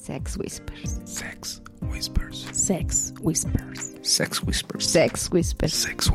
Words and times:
Sex 0.00 0.38
Whispers. 0.38 0.98
Sex 1.04 1.60
Whispers. 1.82 2.46
Sex 2.52 3.12
Whispers. 3.20 3.94
Sex 4.00 4.40
Whispers. 4.40 4.94
Sex 4.96 5.28
Whispers. 5.28 5.74
Sex 5.82 6.10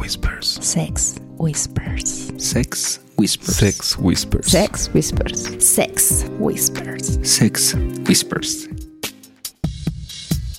Whispers. 0.57 0.59
Sex 0.65 1.19
Whispers. 1.37 2.39
Sex 2.39 2.99
Whispers. 3.15 3.61
Sex 3.61 3.95
Whispers. 3.99 4.49
Sex 4.49 4.89
Whispers. 4.89 5.63
Sex 5.63 6.25
Whispers. 6.39 7.29
Sex 7.29 7.75
Whispers. 8.07 8.67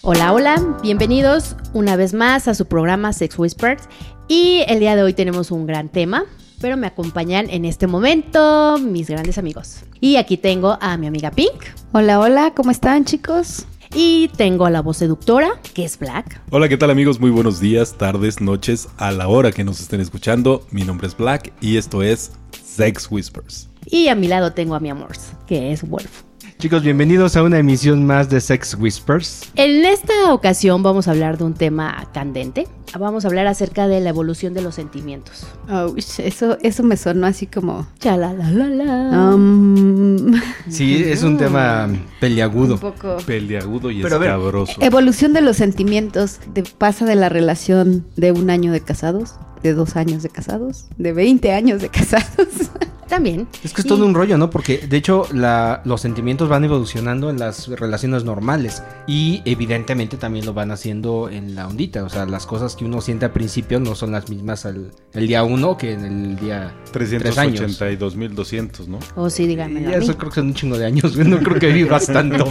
Hola, 0.03 0.33
hola, 0.33 0.79
bienvenidos 0.85 1.57
una 1.73 1.97
vez 1.97 2.15
más 2.15 2.47
a 2.47 2.55
su 2.55 2.67
programa 2.67 3.13
Sex 3.13 3.37
Whispers. 3.41 3.89
Y 4.29 4.63
el 4.69 4.79
día 4.79 4.95
de 4.95 5.03
hoy 5.03 5.15
tenemos 5.15 5.51
un 5.51 5.67
gran 5.67 5.89
tema, 5.89 6.27
pero 6.61 6.77
me 6.77 6.87
acompañan 6.87 7.49
en 7.51 7.65
este 7.65 7.87
momento 7.87 8.79
mis 8.79 9.09
grandes 9.09 9.39
amigos. 9.39 9.81
Y 10.01 10.17
aquí 10.17 10.37
tengo 10.37 10.79
a 10.81 10.97
mi 10.97 11.07
amiga 11.07 11.31
Pink. 11.31 11.65
Hola, 11.93 12.21
hola, 12.21 12.53
¿cómo 12.55 12.71
están 12.71 13.05
chicos? 13.05 13.67
Y 13.95 14.29
tengo 14.37 14.67
a 14.67 14.71
la 14.71 14.83
voz 14.83 14.99
seductora, 14.99 15.61
que 15.75 15.85
es 15.85 15.99
Black. 15.99 16.41
Hola, 16.51 16.69
¿qué 16.69 16.77
tal 16.77 16.91
amigos? 16.91 17.21
Muy 17.21 17.31
buenos 17.31 17.61
días, 17.61 17.97
tardes, 17.97 18.41
noches, 18.41 18.89
a 18.99 19.13
la 19.13 19.29
hora 19.29 19.53
que 19.53 19.65
nos 19.65 19.81
estén 19.81 20.01
escuchando. 20.01 20.67
Mi 20.71 20.83
nombre 20.83 21.07
es 21.07 21.17
Black 21.17 21.53
y 21.61 21.77
esto 21.77 22.03
es 22.03 22.33
Sex 22.51 23.09
Whispers. 23.11 23.69
Y 23.87 24.09
a 24.09 24.15
mi 24.15 24.27
lado 24.27 24.53
tengo 24.53 24.75
a 24.75 24.81
mi 24.81 24.91
amor, 24.91 25.13
que 25.47 25.73
es 25.73 25.89
Wolf. 25.89 26.26
Chicos, 26.59 26.83
bienvenidos 26.83 27.37
a 27.37 27.43
una 27.43 27.59
emisión 27.59 28.07
más 28.07 28.31
de 28.31 28.41
Sex 28.41 28.79
Whispers. 28.81 29.53
En 29.57 29.85
esta 29.85 30.33
ocasión 30.33 30.83
vamos 30.83 31.07
a 31.07 31.11
hablar 31.11 31.37
de 31.37 31.45
un 31.45 31.53
tema 31.53 32.09
candente. 32.15 32.67
Vamos 32.99 33.27
a 33.27 33.29
hablar 33.29 33.47
acerca 33.47 33.87
de 33.89 34.01
la 34.01 34.09
evolución 34.09 34.55
de 34.55 34.63
los 34.63 34.75
sentimientos. 34.75 35.47
Oh, 35.69 35.93
eso, 35.97 36.57
eso 36.63 36.83
me 36.83 36.97
sonó 36.97 37.27
así 37.27 37.47
como... 37.47 37.87
Chalalalala. 37.99 39.35
um, 39.35 40.33
Sí, 40.71 41.05
es 41.05 41.23
un 41.23 41.37
tema 41.37 41.91
peliagudo. 42.21 42.75
un 42.75 42.81
poco... 42.81 43.19
Peleagudo 43.27 43.91
y 43.91 44.01
Pero 44.01 44.17
a 44.17 44.19
ver, 44.19 44.31
escabroso. 44.31 44.81
Evolución 44.81 45.35
de 45.35 45.43
los 45.43 45.59
sentimientos. 45.59 46.41
De, 46.55 46.63
pasa 46.63 47.05
de 47.05 47.17
la 47.17 47.29
relación 47.29 48.07
de 48.17 48.33
un 48.33 48.49
año 48.49 48.73
de 48.73 48.81
casados, 48.81 49.35
de 49.63 49.75
dos 49.75 49.97
años 49.97 50.23
de 50.23 50.29
casados, 50.31 50.87
de 50.99 51.13
20 51.13 51.53
años 51.53 51.83
de 51.83 51.89
casados. 51.89 52.49
También. 53.09 53.47
Es 53.63 53.73
que 53.73 53.83
es 53.83 53.87
todo 53.87 54.05
un 54.05 54.15
rollo, 54.15 54.37
¿no? 54.37 54.51
Porque 54.51 54.79
de 54.79 54.97
hecho 54.97 55.29
la- 55.33 55.81
los 55.85 56.01
sentimientos 56.01 56.49
van 56.49 56.65
evolucionando 56.65 57.31
en 57.31 57.39
las 57.39 57.69
relaciones 57.69 58.25
normales 58.25 58.83
y 59.07 59.43
evidentemente 59.45 60.17
también 60.17 60.45
lo 60.45 60.53
van 60.55 60.73
haciendo 60.73 61.29
en 61.31 61.55
la 61.55 61.69
ondita. 61.69 62.03
O 62.03 62.09
sea, 62.09 62.27
las 62.27 62.47
cosas 62.47 62.75
que 62.75 62.85
uno 62.85 63.01
siente 63.01 63.25
al 63.25 63.31
principio 63.31 63.79
no 63.79 63.95
son 63.95 64.11
las 64.11 64.29
mismas 64.29 64.67
al, 64.67 64.91
el 65.13 65.29
día 65.29 65.45
uno 65.45 65.77
que 65.77 65.93
en 65.93 66.05
el 66.05 66.37
día 66.37 66.75
tres 66.91 67.39
años. 67.39 67.61
382.200, 67.81 68.87
¿no? 68.89 68.99
O 69.15 69.31
sí, 69.31 69.47
díganmelo 69.47 69.91
Y 69.91 69.95
eso 69.95 70.17
creo 70.19 70.31
que 70.31 70.35
son 70.37 70.49
un 70.49 70.55
chingo 70.55 70.77
de 70.77 70.87
años, 70.87 71.17
no 71.17 71.39
creo 71.39 71.61
que 71.61 71.69
vivas 71.73 72.07
tanto. 72.13 72.45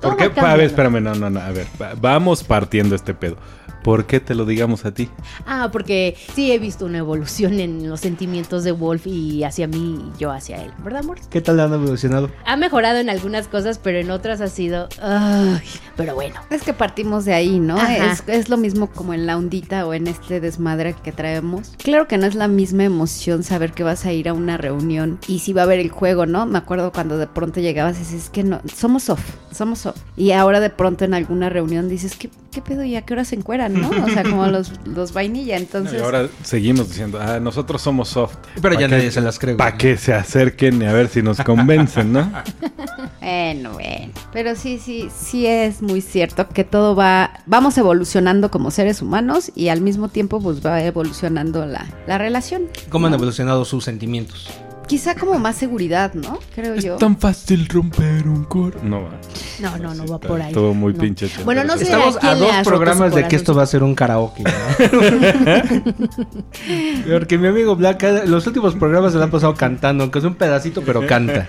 ¿Por 0.00 0.16
qué? 0.16 0.24
A 0.40 0.56
ver, 0.56 0.58
¿no? 0.58 0.62
espérame, 0.62 1.00
no, 1.02 1.14
no, 1.14 1.28
no. 1.28 1.40
A 1.40 1.50
ver, 1.50 1.66
va- 1.80 1.92
vamos 2.00 2.42
partiendo 2.42 2.94
este 2.96 3.12
pedo. 3.12 3.36
¿Por 3.82 4.06
qué 4.06 4.20
te 4.20 4.34
lo 4.34 4.44
digamos 4.44 4.84
a 4.84 4.92
ti? 4.92 5.08
Ah, 5.46 5.70
porque 5.72 6.16
sí 6.34 6.52
he 6.52 6.58
visto 6.58 6.86
una 6.86 6.98
evolución 6.98 7.60
en 7.60 7.88
los 7.88 8.00
sentimientos 8.00 8.64
de 8.64 8.72
Wolf 8.72 9.06
y 9.06 9.44
hacia 9.44 9.66
mí 9.66 10.10
y 10.14 10.18
yo 10.18 10.30
hacia 10.30 10.62
él, 10.62 10.70
¿verdad, 10.84 11.00
amor? 11.00 11.18
¿Qué 11.30 11.40
tal 11.40 11.60
han 11.60 11.72
evolucionado? 11.72 12.30
Ha 12.44 12.56
mejorado 12.56 12.98
en 12.98 13.10
algunas 13.10 13.48
cosas, 13.48 13.78
pero 13.78 13.98
en 13.98 14.10
otras 14.10 14.40
ha 14.40 14.48
sido... 14.48 14.88
Ay, 15.00 15.62
pero 15.96 16.14
bueno. 16.14 16.36
Es 16.50 16.62
que 16.62 16.72
partimos 16.72 17.24
de 17.24 17.34
ahí, 17.34 17.58
¿no? 17.58 17.80
Es, 17.80 18.22
es 18.26 18.48
lo 18.48 18.56
mismo 18.56 18.88
como 18.88 19.14
en 19.14 19.26
la 19.26 19.36
ondita 19.36 19.86
o 19.86 19.94
en 19.94 20.06
este 20.06 20.40
desmadre 20.40 20.94
que 21.02 21.12
traemos. 21.12 21.74
Claro 21.78 22.06
que 22.06 22.18
no 22.18 22.26
es 22.26 22.34
la 22.34 22.48
misma 22.48 22.84
emoción 22.84 23.42
saber 23.42 23.72
que 23.72 23.82
vas 23.82 24.04
a 24.04 24.12
ir 24.12 24.28
a 24.28 24.34
una 24.34 24.56
reunión 24.56 25.18
y 25.26 25.40
si 25.40 25.52
va 25.52 25.62
a 25.62 25.64
haber 25.64 25.78
el 25.78 25.90
juego, 25.90 26.26
¿no? 26.26 26.46
Me 26.46 26.58
acuerdo 26.58 26.92
cuando 26.92 27.18
de 27.18 27.26
pronto 27.26 27.60
llegabas 27.60 27.96
y 27.96 28.00
dices, 28.00 28.24
es 28.24 28.30
que 28.30 28.42
no, 28.42 28.60
somos 28.74 29.08
off, 29.08 29.20
somos 29.52 29.86
off. 29.86 29.96
Y 30.16 30.32
ahora 30.32 30.60
de 30.60 30.70
pronto 30.70 31.04
en 31.04 31.14
alguna 31.14 31.48
reunión 31.48 31.88
dices, 31.88 32.16
¿qué, 32.16 32.30
qué 32.52 32.62
pedo? 32.62 32.84
¿Y 32.84 32.96
a 32.96 33.02
qué 33.02 33.14
hora 33.14 33.24
se 33.24 33.36
encueran, 33.36 33.69
no? 33.70 33.90
O 33.90 34.08
sea, 34.08 34.22
como 34.22 34.46
los, 34.46 34.72
los 34.84 35.12
vainilla. 35.12 35.56
Entonces, 35.56 36.00
Y 36.00 36.02
ahora 36.02 36.28
seguimos 36.42 36.88
diciendo, 36.88 37.18
ah, 37.20 37.40
nosotros 37.40 37.82
somos 37.82 38.08
soft. 38.08 38.36
Pero 38.60 38.78
ya 38.78 38.88
nadie 38.88 39.10
se 39.10 39.20
las 39.20 39.38
cree. 39.38 39.54
Para 39.54 39.76
que 39.76 39.96
se 39.96 40.14
acerquen 40.14 40.82
y 40.82 40.86
a 40.86 40.92
ver 40.92 41.08
si 41.08 41.22
nos 41.22 41.40
convencen, 41.40 42.12
¿no? 42.12 42.30
Bueno, 43.20 43.74
bueno. 43.74 44.12
Pero 44.32 44.56
sí, 44.56 44.78
sí, 44.78 45.08
sí 45.14 45.46
es 45.46 45.82
muy 45.82 46.00
cierto 46.00 46.48
que 46.48 46.64
todo 46.64 46.96
va, 46.96 47.42
vamos 47.46 47.76
evolucionando 47.78 48.50
como 48.50 48.70
seres 48.70 49.02
humanos 49.02 49.52
y 49.54 49.68
al 49.68 49.80
mismo 49.82 50.08
tiempo 50.08 50.40
pues 50.40 50.64
va 50.64 50.82
evolucionando 50.82 51.66
la, 51.66 51.86
la 52.06 52.18
relación. 52.18 52.62
¿Cómo 52.88 53.06
han 53.06 53.12
¿no? 53.12 53.16
evolucionado 53.16 53.64
sus 53.64 53.84
sentimientos? 53.84 54.48
Quizá 54.90 55.14
como 55.14 55.38
más 55.38 55.54
seguridad, 55.54 56.14
¿no? 56.14 56.40
Creo 56.52 56.74
yo. 56.74 56.94
Es 56.94 56.98
tan 56.98 57.16
fácil 57.16 57.68
romper 57.68 58.26
un 58.26 58.42
cor. 58.42 58.82
No 58.82 59.04
va. 59.04 59.10
No, 59.60 59.78
no, 59.78 59.94
no 59.94 60.04
va 60.04 60.16
Está 60.16 60.26
por 60.26 60.42
ahí. 60.42 60.52
Todo 60.52 60.74
muy 60.74 60.94
No. 60.94 60.98
pinche. 60.98 61.30
Bueno, 61.44 61.62
no 61.62 61.76
sé 61.76 61.84
Estamos 61.84 62.16
a 62.16 62.18
quién 62.18 62.32
a 62.32 62.34
dos 62.34 62.56
programas 62.64 63.14
de 63.14 63.28
que 63.28 63.36
esto 63.36 63.54
va 63.54 63.62
a 63.62 63.66
ser 63.66 63.84
un 63.84 63.94
karaoke. 63.94 64.42
¿no? 64.42 64.50
Porque 67.08 67.38
mi 67.38 67.46
amigo 67.46 67.76
Black, 67.76 68.04
los 68.26 68.44
últimos 68.48 68.74
programas 68.74 69.12
se 69.12 69.18
lo 69.18 69.22
han 69.22 69.30
pasado 69.30 69.54
cantando, 69.54 70.02
aunque 70.02 70.18
es 70.18 70.24
un 70.24 70.34
pedacito, 70.34 70.82
pero 70.82 71.06
canta. 71.06 71.46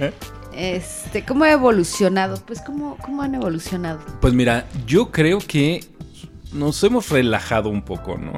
Este, 0.55 1.25
¿cómo 1.25 1.43
ha 1.43 1.51
evolucionado? 1.51 2.39
Pues 2.45 2.61
cómo, 2.61 2.95
cómo 3.01 3.23
han 3.23 3.33
evolucionado. 3.33 4.01
Pues 4.19 4.35
mira, 4.35 4.67
yo 4.85 5.09
creo 5.09 5.39
que 5.39 5.83
nos 6.53 6.83
hemos 6.83 7.09
relajado 7.09 7.69
un 7.69 7.81
poco, 7.81 8.19
¿no? 8.19 8.33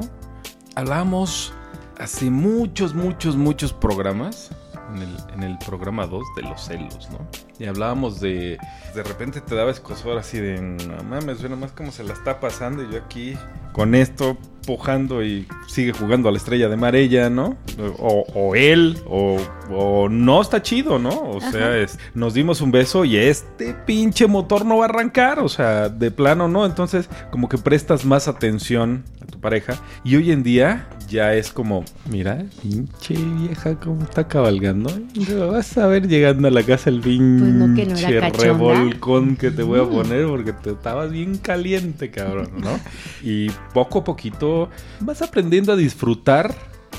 Hablábamos 0.76 1.52
hace 2.00 2.30
muchos, 2.30 2.96
muchos, 2.96 3.36
muchos 3.36 3.74
programas. 3.74 4.50
En 4.94 5.02
el, 5.02 5.18
en 5.34 5.44
el 5.44 5.58
programa 5.58 6.06
2 6.06 6.24
de 6.36 6.44
los 6.44 6.62
celos, 6.66 7.10
¿no? 7.12 7.28
Y 7.58 7.66
hablábamos 7.66 8.20
de. 8.20 8.58
De 8.94 9.04
repente 9.04 9.42
te 9.42 9.56
daba 9.56 9.72
escosor 9.72 10.18
así 10.18 10.40
de. 10.40 10.62
No 10.62 11.04
mames, 11.04 11.42
ve 11.42 11.50
nomás 11.50 11.72
cómo 11.72 11.92
se 11.92 12.04
la 12.04 12.14
está 12.14 12.40
pasando. 12.40 12.84
Y 12.84 12.92
yo 12.92 13.00
aquí 13.00 13.36
con 13.74 13.96
esto 13.96 14.38
pujando 14.66 15.24
y 15.24 15.48
sigue 15.68 15.94
jugando 15.94 16.30
a 16.30 16.32
la 16.32 16.38
estrella 16.38 16.70
de 16.70 16.78
mar 16.78 16.96
ella, 16.96 17.30
¿no? 17.30 17.58
O, 18.00 18.26
o 18.34 18.56
él, 18.56 18.98
o, 19.08 19.38
o 19.72 20.10
no 20.10 20.42
está 20.42 20.62
chido, 20.62 21.00
¿no? 21.00 21.10
O 21.10 21.42
sea, 21.42 21.78
es, 21.78 22.00
nos 22.14 22.34
dimos 22.34 22.62
un 22.62 22.72
beso 22.72 23.04
y 23.04 23.18
este 23.18 23.74
pinche 23.74 24.28
motor 24.28 24.66
no 24.66 24.78
va 24.78 24.86
a 24.86 24.90
arrancar, 24.90 25.40
o 25.40 25.50
sea, 25.50 25.90
de 25.90 26.12
plano, 26.12 26.48
¿no? 26.48 26.66
Entonces, 26.66 27.10
como 27.32 27.50
que 27.50 27.58
prestas 27.58 28.06
más 28.06 28.28
atención 28.28 29.04
pareja. 29.44 29.76
Y 30.04 30.16
hoy 30.16 30.32
en 30.32 30.42
día 30.42 30.88
ya 31.08 31.36
es 31.36 31.52
como, 31.52 31.86
mira, 32.10 32.44
pinche 32.64 33.14
vieja, 33.14 33.80
cómo 33.80 34.02
está 34.02 34.28
cabalgando. 34.28 34.90
Lo 35.30 35.52
vas 35.52 35.78
a 35.78 35.86
ver 35.86 36.08
llegando 36.08 36.48
a 36.48 36.52
la 36.52 36.64
casa 36.64 36.90
el 36.90 37.02
pinche 37.02 37.40
Pues 37.44 37.54
no, 37.54 37.76
que 37.76 37.86
no 37.86 37.96
era 37.96 38.32
cachonda. 38.32 38.44
revolcón 38.54 39.36
que 39.36 39.52
te 39.52 39.62
voy 39.62 39.80
a 39.80 39.88
poner 39.88 40.26
porque 40.26 40.54
te 40.54 40.72
estabas 40.72 41.12
bien 41.12 41.38
caliente, 41.38 42.10
cabrón, 42.10 42.50
¿no? 42.58 42.80
Y 43.22 43.52
poco 43.74 44.00
a 44.00 44.04
poquito 44.04 44.70
vas 45.02 45.22
aprendiendo 45.22 45.74
a 45.74 45.76
disfrutar, 45.76 46.56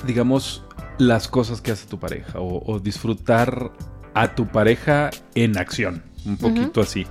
digamos, 0.07 0.63
las 0.99 1.27
cosas 1.27 1.61
que 1.61 1.73
hace 1.73 1.89
tu 1.89 1.99
pareja 1.99 2.39
o, 2.39 2.63
o 2.73 2.79
disfrutar 2.79 3.73
a 4.15 4.35
tu 4.35 4.47
pareja 4.47 5.11
en 5.35 5.59
acción, 5.59 6.03
un 6.25 6.37
poquito 6.37 6.81
así. 6.83 7.05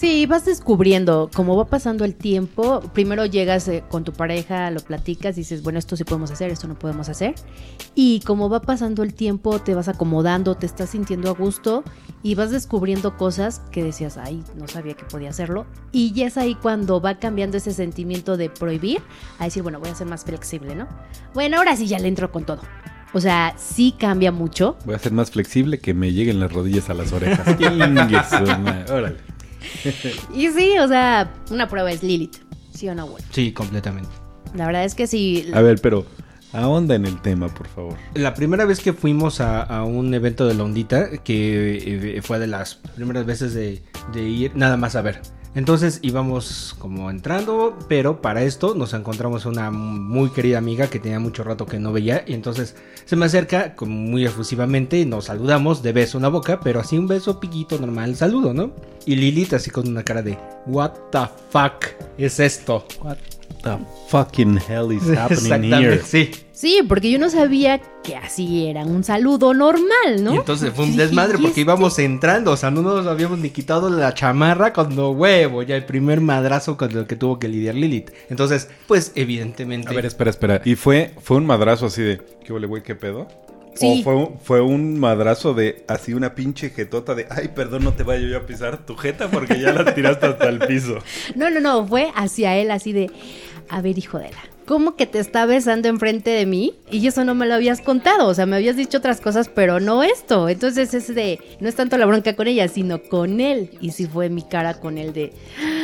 Sí, 0.00 0.24
vas 0.24 0.46
descubriendo, 0.46 1.28
como 1.34 1.58
va 1.58 1.66
pasando 1.66 2.06
el 2.06 2.14
tiempo, 2.14 2.80
primero 2.94 3.26
llegas 3.26 3.68
eh, 3.68 3.84
con 3.86 4.02
tu 4.02 4.14
pareja, 4.14 4.70
lo 4.70 4.80
platicas, 4.80 5.36
dices, 5.36 5.62
bueno, 5.62 5.78
esto 5.78 5.94
sí 5.94 6.04
podemos 6.04 6.30
hacer, 6.30 6.50
esto 6.50 6.66
no 6.66 6.78
podemos 6.78 7.10
hacer. 7.10 7.34
Y 7.94 8.20
como 8.20 8.48
va 8.48 8.62
pasando 8.62 9.02
el 9.02 9.12
tiempo, 9.12 9.58
te 9.58 9.74
vas 9.74 9.88
acomodando, 9.88 10.54
te 10.54 10.64
estás 10.64 10.88
sintiendo 10.88 11.28
a 11.28 11.34
gusto 11.34 11.84
y 12.22 12.34
vas 12.34 12.50
descubriendo 12.50 13.18
cosas 13.18 13.60
que 13.72 13.84
decías, 13.84 14.16
ay, 14.16 14.42
no 14.56 14.66
sabía 14.68 14.94
que 14.94 15.04
podía 15.04 15.28
hacerlo. 15.28 15.66
Y 15.92 16.12
ya 16.12 16.28
es 16.28 16.38
ahí 16.38 16.54
cuando 16.54 17.02
va 17.02 17.18
cambiando 17.18 17.58
ese 17.58 17.74
sentimiento 17.74 18.38
de 18.38 18.48
prohibir, 18.48 19.02
a 19.38 19.44
decir, 19.44 19.62
bueno, 19.62 19.80
voy 19.80 19.90
a 19.90 19.94
ser 19.94 20.06
más 20.06 20.24
flexible, 20.24 20.74
¿no? 20.74 20.88
Bueno, 21.34 21.58
ahora 21.58 21.76
sí 21.76 21.86
ya 21.86 21.98
le 21.98 22.08
entro 22.08 22.32
con 22.32 22.46
todo. 22.46 22.62
O 23.12 23.20
sea, 23.20 23.54
sí 23.58 23.94
cambia 23.98 24.32
mucho. 24.32 24.78
Voy 24.86 24.94
a 24.94 24.98
ser 24.98 25.12
más 25.12 25.30
flexible 25.30 25.78
que 25.78 25.92
me 25.92 26.14
lleguen 26.14 26.40
las 26.40 26.50
rodillas 26.50 26.88
a 26.88 26.94
las 26.94 27.12
orejas. 27.12 27.46
Órale. 28.90 29.29
Y 30.34 30.48
sí, 30.48 30.78
o 30.78 30.88
sea, 30.88 31.32
una 31.50 31.68
prueba 31.68 31.90
es 31.90 32.02
Lilith, 32.02 32.36
¿sí 32.72 32.88
o 32.88 32.94
no, 32.94 33.06
Wolf? 33.06 33.24
Sí, 33.30 33.52
completamente. 33.52 34.10
La 34.54 34.66
verdad 34.66 34.84
es 34.84 34.94
que 34.94 35.06
sí. 35.06 35.50
A 35.52 35.60
ver, 35.60 35.80
pero 35.80 36.04
ahonda 36.52 36.94
en 36.94 37.06
el 37.06 37.20
tema, 37.20 37.48
por 37.48 37.68
favor. 37.68 37.96
La 38.14 38.34
primera 38.34 38.64
vez 38.64 38.80
que 38.80 38.92
fuimos 38.92 39.40
a, 39.40 39.62
a 39.62 39.84
un 39.84 40.12
evento 40.14 40.46
de 40.46 40.54
la 40.54 40.64
ondita, 40.64 41.18
que 41.18 42.16
eh, 42.16 42.22
fue 42.22 42.38
de 42.38 42.46
las 42.46 42.76
primeras 42.96 43.26
veces 43.26 43.54
de, 43.54 43.82
de 44.12 44.22
ir 44.22 44.56
nada 44.56 44.76
más 44.76 44.96
a 44.96 45.02
ver. 45.02 45.20
Entonces 45.54 45.98
íbamos 46.02 46.76
como 46.78 47.10
entrando, 47.10 47.76
pero 47.88 48.22
para 48.22 48.42
esto 48.42 48.74
nos 48.74 48.94
encontramos 48.94 49.46
una 49.46 49.70
muy 49.70 50.30
querida 50.30 50.58
amiga 50.58 50.86
que 50.86 51.00
tenía 51.00 51.18
mucho 51.18 51.42
rato 51.42 51.66
que 51.66 51.80
no 51.80 51.92
veía 51.92 52.22
y 52.26 52.34
entonces 52.34 52.76
se 53.04 53.16
me 53.16 53.26
acerca 53.26 53.74
muy 53.80 54.24
efusivamente 54.24 54.98
y 54.98 55.06
nos 55.06 55.24
saludamos 55.24 55.82
de 55.82 55.92
beso 55.92 56.18
en 56.18 56.22
la 56.22 56.28
boca, 56.28 56.60
pero 56.60 56.78
así 56.78 56.96
un 56.96 57.08
beso 57.08 57.40
piquito 57.40 57.78
normal, 57.78 58.14
saludo, 58.14 58.54
¿no? 58.54 58.70
Y 59.06 59.16
Lilith 59.16 59.54
así 59.54 59.70
con 59.70 59.88
una 59.88 60.04
cara 60.04 60.22
de 60.22 60.38
What 60.66 60.92
the 61.10 61.28
fuck 61.50 61.86
es 62.16 62.38
esto? 62.38 62.84
What 63.02 63.18
the 63.62 63.78
fucking 64.08 64.58
hell 64.58 64.92
is 64.92 65.08
happening 65.16 65.72
here? 65.72 66.02
sí. 66.02 66.30
Sí, 66.60 66.80
porque 66.86 67.10
yo 67.10 67.18
no 67.18 67.30
sabía 67.30 67.80
que 68.04 68.16
así 68.16 68.66
era 68.66 68.84
un 68.84 69.02
saludo 69.02 69.54
normal, 69.54 70.22
¿no? 70.22 70.34
Y 70.34 70.36
entonces 70.36 70.70
fue 70.74 70.84
un 70.84 70.94
desmadre 70.94 71.38
¿y 71.38 71.40
porque 71.40 71.48
este? 71.48 71.60
íbamos 71.62 71.98
entrando, 71.98 72.52
o 72.52 72.56
sea, 72.58 72.70
no 72.70 72.82
nos 72.82 73.06
habíamos 73.06 73.38
ni 73.38 73.48
quitado 73.48 73.88
la 73.88 74.12
chamarra 74.12 74.74
cuando 74.74 75.10
huevo, 75.12 75.62
ya 75.62 75.74
el 75.74 75.86
primer 75.86 76.20
madrazo 76.20 76.76
con 76.76 76.94
el 76.94 77.06
que 77.06 77.16
tuvo 77.16 77.38
que 77.38 77.48
lidiar 77.48 77.76
Lilith. 77.76 78.10
Entonces, 78.28 78.68
pues 78.86 79.12
evidentemente... 79.14 79.88
A 79.88 79.92
ver, 79.94 80.04
espera, 80.04 80.28
espera. 80.28 80.60
¿Y 80.62 80.74
fue, 80.74 81.14
fue 81.22 81.38
un 81.38 81.46
madrazo 81.46 81.86
así 81.86 82.02
de, 82.02 82.20
¿qué 82.44 82.52
huele, 82.52 82.66
güey, 82.66 82.82
qué 82.82 82.94
pedo? 82.94 83.26
Sí. 83.74 84.00
¿O 84.00 84.04
fue, 84.04 84.14
un- 84.14 84.38
fue 84.42 84.60
un 84.60 84.98
madrazo 84.98 85.54
de 85.54 85.84
así 85.88 86.12
una 86.12 86.34
pinche 86.34 86.70
jetota 86.70 87.14
de, 87.14 87.26
ay, 87.30 87.48
perdón, 87.54 87.84
no 87.84 87.94
te 87.94 88.02
vaya 88.02 88.26
yo 88.26 88.36
a 88.38 88.46
pisar 88.46 88.84
tu 88.84 88.96
jeta 88.96 89.30
porque 89.30 89.60
ya 89.60 89.72
la 89.72 89.94
tiraste 89.94 90.26
hasta 90.26 90.48
el 90.48 90.58
piso? 90.60 90.98
No, 91.36 91.48
no, 91.50 91.60
no, 91.60 91.86
fue 91.86 92.10
hacia 92.14 92.56
él 92.56 92.70
así 92.70 92.92
de, 92.92 93.10
a 93.68 93.80
ver, 93.80 93.96
hijo 93.98 94.18
de 94.18 94.24
la, 94.30 94.38
¿cómo 94.66 94.96
que 94.96 95.06
te 95.06 95.18
está 95.20 95.46
besando 95.46 95.88
enfrente 95.88 96.30
de 96.30 96.46
mí? 96.46 96.74
Y 96.90 97.06
eso 97.06 97.24
no 97.24 97.34
me 97.34 97.46
lo 97.46 97.54
habías 97.54 97.80
contado, 97.80 98.26
o 98.28 98.34
sea, 98.34 98.46
me 98.46 98.56
habías 98.56 98.76
dicho 98.76 98.98
otras 98.98 99.20
cosas, 99.20 99.48
pero 99.48 99.80
no 99.80 100.02
esto. 100.02 100.48
Entonces 100.48 100.92
es 100.94 101.12
de, 101.14 101.38
no 101.60 101.68
es 101.68 101.74
tanto 101.76 101.96
la 101.96 102.06
bronca 102.06 102.34
con 102.36 102.48
ella, 102.48 102.68
sino 102.68 103.00
con 103.02 103.40
él. 103.40 103.70
Y 103.80 103.92
sí 103.92 104.06
fue 104.06 104.28
mi 104.28 104.42
cara 104.42 104.74
con 104.74 104.98
él 104.98 105.12
de, 105.12 105.32
"Ah, 105.60 105.79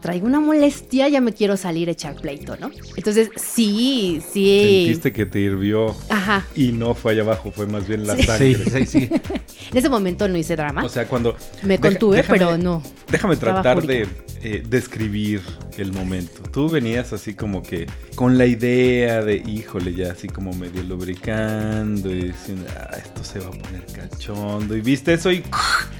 traigo 0.00 0.26
una 0.26 0.40
molestia, 0.40 1.08
ya 1.08 1.20
me 1.20 1.32
quiero 1.32 1.56
salir 1.56 1.88
a 1.88 1.92
echar 1.92 2.14
pleito, 2.16 2.56
¿no? 2.56 2.70
Entonces, 2.96 3.28
sí, 3.36 4.22
sí. 4.32 4.84
Sentiste 4.86 5.12
que 5.12 5.26
te 5.26 5.40
hirvió 5.40 5.94
Ajá. 6.08 6.46
y 6.56 6.72
no 6.72 6.94
fue 6.94 7.12
allá 7.12 7.22
abajo, 7.22 7.50
fue 7.52 7.66
más 7.66 7.86
bien 7.86 8.06
la 8.06 8.16
Sí. 8.16 8.22
sangre. 8.24 8.54
Sí, 8.54 8.70
sí, 8.70 8.86
sí. 8.86 9.10
En 9.70 9.76
ese 9.78 9.88
momento 9.88 10.26
no 10.26 10.36
hice 10.36 10.56
drama. 10.56 10.82
O 10.84 10.88
sea, 10.88 11.06
cuando... 11.06 11.36
me 11.62 11.76
deja- 11.78 11.82
contuve, 11.90 12.16
déjame- 12.22 12.38
pero 12.38 12.58
no. 12.58 12.82
Déjame 13.10 13.36
tratar 13.36 13.82
de. 13.86 14.08
Eh, 14.42 14.62
describir 14.66 15.42
el 15.76 15.92
momento. 15.92 16.42
Tú 16.50 16.68
venías 16.70 17.12
así 17.12 17.34
como 17.34 17.62
que 17.62 17.86
con 18.14 18.38
la 18.38 18.46
idea 18.46 19.22
de, 19.22 19.36
híjole, 19.36 19.92
ya 19.94 20.12
así 20.12 20.28
como 20.28 20.52
medio 20.52 20.82
lubricando 20.82 22.10
y 22.10 22.28
diciendo, 22.28 22.66
ah, 22.76 22.96
esto 22.96 23.22
se 23.24 23.38
va 23.38 23.46
a 23.48 23.50
poner 23.50 23.84
cachondo. 23.94 24.76
Y 24.76 24.80
viste 24.80 25.14
eso 25.14 25.30
y 25.30 25.42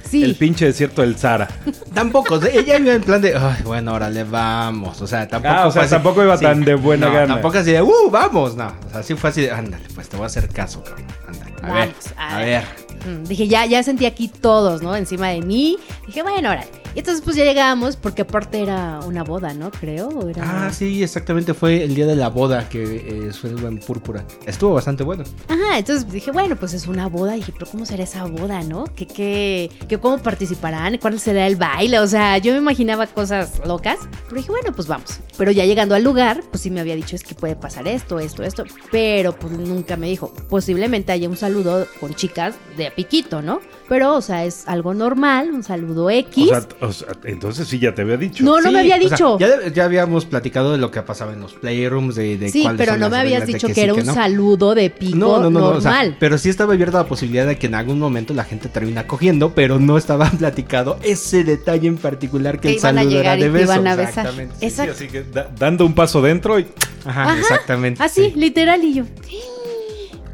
Sí. 0.09 0.23
el 0.23 0.35
pinche 0.35 0.65
desierto 0.65 1.01
del 1.03 1.15
Sara. 1.17 1.47
Tampoco, 1.93 2.35
ella 2.43 2.77
iba 2.77 2.93
en 2.93 3.01
plan 3.01 3.21
de, 3.21 3.35
ay, 3.35 3.61
bueno, 3.63 3.93
órale, 3.93 4.23
vamos. 4.25 5.01
O 5.01 5.07
sea, 5.07 5.27
tampoco. 5.27 5.53
Ah, 5.55 5.67
o 5.67 5.71
sea, 5.71 5.81
fue 5.81 5.85
así- 5.85 5.91
tampoco 5.95 6.23
iba 6.23 6.37
tan 6.37 6.65
de 6.65 6.75
buena 6.75 7.07
no, 7.07 7.13
gana. 7.13 7.27
Tampoco 7.35 7.57
así 7.59 7.71
de, 7.71 7.81
uh, 7.81 8.09
vamos. 8.11 8.55
No, 8.55 8.73
o 8.87 8.89
sea, 8.91 9.03
sí 9.03 9.15
fue 9.15 9.29
así 9.29 9.41
de, 9.41 9.51
ándale, 9.51 9.85
pues 9.95 10.09
te 10.09 10.17
voy 10.17 10.23
a 10.25 10.27
hacer 10.27 10.47
caso, 10.49 10.83
cabrón. 10.83 11.05
Ándale. 11.27 11.51
A 11.61 11.73
ver, 11.73 11.89
Vamos, 11.89 12.13
a 12.17 12.37
a 12.37 12.39
ver. 12.43 12.63
Mm, 13.05 13.23
Dije, 13.25 13.47
ya, 13.47 13.65
ya 13.65 13.83
sentí 13.83 14.05
aquí 14.05 14.27
todos, 14.27 14.81
¿no? 14.81 14.95
Encima 14.95 15.29
de 15.29 15.41
mí. 15.41 15.77
Dije, 16.07 16.21
bueno, 16.23 16.49
órale. 16.49 16.67
Y 16.93 16.99
entonces 16.99 17.23
pues 17.23 17.37
ya 17.37 17.45
llegamos, 17.45 17.95
porque 17.95 18.23
aparte 18.23 18.61
era 18.61 18.99
una 19.05 19.23
boda, 19.23 19.53
¿no? 19.53 19.71
Creo. 19.71 20.27
Era... 20.27 20.67
Ah, 20.67 20.73
sí, 20.73 21.01
exactamente. 21.01 21.53
Fue 21.53 21.83
el 21.83 21.95
día 21.95 22.05
de 22.05 22.17
la 22.17 22.27
boda 22.27 22.67
que 22.67 23.27
eh, 23.27 23.31
fue 23.33 23.51
en 23.51 23.79
púrpura. 23.79 24.25
Estuvo 24.45 24.73
bastante 24.73 25.03
bueno. 25.03 25.23
Ajá, 25.47 25.77
entonces 25.77 26.11
dije, 26.11 26.31
bueno, 26.31 26.57
pues 26.57 26.73
es 26.73 26.87
una 26.87 27.07
boda. 27.07 27.35
Y 27.35 27.39
dije, 27.39 27.53
pero 27.57 27.71
¿cómo 27.71 27.85
será 27.85 28.03
esa 28.03 28.25
boda, 28.25 28.61
no? 28.63 28.83
¿Qué, 28.95 29.07
qué, 29.07 29.71
qué, 29.87 29.97
¿Cómo 29.99 30.17
participarán? 30.17 30.97
¿Cuál 30.97 31.17
será 31.19 31.47
el 31.47 31.55
baile? 31.55 31.99
O 31.99 32.07
sea, 32.07 32.37
yo 32.39 32.51
me 32.51 32.57
imaginaba 32.59 33.07
cosas 33.07 33.61
locas. 33.65 33.97
Pero 34.27 34.35
dije, 34.41 34.51
bueno, 34.51 34.73
pues 34.75 34.87
vamos. 34.87 35.19
Pero 35.37 35.51
ya 35.51 35.65
llegando 35.65 35.95
al 35.95 36.03
lugar, 36.03 36.43
pues 36.51 36.61
sí 36.61 36.69
me 36.69 36.81
había 36.81 36.95
dicho, 36.95 37.15
es 37.15 37.23
que 37.23 37.35
puede 37.35 37.55
pasar 37.55 37.87
esto, 37.87 38.19
esto, 38.19 38.43
esto. 38.43 38.65
Pero 38.91 39.33
pues 39.33 39.53
nunca 39.53 39.95
me 39.95 40.07
dijo, 40.07 40.33
posiblemente 40.49 41.13
haya 41.13 41.29
un 41.29 41.37
saludo 41.37 41.87
con 42.01 42.13
chicas 42.15 42.55
de 42.75 42.90
piquito, 42.95 43.41
¿no? 43.41 43.61
Pero, 43.89 44.15
o 44.15 44.21
sea, 44.21 44.45
es 44.45 44.67
algo 44.67 44.93
normal, 44.93 45.49
un 45.51 45.63
saludo 45.63 46.09
X. 46.09 46.45
O 46.45 46.47
sea, 46.55 46.67
o 46.79 46.93
sea, 46.93 47.07
entonces 47.25 47.67
sí 47.67 47.77
ya 47.77 47.93
te 47.93 48.03
había 48.03 48.15
dicho. 48.15 48.43
no, 48.43 48.61
no 48.61 48.69
Sí, 48.69 48.73
me 48.73 48.79
había 48.79 48.95
o 48.95 48.99
sea, 48.99 49.09
dicho. 49.09 49.37
ya, 49.39 49.67
ya 49.73 49.83
habíamos 49.83 50.25
platicado 50.25 50.71
de 50.71 50.77
lo 50.77 50.91
que 50.91 51.01
pasaba 51.01 51.33
en 51.33 51.41
los 51.41 51.53
playrooms, 51.53 52.15
de, 52.15 52.37
de 52.37 52.49
sí, 52.49 52.65
pero 52.77 52.95
no 52.97 53.09
me 53.09 53.17
habías 53.17 53.45
dicho 53.45 53.67
que, 53.67 53.73
sí, 53.73 53.81
era 53.81 53.93
un 53.93 54.05
no. 54.05 54.13
saludo 54.13 54.73
de 54.75 54.89
pico 54.89 55.17
No, 55.17 55.39
no, 55.41 55.49
no, 55.49 55.59
no, 55.59 55.67
o 55.69 55.81
sea, 55.81 55.91
normal. 55.91 56.15
pero 56.19 56.37
sí 56.37 56.47
estaba 56.49 56.73
abierta 56.73 56.99
la 56.99 57.07
posibilidad 57.07 57.45
de 57.45 57.57
que 57.57 57.67
en 57.67 57.75
algún 57.75 57.99
momento 57.99 58.33
la 58.33 58.45
gente 58.45 58.69
termina 58.69 59.07
cogiendo, 59.07 59.53
pero 59.53 59.77
no 59.77 59.97
estaba 59.97 60.29
platicado 60.39 60.97
ese 61.03 61.43
detalle 61.43 61.87
en 61.89 61.97
particular 61.97 62.55
que, 62.61 62.69
Que 62.69 62.69
el 62.69 62.75
iban 62.79 62.97
a 62.97 63.01
saludo 63.01 63.17
llegar 63.17 63.37
era 63.39 63.43
de 63.45 63.49
beso. 63.51 63.73
iban 63.73 63.87
a 63.87 63.95
besar. 63.95 64.09
Exactamente. 64.09 64.55
Sí, 64.59 64.65
Exacto. 64.67 64.91
así 64.93 65.07
que 65.09 65.23
da- 65.23 65.49
dando 65.59 65.85
un 65.85 65.93
paso 65.93 66.21
dentro 66.21 66.57
y 66.59 66.67
Ajá, 67.03 67.23
Ajá, 67.23 67.39
exactamente. 67.39 68.01
Así, 68.01 68.31
sí. 68.31 68.39
literal, 68.39 68.83
y 68.83 68.93
yo. 68.93 69.03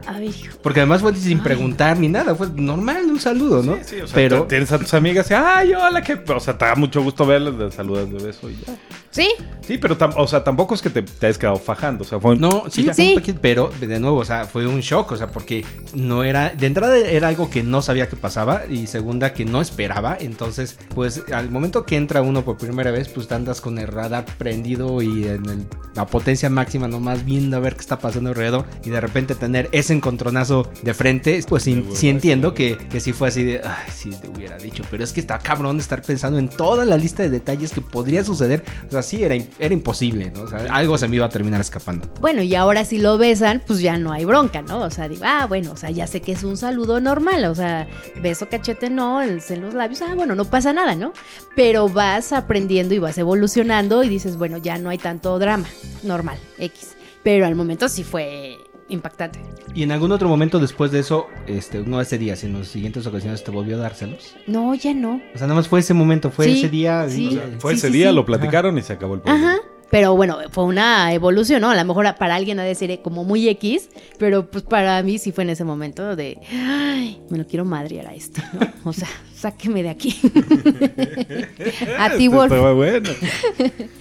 A 0.06 0.13
ver, 0.19 0.24
hijo. 0.25 0.56
Porque 0.62 0.81
además 0.81 1.01
fue 1.01 1.15
sin 1.15 1.39
preguntar 1.39 1.98
ni 1.98 2.07
nada, 2.09 2.36
fue 2.36 2.48
normal 2.56 3.06
un 3.06 3.19
saludo, 3.19 3.63
¿no? 3.63 3.77
Sí, 3.83 4.01
o 4.01 4.07
sea, 4.07 4.15
pero 4.15 4.44
tienes 4.44 4.71
a 4.71 4.80
tus 4.80 4.94
amigas 4.94 5.30
y, 5.31 5.33
ay, 5.33 5.74
hola, 5.74 6.01
que, 6.04 6.13
o 6.27 6.39
sea, 6.39 6.57
te 6.57 6.65
da 6.65 6.75
mucho 6.75 7.01
gusto 7.04 7.25
verlas, 7.25 7.57
te 7.57 7.71
saludas 7.75 8.12
de 8.12 8.18
beso 8.24 8.50
y 8.50 8.56
ya. 8.65 8.75
¿Sí? 9.12 9.30
Sí, 9.62 9.77
pero, 9.77 9.98
o 10.18 10.27
sea, 10.27 10.44
tampoco 10.44 10.75
es 10.75 10.81
que 10.81 10.89
te, 10.89 11.01
te 11.01 11.25
hayas 11.25 11.38
quedado 11.38 11.56
fajando, 11.57 12.04
o 12.04 12.07
sea, 12.07 12.19
fue 12.19 12.33
un- 12.33 12.42
No, 12.42 12.65
sí, 12.69 12.88
Sí. 12.94 13.15
un 13.18 13.38
pero 13.42 13.71
de 13.80 14.00
nuevo, 14.00 14.18
o 14.18 14.25
sea, 14.25 14.45
fue 14.45 14.68
un 14.68 14.80
shock, 14.81 15.12
o 15.13 15.18
sea, 15.18 15.27
porque 15.27 15.65
no 15.94 16.24
era, 16.24 16.50
de 16.50 16.68
entrada 16.68 16.98
era 16.98 17.27
algo 17.30 17.50
que 17.50 17.63
no 17.63 17.81
sabía 17.81 18.07
que 18.09 18.15
pasaba 18.15 18.63
y 18.69 18.88
segunda 18.88 19.33
que 19.33 19.45
no 19.45 19.62
esperaba, 19.62 20.18
entonces, 20.19 20.77
pues 20.94 21.24
al 21.33 21.50
momento 21.50 21.86
que 21.86 21.95
entra 21.95 22.21
uno 22.21 22.44
por 22.44 22.57
primera 22.57 22.92
vez, 22.92 23.07
pues 23.09 23.31
andas 23.31 23.59
con 23.62 23.80
el 23.80 23.88
radar 23.88 24.25
prendido 24.38 25.01
y 25.01 25.24
en 25.25 25.45
el- 25.50 25.68
la 25.95 26.06
potencia 26.06 26.50
máxima 26.50 26.88
nomás 26.88 27.25
viendo 27.25 27.57
a 27.57 27.59
ver 27.59 27.74
qué 27.75 27.81
está 27.81 27.98
pasando 28.00 28.30
alrededor 28.30 28.65
y 28.86 28.89
de 28.92 29.01
repente 29.01 29.33
tener 29.36 29.68
ese 29.71 29.94
encontronazo 29.94 30.56
de 30.81 30.94
frente, 30.94 31.44
pues 31.48 31.63
sí, 31.63 31.86
sí 31.94 32.09
entiendo 32.09 32.54
que, 32.54 32.77
que 32.89 33.00
sí 33.00 33.13
fue 33.13 33.27
así 33.30 33.44
de, 33.44 33.62
ay, 33.63 33.92
sí 33.94 34.09
te 34.12 34.27
hubiera 34.30 34.57
dicho, 34.57 34.83
pero 34.89 35.04
es 35.04 35.13
que 35.13 35.19
está 35.19 35.39
cabrón 35.39 35.80
estar 35.80 36.01
pensando 36.01 36.39
en 36.39 36.48
toda 36.50 36.86
la 36.86 36.98
lista 36.98 37.24
de 37.24 37.30
detalles 37.30 37.71
que 37.71 37.81
podría 37.81 38.24
suceder, 38.24 38.63
o 38.88 38.92
sea, 38.92 39.01
sí, 39.01 39.24
era, 39.24 39.36
era 39.59 39.74
imposible, 39.74 40.31
¿no? 40.36 40.42
O 40.44 40.48
sea, 40.48 40.59
algo 40.71 40.98
se 40.98 41.07
me 41.07 41.15
iba 41.18 41.25
a 41.25 41.30
terminar 41.30 41.62
escapando. 41.62 42.07
Bueno, 42.21 42.42
y 42.42 42.56
ahora 42.56 42.86
si 42.86 42.98
lo 43.00 43.18
besan, 43.18 43.62
pues 43.65 43.80
ya 43.80 43.98
no 43.98 44.12
hay 44.12 44.25
bronca, 44.25 44.62
¿no? 44.62 44.80
O 44.81 44.89
sea, 44.89 45.07
digo, 45.07 45.24
ah, 45.25 45.45
bueno, 45.48 45.71
o 45.71 45.77
sea, 45.77 45.89
ya 45.92 46.07
sé 46.07 46.21
que 46.21 46.31
es 46.33 46.44
un 46.44 46.57
saludo 46.57 47.00
normal, 47.00 47.45
o 47.45 47.56
sea, 47.56 47.88
beso 48.21 48.48
cachete 48.50 48.89
no, 48.89 49.21
el- 49.21 49.42
en 49.50 49.62
los 49.62 49.74
labios, 49.74 50.01
ah, 50.01 50.13
bueno, 50.15 50.36
no 50.36 50.45
pasa 50.45 50.74
nada, 50.74 50.95
¿no? 50.95 51.13
Pero 51.56 51.89
vas 51.89 52.33
aprendiendo 52.33 52.94
y 52.94 53.00
vas 53.00 53.18
evolucionando 53.18 54.04
y 54.04 54.09
dices, 54.09 54.38
bueno, 54.38 54.57
ya 54.57 54.77
no 54.77 54.89
hay 54.89 54.98
tanto 54.98 55.38
drama, 55.39 55.68
normal, 56.04 56.38
X. 56.57 56.95
Pero 57.24 57.45
al 57.45 57.56
momento 57.56 57.89
sí 57.89 58.04
fue 58.04 58.57
impactante. 58.89 59.39
¿Y 59.74 59.84
en 59.84 59.92
algún 59.92 60.12
otro 60.12 60.28
momento 60.30 60.60
después 60.60 60.92
de 60.92 61.00
eso, 61.00 61.28
este, 61.48 61.80
no 61.84 62.00
ese 62.01 62.18
día, 62.18 62.36
sino 62.36 62.54
en 62.56 62.60
las 62.60 62.68
siguientes 62.69 63.06
ocasiones 63.06 63.44
te 63.44 63.51
volvió 63.51 63.75
a 63.78 63.80
dárselos? 63.80 64.36
No, 64.48 64.74
ya 64.75 64.94
no. 64.94 65.22
O 65.34 65.38
sea, 65.38 65.48
nada 65.48 65.56
más 65.56 65.68
fue 65.68 65.80
ese 65.81 65.94
momento, 65.94 66.31
fue 66.31 66.45
Sí, 66.45 66.57
ese 66.60 66.69
día. 66.69 67.07
sí. 67.10 67.28
o 67.28 67.31
sea, 67.31 67.50
fue 67.60 67.72
sí, 67.74 67.78
ese 67.80 67.88
sí, 67.88 67.94
día, 67.94 68.10
sí. 68.10 68.16
lo 68.16 68.25
platicaron 68.25 68.78
y 68.78 68.81
se 68.81 68.94
acabó 68.94 69.16
el 69.16 69.22
problema. 69.22 69.54
Ajá. 69.54 69.57
Pero 69.89 70.16
bueno, 70.16 70.38
fue 70.51 70.66
una 70.66 71.13
evolución, 71.13 71.62
¿no? 71.62 71.69
A 71.69 71.75
lo 71.75 71.86
mejor 71.86 72.13
para 72.18 72.36
alguien 72.36 72.60
ha 72.60 72.63
de 72.63 72.75
ser 72.75 73.01
como 73.01 73.24
muy 73.24 73.48
X, 73.50 73.89
pero 74.19 74.50
pues 74.50 74.63
para 74.63 75.01
mí 75.04 75.18
sí 75.18 75.31
fue 75.31 75.44
en 75.45 75.51
ese 75.51 75.63
momento 75.63 76.16
de, 76.16 76.38
ay, 76.51 77.22
me 77.30 77.38
lo 77.38 77.45
quiero 77.48 77.63
madrear 77.63 78.07
a 78.07 78.13
esto, 78.13 78.42
¿no? 78.54 78.68
O 78.89 78.94
sea, 78.94 79.07
sáqueme 79.36 79.84
de 79.84 79.89
aquí. 79.89 80.19
a 81.98 82.10
ti, 82.18 82.28
Wolf. 82.28 82.51
estaba 82.51 82.74
bueno. 82.74 83.10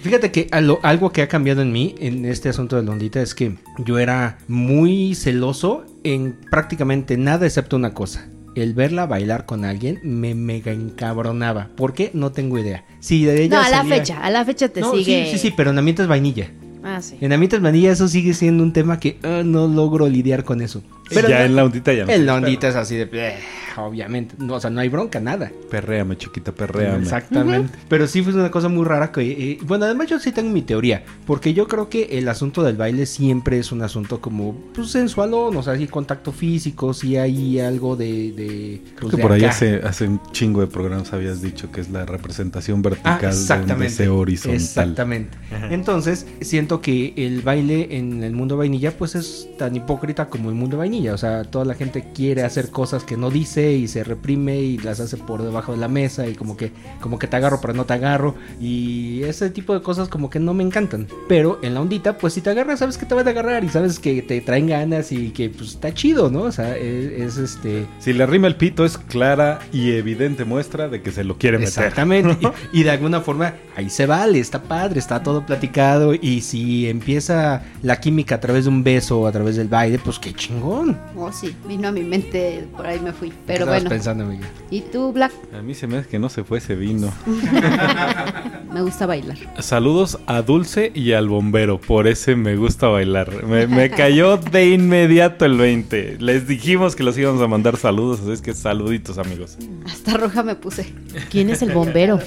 Fíjate 0.01 0.31
que 0.31 0.47
lo- 0.61 0.79
algo 0.83 1.11
que 1.11 1.21
ha 1.21 1.27
cambiado 1.27 1.61
en 1.61 1.71
mí 1.71 1.95
en 1.99 2.25
este 2.25 2.49
asunto 2.49 2.75
de 2.75 2.83
Londita 2.83 3.21
es 3.21 3.33
que 3.35 3.55
yo 3.85 3.97
era 3.99 4.39
muy 4.47 5.15
celoso 5.15 5.85
en 6.03 6.37
prácticamente 6.51 7.17
nada 7.17 7.45
excepto 7.45 7.75
una 7.75 7.93
cosa. 7.93 8.27
El 8.57 8.73
verla 8.73 9.05
bailar 9.05 9.45
con 9.45 9.65
alguien 9.65 9.99
me 10.03 10.33
mega 10.33 10.71
encabronaba. 10.71 11.69
¿Por 11.75 11.93
qué? 11.93 12.09
No 12.15 12.31
tengo 12.31 12.57
idea. 12.57 12.83
Si 12.99 13.23
de 13.23 13.43
ella 13.43 13.57
No, 13.59 13.63
a 13.63 13.69
la 13.69 13.77
salía- 13.77 13.95
fecha, 13.97 14.19
a 14.23 14.29
la 14.31 14.43
fecha 14.45 14.67
te 14.69 14.81
No, 14.81 14.91
sigue. 14.93 15.25
sí, 15.25 15.31
sí, 15.33 15.37
sí, 15.37 15.53
pero 15.55 15.69
en 15.69 15.77
ambientes 15.77 16.07
vainilla. 16.07 16.51
Ah, 16.83 16.99
sí. 17.01 17.17
En 17.21 17.33
ambientes 17.33 17.61
vainilla 17.61 17.91
eso 17.91 18.07
sigue 18.07 18.33
siendo 18.33 18.63
un 18.63 18.73
tema 18.73 18.99
que 18.99 19.19
ah, 19.23 19.43
no 19.45 19.67
logro 19.67 20.07
lidiar 20.09 20.43
con 20.43 20.61
eso. 20.61 20.81
Pero 21.09 21.29
ya 21.29 21.39
no- 21.39 21.45
en 21.45 21.55
la 21.55 21.63
ondita 21.65 21.93
ya 21.93 22.05
no. 22.05 22.11
El 22.11 22.17
tienes 22.25 22.35
ondita 22.35 22.67
es 22.69 22.75
así 22.75 22.95
de, 22.95 23.05
"Bleh", 23.05 23.35
obviamente, 23.77 24.35
no, 24.39 24.55
o 24.55 24.59
sea, 24.59 24.69
no 24.69 24.79
hay 24.81 24.89
bronca, 24.89 25.19
nada. 25.19 25.51
Perréame, 25.69 26.17
chiquita, 26.17 26.51
perréame. 26.51 27.03
Exactamente. 27.03 27.77
Pero 27.87 28.07
sí 28.07 28.21
fue 28.23 28.33
una 28.33 28.49
cosa 28.51 28.69
muy 28.69 28.83
rara 28.85 29.11
que, 29.11 29.21
eh, 29.21 29.57
bueno, 29.63 29.85
además 29.85 30.07
yo 30.07 30.19
sí 30.19 30.31
tengo 30.31 30.49
mi 30.49 30.61
teoría, 30.63 31.03
porque 31.25 31.53
yo 31.53 31.67
creo 31.67 31.89
que 31.89 32.17
el 32.17 32.27
asunto 32.27 32.63
del 32.63 32.75
baile 32.77 33.05
siempre 33.05 33.59
es 33.59 33.71
un 33.71 33.81
asunto 33.83 34.19
como, 34.19 34.55
pues, 34.73 34.89
sensualón, 34.91 35.55
o 35.57 35.63
sea, 35.63 35.73
hay 35.73 35.87
contacto 35.87 36.31
físico, 36.31 36.93
sí 36.93 37.17
hay 37.17 37.59
algo 37.59 37.95
de... 37.95 38.31
de 38.31 38.81
Creo 38.95 38.99
pues, 39.01 39.11
que 39.11 39.17
de 39.17 39.21
por 39.23 39.31
ahí 39.33 39.41
acá. 39.41 39.49
hace, 39.51 39.75
hace 39.83 40.07
un 40.07 40.21
chingo 40.31 40.61
de 40.61 40.67
programas 40.67 41.13
habías 41.13 41.41
dicho 41.41 41.71
que 41.71 41.81
es 41.81 41.89
la 41.89 42.05
representación 42.05 42.79
Ah, 42.79 42.89
vertical 42.89 43.19
de 43.19 43.25
un 43.27 43.31
exactamente. 43.33 43.83
deseo 43.83 44.17
horizontal. 44.17 44.55
Exactamente. 44.55 45.37
Entonces, 45.69 46.25
siento 46.41 46.81
que 46.81 47.13
el 47.17 47.41
baile 47.41 47.97
en 47.97 48.23
el 48.23 48.33
mundo 48.33 48.57
vainilla, 48.57 48.91
pues 48.97 49.15
es 49.15 49.47
tan 49.57 49.75
hipócrita 49.75 50.27
como 50.27 50.49
el 50.49 50.55
mundo 50.55 50.77
vainilla. 50.77 50.96
O 51.09 51.17
sea, 51.17 51.43
toda 51.43 51.65
la 51.65 51.75
gente 51.75 52.05
quiere 52.13 52.43
hacer 52.43 52.69
cosas 52.69 53.03
que 53.03 53.17
no 53.17 53.29
dice 53.29 53.73
y 53.73 53.87
se 53.87 54.03
reprime 54.03 54.57
y 54.59 54.77
las 54.77 54.99
hace 54.99 55.17
por 55.17 55.43
debajo 55.43 55.71
de 55.71 55.77
la 55.77 55.87
mesa 55.87 56.27
y 56.27 56.33
como 56.33 56.57
que, 56.57 56.71
como 56.99 57.19
que 57.19 57.27
te 57.27 57.35
agarro 57.35 57.59
pero 57.61 57.73
no 57.73 57.85
te 57.85 57.93
agarro. 57.93 58.35
Y 58.59 59.23
ese 59.23 59.49
tipo 59.49 59.73
de 59.73 59.81
cosas 59.81 60.09
como 60.09 60.29
que 60.29 60.39
no 60.39 60.53
me 60.53 60.63
encantan. 60.63 61.07
Pero 61.27 61.59
en 61.61 61.73
la 61.73 61.81
ondita, 61.81 62.17
pues 62.17 62.33
si 62.33 62.41
te 62.41 62.49
agarras, 62.49 62.79
sabes 62.79 62.97
que 62.97 63.05
te 63.05 63.13
van 63.13 63.27
a 63.27 63.31
agarrar 63.31 63.63
y 63.63 63.69
sabes 63.69 63.99
que 63.99 64.21
te 64.21 64.41
traen 64.41 64.67
ganas 64.67 65.11
y 65.11 65.29
que 65.31 65.49
pues 65.49 65.71
está 65.71 65.93
chido, 65.93 66.29
¿no? 66.29 66.43
O 66.43 66.51
sea, 66.51 66.75
es, 66.77 67.11
es 67.11 67.37
este... 67.37 67.85
Si 67.99 68.13
le 68.13 68.23
arrima 68.23 68.47
el 68.47 68.55
pito 68.55 68.85
es 68.85 68.97
clara 68.97 69.59
y 69.71 69.91
evidente 69.91 70.45
muestra 70.45 70.87
de 70.87 71.01
que 71.01 71.11
se 71.11 71.23
lo 71.23 71.37
quiere 71.37 71.57
meter. 71.57 71.85
Exactamente. 71.85 72.37
y, 72.73 72.79
y 72.79 72.83
de 72.83 72.91
alguna 72.91 73.21
forma 73.21 73.53
ahí 73.75 73.89
se 73.89 74.05
vale, 74.05 74.39
está 74.39 74.63
padre, 74.63 74.99
está 74.99 75.21
todo 75.21 75.45
platicado 75.45 76.13
y 76.13 76.41
si 76.41 76.87
empieza 76.89 77.63
la 77.81 77.99
química 77.99 78.35
a 78.35 78.39
través 78.39 78.65
de 78.65 78.69
un 78.69 78.83
beso 78.83 79.19
o 79.19 79.27
a 79.27 79.31
través 79.31 79.55
del 79.55 79.67
baile, 79.67 79.99
pues 79.99 80.19
qué 80.19 80.33
chingón. 80.33 80.86
Oh, 81.15 81.31
sí, 81.31 81.55
vino 81.67 81.87
a 81.87 81.91
mi 81.91 82.03
mente, 82.03 82.67
por 82.75 82.85
ahí 82.85 82.99
me 82.99 83.11
fui. 83.13 83.29
¿Qué 83.29 83.35
Pero 83.47 83.59
estabas 83.59 83.81
bueno. 83.81 83.89
pensando, 83.89 84.23
amiga? 84.25 84.47
¿Y 84.69 84.81
tú, 84.81 85.11
Black? 85.11 85.31
A 85.57 85.61
mí 85.61 85.73
se 85.73 85.87
me 85.87 85.97
hace 85.97 86.07
que 86.09 86.19
no 86.19 86.29
se 86.29 86.43
fue 86.43 86.59
ese 86.59 86.75
vino. 86.75 87.11
Me 88.73 88.81
gusta 88.81 89.05
bailar. 89.05 89.37
Saludos 89.59 90.19
a 90.27 90.41
Dulce 90.41 90.91
y 90.93 91.13
al 91.13 91.29
bombero. 91.29 91.79
Por 91.79 92.05
ese 92.07 92.35
me 92.35 92.55
gusta 92.57 92.87
bailar. 92.87 93.43
Me, 93.45 93.65
me 93.65 93.89
cayó 93.91 94.37
de 94.37 94.69
inmediato 94.69 95.45
el 95.45 95.57
20. 95.57 96.17
Les 96.19 96.47
dijimos 96.47 96.95
que 96.95 97.03
los 97.03 97.17
íbamos 97.17 97.41
a 97.41 97.47
mandar 97.47 97.77
saludos, 97.77 98.19
así 98.21 98.31
es 98.33 98.41
que 98.41 98.53
saluditos, 98.53 99.17
amigos. 99.17 99.57
Hasta 99.85 100.17
roja 100.17 100.43
me 100.43 100.55
puse. 100.55 100.93
¿Quién 101.31 101.49
es 101.49 101.61
el 101.61 101.71
bombero? 101.71 102.19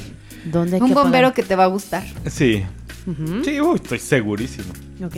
¿Dónde 0.45 0.77
hay 0.77 0.83
Un 0.83 0.89
que 0.89 0.95
bombero 0.95 1.33
que 1.35 1.43
te 1.43 1.55
va 1.55 1.65
a 1.65 1.69
gustar. 1.69 2.03
Sí. 2.27 2.65
Sí, 3.45 3.61
uy, 3.61 3.77
estoy 3.77 3.99
segurísimo. 3.99 4.73
Ok. 5.05 5.17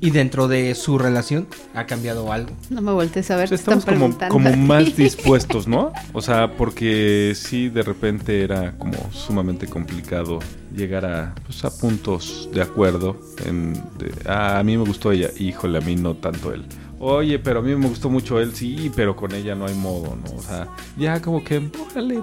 Y 0.00 0.10
dentro 0.10 0.46
de 0.46 0.74
su 0.76 0.96
relación 0.98 1.48
ha 1.74 1.86
cambiado 1.86 2.32
algo. 2.32 2.50
No 2.70 2.80
me 2.80 2.92
voltees 2.92 3.30
a 3.32 3.36
ver, 3.36 3.52
están 3.52 3.78
estamos 3.78 4.14
como, 4.28 4.56
más 4.56 4.96
dispuestos, 4.96 5.66
¿no? 5.66 5.92
O 6.12 6.22
sea, 6.22 6.56
porque 6.56 7.32
sí, 7.34 7.68
de 7.68 7.82
repente 7.82 8.42
era 8.42 8.78
como 8.78 8.96
sumamente 9.12 9.66
complicado 9.66 10.38
llegar 10.74 11.04
a, 11.04 11.34
pues, 11.44 11.64
a 11.64 11.70
puntos 11.76 12.48
de 12.52 12.62
acuerdo. 12.62 13.20
En, 13.44 13.72
de, 13.98 14.12
"Ah, 14.26 14.58
a 14.58 14.62
mí 14.62 14.76
me 14.76 14.84
gustó 14.84 15.10
ella, 15.10 15.30
híjole, 15.38 15.78
a 15.78 15.80
mí 15.80 15.96
no 15.96 16.14
tanto 16.14 16.52
él. 16.52 16.64
Oye, 17.00 17.38
pero 17.38 17.60
a 17.60 17.62
mí 17.62 17.74
me 17.76 17.88
gustó 17.88 18.10
mucho 18.10 18.40
él, 18.40 18.54
sí, 18.54 18.90
pero 18.94 19.14
con 19.14 19.32
ella 19.34 19.54
no 19.54 19.66
hay 19.66 19.74
modo, 19.74 20.16
¿no? 20.16 20.36
O 20.36 20.42
sea, 20.42 20.68
ya 20.96 21.20
como 21.22 21.42
que, 21.44 21.62
órale, 21.90 22.22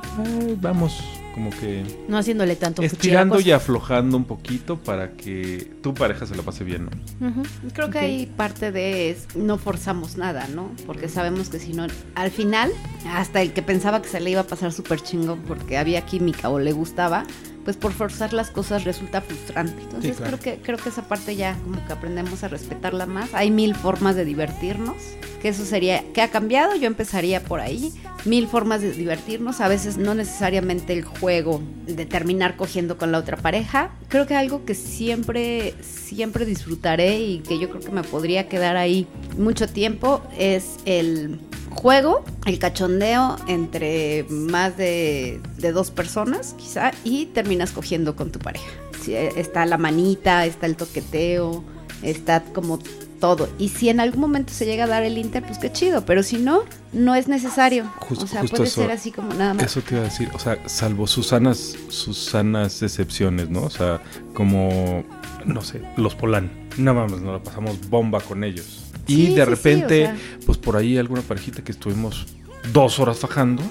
vamos, 0.61 0.99
como 1.35 1.49
que 1.49 1.83
No 2.07 2.17
haciéndole 2.17 2.55
tanto 2.55 2.81
estirando 2.81 3.41
y 3.41 3.51
aflojando 3.51 4.15
un 4.15 4.23
poquito 4.23 4.77
para 4.77 5.17
que 5.17 5.69
tu 5.83 5.93
pareja 5.93 6.25
se 6.25 6.33
la 6.33 6.43
pase 6.43 6.63
bien, 6.63 6.85
¿no? 6.85 7.43
Creo 7.73 7.89
que 7.89 7.97
ok. 7.97 8.03
ahí 8.03 8.25
parte 8.37 8.71
de 8.71 9.09
es, 9.09 9.27
no 9.35 9.57
forzamos 9.57 10.15
nada, 10.15 10.47
¿no? 10.47 10.71
Porque 10.87 11.09
sabemos 11.09 11.49
que 11.49 11.59
si 11.59 11.73
no, 11.73 11.87
al 12.15 12.31
final, 12.31 12.71
hasta 13.09 13.41
el 13.41 13.51
que 13.51 13.61
pensaba 13.61 14.01
que 14.01 14.07
se 14.07 14.21
le 14.21 14.29
iba 14.29 14.39
a 14.39 14.47
pasar 14.47 14.71
súper 14.71 15.01
chingón 15.01 15.41
porque 15.41 15.77
había 15.77 16.05
química 16.05 16.47
o 16.47 16.57
le 16.57 16.71
gustaba, 16.71 17.25
pues 17.65 17.75
por 17.75 17.91
forzar 17.91 18.31
las 18.31 18.51
cosas 18.51 18.83
resulta 18.85 19.19
frustrante. 19.21 19.81
Entonces 19.81 20.11
Sí, 20.11 20.17
claro. 20.23 20.37
creo 20.37 20.55
que 20.55 20.61
creo 20.61 20.77
que 20.77 20.89
esa 20.89 21.07
parte 21.07 21.35
ya 21.35 21.57
como 21.63 21.85
que 21.85 21.91
aprendemos 21.91 22.43
a 22.43 22.47
respetarla 22.47 23.05
más. 23.07 23.33
Hay 23.33 23.49
mil 23.51 23.75
formas 23.75 24.15
de 24.15 24.23
divertirnos, 24.23 24.95
que 25.41 25.49
eso 25.49 25.65
sería, 25.65 26.03
¿qué 26.13 26.21
ha 26.21 26.29
cambiado? 26.29 26.75
Yo 26.75 26.85
empezaría 26.87 27.43
por 27.43 27.59
ahí. 27.59 27.91
Mil 28.23 28.47
formas 28.47 28.81
de 28.81 28.91
divertirnos, 28.91 29.61
a 29.61 29.67
veces 29.67 29.97
no 29.97 30.15
necesariamente 30.15 30.93
el 30.93 31.03
juego 31.03 31.61
de 31.85 32.05
terminar 32.05 32.55
cogiendo 32.55 32.97
con 32.97 33.11
la 33.11 33.17
otra 33.19 33.37
pareja. 33.37 33.91
Creo 34.07 34.25
que 34.25 34.35
algo 34.35 34.63
que 34.65 34.73
siempre, 34.73 35.73
siempre 35.81 36.45
disfrutaré 36.45 37.19
y 37.19 37.39
que 37.39 37.59
yo 37.59 37.69
creo 37.69 37.81
que 37.81 37.91
me 37.91 38.03
podría 38.03 38.47
quedar 38.47 38.77
ahí 38.77 39.07
mucho 39.37 39.67
tiempo 39.67 40.21
es 40.37 40.77
el 40.85 41.39
juego, 41.69 42.23
el 42.45 42.59
cachondeo 42.59 43.35
entre 43.47 44.25
más 44.29 44.77
de, 44.77 45.39
de 45.57 45.71
dos 45.71 45.91
personas, 45.91 46.55
quizá, 46.57 46.91
y 47.03 47.27
terminas 47.27 47.71
cogiendo 47.71 48.15
con 48.15 48.31
tu 48.31 48.39
pareja. 48.39 48.67
Sí, 49.01 49.13
eh, 49.15 49.31
está 49.35 49.65
la 49.65 49.77
manita, 49.77 50.45
está 50.45 50.65
el 50.65 50.75
toqueteo, 50.75 51.63
está 52.01 52.43
como 52.43 52.79
todo. 53.19 53.47
Y 53.57 53.69
si 53.69 53.89
en 53.89 53.99
algún 53.99 54.21
momento 54.21 54.51
se 54.53 54.65
llega 54.65 54.83
a 54.83 54.87
dar 54.87 55.03
el 55.03 55.17
inter, 55.17 55.43
pues 55.43 55.57
qué 55.57 55.71
chido, 55.71 56.05
pero 56.05 56.21
si 56.23 56.37
no, 56.37 56.63
no 56.91 57.15
es 57.15 57.27
necesario. 57.27 57.85
Justo- 57.99 58.25
o 58.25 58.27
sea, 58.27 58.43
puede 58.43 58.63
eso. 58.65 58.81
ser 58.81 58.91
así 58.91 59.11
como 59.11 59.33
nada 59.33 59.53
más. 59.53 59.63
Eso 59.63 59.81
te 59.81 59.95
iba 59.95 60.01
a 60.01 60.05
decir, 60.05 60.29
o 60.33 60.39
sea, 60.39 60.57
salvo 60.67 61.07
Susanas, 61.07 61.75
Susanas 61.89 62.81
excepciones, 62.81 63.49
¿no? 63.49 63.63
O 63.63 63.69
sea, 63.69 64.01
como, 64.33 65.03
no 65.45 65.61
sé, 65.61 65.81
los 65.97 66.15
Polán. 66.15 66.51
No 66.77 66.93
mames, 66.93 67.21
nos 67.21 67.33
la 67.33 67.43
pasamos 67.43 67.89
bomba 67.89 68.19
con 68.19 68.43
ellos. 68.43 68.84
Sí, 69.07 69.27
y 69.31 69.35
de 69.35 69.43
sí, 69.43 69.49
repente, 69.49 70.03
o 70.03 70.05
sea. 70.07 70.17
pues 70.45 70.57
por 70.57 70.75
ahí 70.77 70.97
alguna 70.97 71.21
parejita 71.21 71.63
que 71.63 71.71
estuvimos 71.71 72.25
dos 72.73 72.99
horas 72.99 73.17
fajando. 73.19 73.61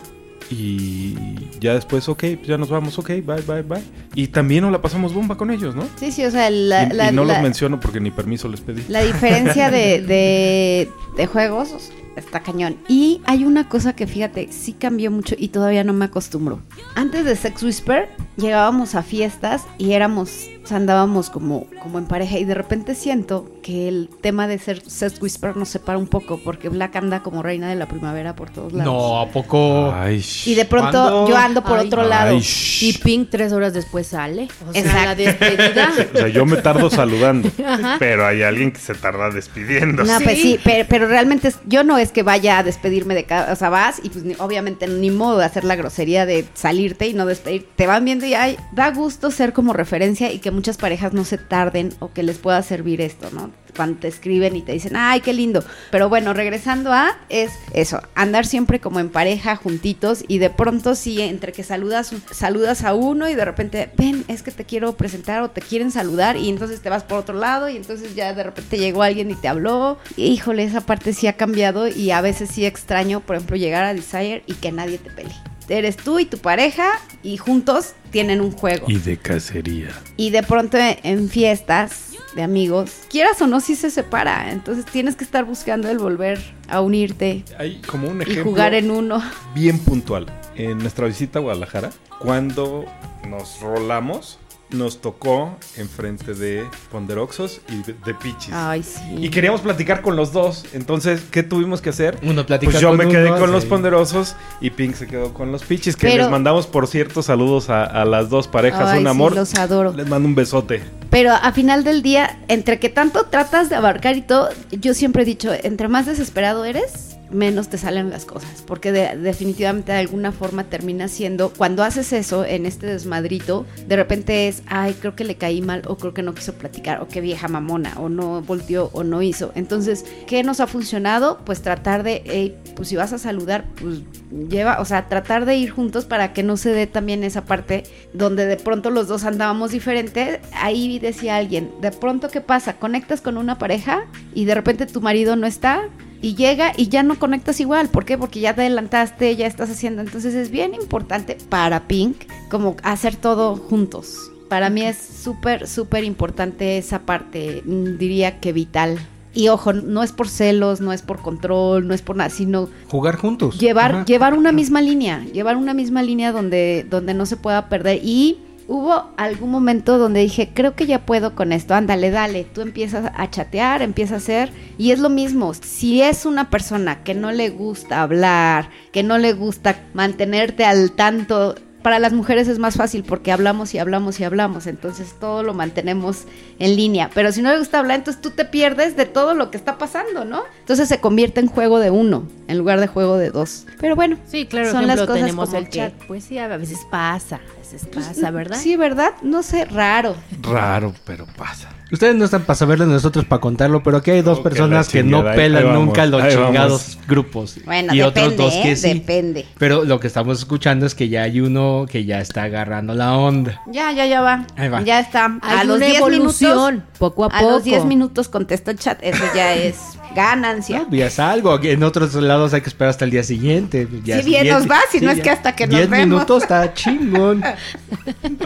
Y 0.50 1.14
ya 1.60 1.74
después, 1.74 2.08
ok, 2.08 2.20
pues 2.36 2.46
ya 2.46 2.58
nos 2.58 2.68
vamos, 2.68 2.98
ok, 2.98 3.08
bye, 3.24 3.40
bye, 3.46 3.62
bye. 3.62 3.82
Y 4.14 4.28
también 4.28 4.62
nos 4.62 4.72
la 4.72 4.80
pasamos 4.82 5.12
bomba 5.14 5.36
con 5.36 5.50
ellos, 5.50 5.74
¿no? 5.74 5.84
Sí, 5.96 6.12
sí, 6.12 6.24
o 6.24 6.30
sea, 6.30 6.50
la, 6.50 6.84
y, 6.84 6.90
la- 6.94 7.10
y 7.10 7.14
no 7.14 7.24
la- 7.24 7.34
los 7.34 7.42
menciono 7.42 7.80
porque 7.80 7.98
ni 8.00 8.10
permiso 8.10 8.48
les 8.48 8.60
pedí. 8.60 8.82
La 8.88 9.02
diferencia 9.02 9.70
de, 9.70 10.02
de, 10.06 10.90
de 11.16 11.26
juegos 11.26 11.90
está 12.16 12.40
cañón. 12.40 12.76
Y 12.88 13.20
hay 13.24 13.44
una 13.44 13.68
cosa 13.68 13.96
que 13.96 14.06
fíjate, 14.06 14.48
sí 14.52 14.74
cambió 14.74 15.10
mucho 15.10 15.34
y 15.38 15.48
todavía 15.48 15.82
no 15.82 15.92
me 15.94 16.04
acostumbro. 16.04 16.60
Antes 16.94 17.24
de 17.24 17.36
Sex 17.36 17.62
Whisper, 17.62 18.08
llegábamos 18.36 18.94
a 18.94 19.02
fiestas 19.02 19.62
y 19.78 19.92
éramos, 19.92 20.48
o 20.64 20.66
sea, 20.66 20.78
andábamos 20.78 21.28
como, 21.30 21.66
como 21.82 21.98
en 21.98 22.06
pareja. 22.06 22.38
Y 22.38 22.44
de 22.44 22.54
repente 22.54 22.94
siento 22.94 23.50
que 23.62 23.86
el 23.88 24.08
tema 24.22 24.48
de 24.48 24.58
ser 24.58 24.82
Sex 24.88 25.20
Whisper 25.20 25.56
nos 25.56 25.68
separa 25.68 25.98
un 25.98 26.06
poco, 26.06 26.40
porque 26.42 26.68
Black 26.70 26.96
anda 26.96 27.22
como 27.22 27.42
reina 27.42 27.68
de 27.68 27.74
la 27.76 27.86
primavera 27.86 28.34
por 28.34 28.48
todos 28.50 28.72
lados. 28.72 28.92
No, 28.92 29.20
¿a 29.20 29.28
poco? 29.28 29.92
Ay, 29.94 30.24
Y 30.46 30.54
de 30.54 30.64
pronto 30.64 30.90
¿Cuándo? 30.92 31.28
yo 31.28 31.36
ando 31.36 31.62
por 31.62 31.78
Ay. 31.78 31.86
otro 31.86 32.04
lado. 32.08 32.30
Ay, 32.36 32.42
Y 32.80 32.92
Pink 32.98 33.28
tres 33.30 33.52
horas 33.52 33.74
después 33.74 34.06
sale. 34.06 34.48
O 34.68 34.72
sea, 34.72 34.80
Exacto. 34.82 35.04
la 35.04 35.14
despedida. 35.14 35.92
O 36.14 36.16
sea, 36.18 36.28
yo 36.28 36.46
me 36.46 36.56
tardo 36.56 36.88
saludando, 36.90 37.50
pero 37.98 38.26
hay 38.26 38.42
alguien 38.42 38.72
que 38.72 38.78
se 38.80 38.94
tarda 38.94 39.30
despidiendo. 39.30 40.04
No, 40.04 40.18
Sí. 40.18 40.24
pues 40.24 40.38
sí, 40.40 40.58
pero, 40.64 40.86
pero 40.88 41.06
realmente 41.08 41.52
yo 41.66 41.84
no 41.84 41.98
es 41.98 42.10
que 42.12 42.22
vaya 42.22 42.58
a 42.58 42.62
despedirme 42.62 43.14
de 43.14 43.24
cada, 43.24 43.52
o 43.52 43.56
sea, 43.56 43.68
vas 43.68 44.00
y 44.02 44.08
pues 44.10 44.24
ni- 44.24 44.34
obviamente 44.38 44.86
ni 44.86 45.10
modo 45.10 45.38
de 45.38 45.44
hacer 45.44 45.64
la 45.64 45.76
grosería 45.76 46.24
de 46.26 46.44
salirte 46.54 47.06
y 47.08 47.14
no 47.14 47.26
despedir. 47.26 47.66
Te 47.76 47.86
van 47.86 48.04
viendo 48.04 48.24
y 48.26 48.34
ay, 48.34 48.56
da 48.72 48.90
gusto 48.92 49.30
ser 49.30 49.52
como 49.52 49.72
referencia 49.72 50.32
y 50.32 50.38
que 50.38 50.50
muchas 50.54 50.76
parejas 50.76 51.12
no 51.12 51.24
se 51.24 51.38
tarden 51.38 51.92
o 51.98 52.12
que 52.12 52.22
les 52.22 52.38
pueda 52.38 52.62
servir 52.62 53.00
esto, 53.00 53.30
¿no? 53.32 53.50
Cuando 53.76 53.98
te 53.98 54.08
escriben 54.08 54.54
y 54.54 54.62
te 54.62 54.72
dicen, 54.72 54.94
ay, 54.94 55.20
qué 55.20 55.32
lindo. 55.32 55.64
Pero 55.90 56.08
bueno, 56.08 56.32
regresando 56.32 56.92
a, 56.92 57.18
es 57.28 57.50
eso, 57.72 58.00
andar 58.14 58.46
siempre 58.46 58.80
como 58.80 59.00
en 59.00 59.10
pareja, 59.10 59.56
juntitos, 59.56 60.24
y 60.28 60.38
de 60.38 60.48
pronto 60.48 60.94
sí, 60.94 61.20
entre 61.20 61.52
que 61.52 61.64
saludas, 61.64 62.12
saludas 62.30 62.84
a 62.84 62.94
uno 62.94 63.28
y 63.28 63.34
de 63.34 63.44
repente, 63.44 63.90
ven, 63.96 64.24
es 64.28 64.44
que 64.44 64.52
te 64.52 64.64
quiero 64.64 64.96
presentar 64.96 65.42
o 65.42 65.50
te 65.50 65.60
quieren 65.60 65.90
saludar, 65.90 66.36
y 66.36 66.48
entonces 66.48 66.80
te 66.80 66.88
vas 66.88 67.02
por 67.02 67.18
otro 67.18 67.34
lado, 67.34 67.68
y 67.68 67.76
entonces 67.76 68.14
ya 68.14 68.32
de 68.32 68.44
repente 68.44 68.78
llegó 68.78 69.02
alguien 69.02 69.30
y 69.32 69.34
te 69.34 69.48
habló. 69.48 69.98
Híjole, 70.16 70.62
esa 70.62 70.82
parte 70.82 71.12
sí 71.12 71.26
ha 71.26 71.32
cambiado, 71.32 71.88
y 71.88 72.12
a 72.12 72.20
veces 72.20 72.50
sí 72.50 72.64
extraño, 72.64 73.20
por 73.20 73.34
ejemplo, 73.34 73.56
llegar 73.56 73.84
a 73.84 73.92
Desire 73.92 74.44
y 74.46 74.54
que 74.54 74.70
nadie 74.70 74.98
te 74.98 75.10
pelee. 75.10 75.34
Eres 75.68 75.96
tú 75.96 76.18
y 76.18 76.24
tu 76.26 76.38
pareja, 76.38 76.88
y 77.22 77.36
juntos 77.36 77.92
tienen 78.10 78.40
un 78.40 78.52
juego. 78.52 78.86
Y 78.88 78.98
de 78.98 79.16
cacería. 79.16 79.90
Y 80.16 80.30
de 80.30 80.42
pronto 80.42 80.76
en 80.78 81.28
fiestas 81.28 82.10
de 82.36 82.42
amigos, 82.42 82.90
quieras 83.10 83.40
o 83.42 83.46
no, 83.46 83.60
sí 83.60 83.76
se 83.76 83.90
separa. 83.90 84.50
Entonces 84.52 84.84
tienes 84.86 85.16
que 85.16 85.24
estar 85.24 85.44
buscando 85.44 85.88
el 85.88 85.98
volver 85.98 86.40
a 86.68 86.80
unirte 86.80 87.44
Hay 87.58 87.80
como 87.82 88.08
un 88.08 88.18
y 88.20 88.22
ejemplo 88.22 88.44
jugar 88.44 88.74
en 88.74 88.90
uno. 88.90 89.22
bien 89.54 89.78
puntual. 89.78 90.26
En 90.56 90.78
nuestra 90.78 91.06
visita 91.06 91.38
a 91.38 91.42
Guadalajara, 91.42 91.90
cuando 92.20 92.84
nos 93.28 93.60
rolamos, 93.60 94.38
nos 94.74 95.00
tocó 95.00 95.56
enfrente 95.76 96.34
de 96.34 96.64
Ponderoxos 96.90 97.60
y 97.68 97.82
de, 97.82 98.14
Pichis. 98.14 98.52
Ay, 98.52 98.82
sí. 98.82 99.00
Y 99.18 99.28
queríamos 99.30 99.60
platicar 99.60 100.02
con 100.02 100.16
los 100.16 100.32
dos. 100.32 100.64
Entonces, 100.72 101.22
¿qué 101.30 101.42
tuvimos 101.42 101.80
que 101.80 101.90
hacer? 101.90 102.18
Uno 102.22 102.44
platica 102.46 102.72
Pues 102.72 102.80
yo 102.82 102.88
con 102.88 102.98
me 102.98 103.08
quedé 103.08 103.30
uno, 103.30 103.38
con 103.38 103.52
los 103.52 103.64
ponderosos 103.64 104.36
y 104.60 104.70
Pink 104.70 104.94
se 104.94 105.06
quedó 105.06 105.32
con 105.34 105.52
los 105.52 105.62
pichis. 105.64 105.96
Que 105.96 106.08
Pero- 106.08 106.22
les 106.24 106.30
mandamos, 106.30 106.66
por 106.66 106.86
cierto, 106.86 107.22
saludos 107.22 107.70
a, 107.70 107.84
a 107.84 108.04
las 108.04 108.28
dos 108.30 108.48
parejas. 108.48 108.88
Ay, 108.88 108.98
un 108.98 109.04
sí, 109.04 109.10
amor. 109.10 109.34
los 109.34 109.54
adoro. 109.54 109.92
Les 109.92 110.08
mando 110.08 110.28
un 110.28 110.34
besote. 110.34 110.82
Pero 111.10 111.32
a 111.32 111.52
final 111.52 111.84
del 111.84 112.02
día, 112.02 112.40
entre 112.48 112.78
que 112.80 112.88
tanto 112.88 113.26
tratas 113.26 113.68
de 113.68 113.76
abarcar 113.76 114.16
y 114.16 114.22
todo, 114.22 114.48
yo 114.72 114.94
siempre 114.94 115.22
he 115.22 115.26
dicho, 115.26 115.52
entre 115.62 115.86
más 115.88 116.06
desesperado 116.06 116.64
eres, 116.64 117.13
menos 117.34 117.68
te 117.68 117.76
salen 117.78 118.10
las 118.10 118.24
cosas. 118.24 118.62
Porque 118.66 118.92
de- 118.92 119.16
definitivamente 119.16 119.92
de 119.92 119.98
alguna 119.98 120.32
forma 120.32 120.64
termina 120.64 121.08
siendo, 121.08 121.50
cuando 121.50 121.82
haces 121.84 122.12
eso 122.12 122.44
en 122.44 122.64
este 122.66 122.86
desmadrito, 122.86 123.66
de 123.86 123.96
repente 123.96 124.48
es, 124.48 124.62
ay, 124.66 124.94
creo 124.98 125.14
que 125.14 125.24
le 125.24 125.34
caí 125.36 125.60
mal, 125.60 125.82
o 125.86 125.96
creo 125.96 126.14
que 126.14 126.22
no 126.22 126.34
quiso 126.34 126.54
platicar, 126.54 127.02
o 127.02 127.08
qué 127.08 127.20
vieja 127.20 127.48
mamona, 127.48 127.94
o 127.98 128.08
no 128.08 128.40
volteó, 128.42 128.90
o 128.92 129.04
no 129.04 129.20
hizo. 129.22 129.52
Entonces, 129.54 130.04
¿qué 130.26 130.42
nos 130.42 130.60
ha 130.60 130.66
funcionado? 130.66 131.40
Pues 131.44 131.60
tratar 131.62 132.02
de, 132.02 132.22
hey, 132.24 132.56
pues 132.76 132.88
si 132.88 132.96
vas 132.96 133.12
a 133.12 133.18
saludar, 133.18 133.64
pues 133.80 134.00
lleva, 134.48 134.80
o 134.80 134.84
sea, 134.84 135.08
tratar 135.08 135.44
de 135.44 135.56
ir 135.56 135.70
juntos 135.70 136.04
para 136.04 136.32
que 136.32 136.42
no 136.42 136.56
se 136.56 136.70
dé 136.70 136.86
también 136.86 137.24
esa 137.24 137.44
parte 137.44 137.82
donde 138.12 138.46
de 138.46 138.56
pronto 138.56 138.90
los 138.90 139.08
dos 139.08 139.24
andábamos 139.24 139.72
diferentes. 139.72 140.40
Ahí 140.54 140.98
decía 140.98 141.36
alguien, 141.36 141.70
de 141.80 141.90
pronto, 141.90 142.28
¿qué 142.28 142.40
pasa? 142.40 142.74
Conectas 142.74 143.20
con 143.20 143.36
una 143.36 143.58
pareja 143.58 144.06
y 144.34 144.44
de 144.44 144.54
repente 144.54 144.86
tu 144.86 145.00
marido 145.00 145.36
no 145.36 145.46
está 145.46 145.88
y 146.22 146.34
llega 146.34 146.72
y 146.76 146.88
ya 146.88 147.02
no 147.02 147.18
conectas 147.18 147.60
igual. 147.60 147.88
¿Por 147.88 148.04
qué? 148.04 148.16
Porque 148.16 148.40
ya 148.40 148.54
te 148.54 148.62
adelantaste, 148.62 149.36
ya 149.36 149.46
estás 149.46 149.70
haciendo. 149.70 150.02
Entonces 150.02 150.34
es 150.34 150.50
bien 150.50 150.74
importante 150.74 151.36
para 151.48 151.86
Pink 151.86 152.16
como 152.50 152.76
hacer 152.82 153.16
todo 153.16 153.56
juntos. 153.56 154.30
Para 154.48 154.70
mí 154.70 154.82
es 154.82 154.96
súper, 154.96 155.66
súper 155.66 156.04
importante 156.04 156.78
esa 156.78 157.00
parte, 157.00 157.62
mm, 157.64 157.98
diría 157.98 158.40
que 158.40 158.52
vital. 158.52 158.98
Y 159.36 159.48
ojo, 159.48 159.72
no 159.72 160.04
es 160.04 160.12
por 160.12 160.28
celos, 160.28 160.80
no 160.80 160.92
es 160.92 161.02
por 161.02 161.20
control, 161.20 161.88
no 161.88 161.94
es 161.94 162.02
por 162.02 162.14
nada, 162.14 162.30
sino 162.30 162.68
Jugar 162.88 163.16
juntos. 163.16 163.58
llevar, 163.58 163.90
Ajá. 163.92 164.04
llevar 164.04 164.34
una 164.34 164.52
misma 164.52 164.80
línea, 164.80 165.24
llevar 165.32 165.56
una 165.56 165.74
misma 165.74 166.02
línea 166.04 166.30
donde, 166.30 166.86
donde 166.88 167.14
no 167.14 167.26
se 167.26 167.36
pueda 167.36 167.68
perder. 167.68 167.98
Y 168.04 168.38
hubo 168.68 169.10
algún 169.16 169.50
momento 169.50 169.98
donde 169.98 170.20
dije, 170.20 170.50
creo 170.54 170.74
que 170.74 170.86
ya 170.86 171.04
puedo 171.06 171.34
con 171.34 171.52
esto, 171.52 171.74
ándale, 171.74 172.10
dale, 172.10 172.44
tú 172.44 172.60
empiezas 172.60 173.10
a 173.14 173.30
chatear, 173.30 173.82
empiezas 173.82 174.12
a 174.14 174.16
hacer, 174.16 174.50
y 174.78 174.90
es 174.92 174.98
lo 174.98 175.08
mismo, 175.10 175.52
si 175.54 176.00
es 176.02 176.24
una 176.26 176.50
persona 176.50 177.02
que 177.04 177.14
no 177.14 177.32
le 177.32 177.50
gusta 177.50 178.02
hablar, 178.02 178.70
que 178.92 179.02
no 179.02 179.18
le 179.18 179.32
gusta 179.32 179.76
mantenerte 179.92 180.64
al 180.64 180.92
tanto, 180.92 181.54
para 181.82 181.98
las 181.98 182.14
mujeres 182.14 182.48
es 182.48 182.58
más 182.58 182.76
fácil 182.76 183.04
porque 183.04 183.30
hablamos 183.30 183.74
y 183.74 183.78
hablamos 183.78 184.18
y 184.18 184.24
hablamos, 184.24 184.66
entonces 184.66 185.14
todo 185.20 185.42
lo 185.42 185.52
mantenemos 185.52 186.22
en 186.58 186.76
línea. 186.76 187.10
Pero 187.12 187.30
si 187.30 187.42
no 187.42 187.52
le 187.52 187.58
gusta 187.58 187.78
hablar, 187.78 187.98
entonces 187.98 188.22
tú 188.22 188.30
te 188.30 188.46
pierdes 188.46 188.96
de 188.96 189.04
todo 189.04 189.34
lo 189.34 189.50
que 189.50 189.58
está 189.58 189.76
pasando, 189.76 190.24
¿no? 190.24 190.44
Entonces 190.60 190.88
se 190.88 191.00
convierte 191.00 191.40
en 191.40 191.46
juego 191.46 191.80
de 191.80 191.90
uno 191.90 192.26
en 192.48 192.56
lugar 192.56 192.80
de 192.80 192.86
juego 192.86 193.18
de 193.18 193.28
dos. 193.30 193.66
Pero 193.80 193.96
bueno, 193.96 194.16
Sí, 194.26 194.46
claro, 194.46 194.68
son 194.70 194.84
ejemplo, 194.84 194.96
las 194.96 195.06
cosas 195.06 195.20
tenemos 195.20 195.46
como 195.50 195.58
el 195.58 195.64
que- 195.68 195.76
chat. 195.78 195.92
Pues 196.08 196.24
sí, 196.24 196.38
a 196.38 196.48
veces 196.56 196.78
pasa, 196.90 197.40
veces 197.64 197.88
Pues, 197.92 198.06
pasa, 198.06 198.30
¿verdad? 198.30 198.58
Sí, 198.60 198.76
¿verdad? 198.76 199.12
No 199.22 199.42
sé, 199.42 199.64
raro. 199.64 200.16
Raro, 200.42 200.94
pero 201.04 201.26
pasa. 201.36 201.70
Ustedes 201.92 202.16
no 202.16 202.24
están 202.24 202.42
para 202.42 202.56
saberlo, 202.56 202.86
nosotros 202.86 203.24
para 203.24 203.40
contarlo, 203.40 203.82
pero 203.82 203.98
aquí 203.98 204.10
hay 204.10 204.22
dos 204.22 204.38
Oh, 204.38 204.42
que 204.42 204.48
personas 204.50 204.88
que 204.88 205.02
no 205.04 205.22
pelan 205.22 205.64
vamos, 205.64 205.84
nunca 205.84 206.06
los 206.06 206.22
chingados 206.28 206.98
grupos. 207.06 207.58
Bueno, 207.64 207.94
y 207.94 207.98
depende, 207.98 208.20
otros 208.34 208.36
dos 208.36 208.54
que 208.62 208.72
¿eh? 208.72 208.76
sí. 208.76 208.94
Depende. 208.94 209.46
Pero 209.58 209.84
lo 209.84 210.00
que 210.00 210.08
estamos 210.08 210.38
escuchando 210.38 210.86
es 210.86 210.94
que 210.94 211.08
ya 211.08 211.22
hay 211.22 211.40
uno 211.40 211.86
que 211.88 212.04
ya 212.04 212.20
está 212.20 212.44
agarrando 212.44 212.94
la 212.94 213.16
onda. 213.16 213.60
Ya, 213.70 213.92
ya, 213.92 214.06
ya 214.06 214.20
va. 214.22 214.44
Ahí 214.56 214.68
va. 214.68 214.82
Ya 214.82 214.98
está. 214.98 215.38
Hay 215.42 215.58
a 215.58 215.64
los 215.64 215.76
una 215.76 215.86
10 215.86 216.08
minutos. 216.08 216.74
poco 216.98 217.24
a 217.24 217.26
A 217.28 217.40
poco. 217.40 217.50
los 217.52 217.64
10 217.64 217.84
minutos 217.84 218.28
contesta 218.28 218.72
el 218.72 218.78
chat. 218.78 218.98
Eso 219.02 219.22
ya 219.34 219.54
es 219.54 219.76
ganancia. 220.14 220.86
Ya 220.90 221.06
es 221.06 221.18
algo, 221.18 221.58
en 221.62 221.82
otros 221.82 222.14
lados 222.14 222.54
hay 222.54 222.60
que 222.60 222.68
esperar 222.68 222.90
hasta 222.90 223.04
el 223.04 223.10
día 223.10 223.22
siguiente. 223.22 223.86
Ya 224.04 224.18
Si 224.22 224.24
bien 224.28 224.44
diez- 224.44 224.52
nos 224.54 224.70
va, 224.70 224.78
si 224.90 225.00
no 225.00 225.10
es 225.10 225.20
que 225.20 225.30
hasta 225.30 225.54
que 225.54 225.66
nos 225.66 225.76
Diez 225.76 225.90
vemos. 225.90 226.06
minutos 226.06 226.42
está 226.44 226.72
chingón. 226.72 227.42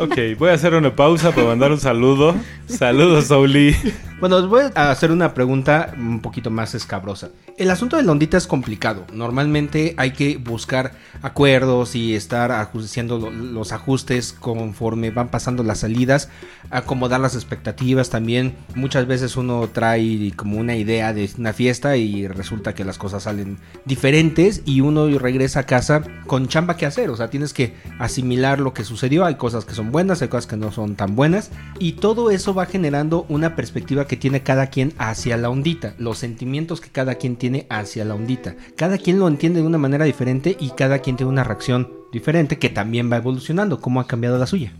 Ok, 0.00 0.16
voy 0.38 0.50
a 0.50 0.54
hacer 0.54 0.74
una 0.74 0.94
pausa 0.96 1.30
para 1.32 1.46
mandar 1.48 1.70
un 1.72 1.80
saludo. 1.80 2.34
Saludos, 2.66 3.26
Sauli. 3.26 3.76
Bueno, 4.20 4.36
os 4.36 4.48
voy 4.48 4.64
a 4.74 4.90
hacer 4.90 5.12
una 5.12 5.32
pregunta 5.32 5.94
un 5.96 6.20
poquito 6.20 6.50
más 6.50 6.74
escabrosa. 6.74 7.28
El 7.56 7.70
asunto 7.70 7.96
de 7.96 8.02
la 8.02 8.10
ondita 8.12 8.36
es 8.36 8.48
complicado. 8.48 9.04
Normalmente 9.12 9.94
hay 9.96 10.10
que 10.12 10.38
buscar 10.38 10.92
acuerdos 11.22 11.94
y 11.94 12.14
estar 12.14 12.50
haciendo 12.50 13.18
lo- 13.18 13.30
los 13.30 13.70
ajustes 13.72 14.32
conforme 14.32 15.10
van 15.12 15.28
pasando 15.28 15.62
las 15.62 15.78
salidas, 15.78 16.30
acomodar 16.70 17.20
las 17.20 17.34
expectativas 17.36 18.10
también. 18.10 18.54
Muchas 18.74 19.06
veces 19.06 19.36
uno 19.36 19.68
trae 19.72 20.32
como 20.34 20.58
una 20.58 20.74
idea 20.76 21.12
de 21.12 21.30
una 21.38 21.52
fiesta 21.52 21.96
y 21.96 22.26
resulta 22.26 22.74
que 22.74 22.84
las 22.84 22.98
cosas 22.98 23.24
salen 23.24 23.58
diferentes 23.84 24.62
y 24.64 24.80
uno 24.80 25.06
regresa 25.18 25.60
a 25.60 25.66
casa 25.66 26.02
con 26.26 26.48
chamba 26.48 26.76
que 26.76 26.86
hacer. 26.86 27.08
O 27.10 27.16
sea, 27.16 27.30
tienes 27.30 27.52
que 27.52 27.74
asimilar 28.00 28.58
lo 28.58 28.72
que 28.74 28.82
sucedió. 28.84 29.24
Hay 29.24 29.36
cosas 29.36 29.64
que 29.64 29.74
son 29.74 29.92
buenas, 29.92 30.22
hay 30.22 30.28
cosas 30.28 30.46
que 30.48 30.56
no 30.56 30.72
son 30.72 30.96
tan 30.96 31.14
buenas. 31.14 31.50
Y 31.78 31.92
todo 31.92 32.30
eso 32.30 32.52
va 32.54 32.66
generando 32.66 33.26
una 33.28 33.54
perspectiva 33.56 34.06
que 34.08 34.16
tiene 34.16 34.42
cada 34.42 34.66
quien 34.66 34.92
hacia 34.98 35.36
la 35.36 35.50
ondita. 35.50 35.94
Los 35.98 36.18
sentimientos 36.18 36.80
que 36.80 36.90
cada 36.90 37.14
quien 37.14 37.36
tiene 37.36 37.66
hacia 37.70 38.04
la 38.04 38.14
ondita. 38.14 38.56
Cada 38.76 38.98
quien 38.98 39.18
lo 39.20 39.28
entiende 39.28 39.60
de 39.60 39.66
una 39.66 39.78
manera 39.78 40.04
diferente 40.04 40.56
y 40.58 40.70
cada 40.70 40.98
quien 40.98 41.16
tiene 41.16 41.30
una 41.30 41.44
reacción 41.44 41.92
diferente 42.10 42.58
que 42.58 42.70
también 42.70 43.12
va 43.12 43.18
evolucionando. 43.18 43.80
¿Cómo 43.80 44.00
ha 44.00 44.08
cambiado 44.08 44.38
la 44.38 44.46
suya? 44.46 44.72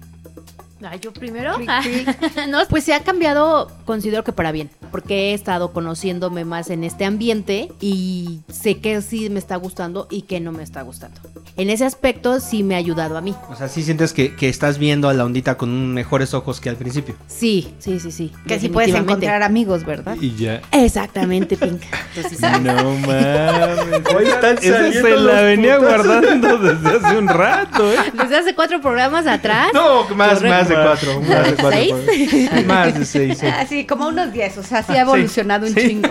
Ah, 0.83 0.97
yo 0.97 1.13
primero. 1.13 1.59
no, 2.49 2.59
pues 2.69 2.85
se 2.85 2.95
ha 2.95 3.01
cambiado, 3.01 3.71
considero 3.85 4.25
que 4.25 4.33
para 4.33 4.53
bien, 4.53 4.71
porque 4.91 5.31
he 5.31 5.35
estado 5.35 5.73
conociéndome 5.73 6.45
más 6.45 6.71
en 6.71 6.85
este 6.85 7.05
ambiente 7.05 7.73
y 7.81 8.41
sé 8.49 8.79
que 8.79 9.01
sí 9.03 9.29
me 9.31 9.39
está 9.39 9.57
gustando 9.57 10.07
y 10.11 10.23
que 10.23 10.41
no 10.41 10.53
me 10.53 10.63
está 10.63 10.83
gustando. 10.83 11.21
En 11.57 11.71
ese 11.71 11.85
aspecto 11.85 12.39
sí 12.39 12.63
me 12.63 12.77
ha 12.77 12.79
ayudado 12.79 13.17
a 13.17 13.21
mí. 13.21 13.35
O 13.51 13.57
sea, 13.57 13.67
sí 13.67 13.83
sientes 13.83 14.13
que, 14.13 14.37
que 14.37 14.49
estás 14.49 14.79
viendo 14.79 15.09
a 15.09 15.15
la 15.15 15.25
ondita 15.25 15.57
con 15.57 15.93
mejores 15.93 16.33
ojos 16.33 16.61
que 16.61 16.69
al 16.69 16.77
principio. 16.77 17.17
Sí, 17.27 17.75
sí, 17.81 17.99
sí, 17.99 18.13
sí. 18.13 18.33
Que 18.47 18.61
sí 18.61 18.69
puedes 18.69 18.95
encontrar 18.95 19.43
amigos, 19.43 19.85
¿verdad? 19.85 20.17
Y 20.21 20.37
ya. 20.37 20.63
Exactamente, 20.71 21.57
Pink. 21.57 21.83
Entonces. 22.15 22.41
No 22.41 22.51
mames. 23.07 24.07
Hoy 24.15 24.27
están 24.27 24.59
Esa 24.59 24.73
saliendo 24.73 25.09
se 25.09 25.17
la 25.17 25.43
venía 25.43 25.79
guardando 25.79 26.59
desde 26.59 26.89
hace 26.97 27.19
un 27.19 27.27
rato, 27.27 27.93
¿eh? 27.93 27.97
Desde 28.15 28.37
hace 28.37 28.55
cuatro 28.55 28.81
programas 28.81 29.27
atrás. 29.27 29.71
No, 29.75 30.09
más, 30.15 30.35
Correcto. 30.35 30.49
más 30.49 30.68
de 30.69 30.75
cuatro. 30.75 31.21
Más 31.21 31.45
de 31.47 31.55
cuatro. 31.55 31.71
¿Seis? 31.71 32.67
Más 32.67 32.99
de 32.99 33.05
seis. 33.05 33.39
sí. 33.39 33.47
Así, 33.59 33.87
como 33.87 34.09
unos 34.09 34.33
10. 34.33 34.59
O 34.59 34.63
sea, 34.63 34.83
sí 34.83 34.93
ha 34.93 35.01
evolucionado 35.03 35.67
un 35.67 35.75
sí. 35.75 35.81
chingo. 35.89 36.11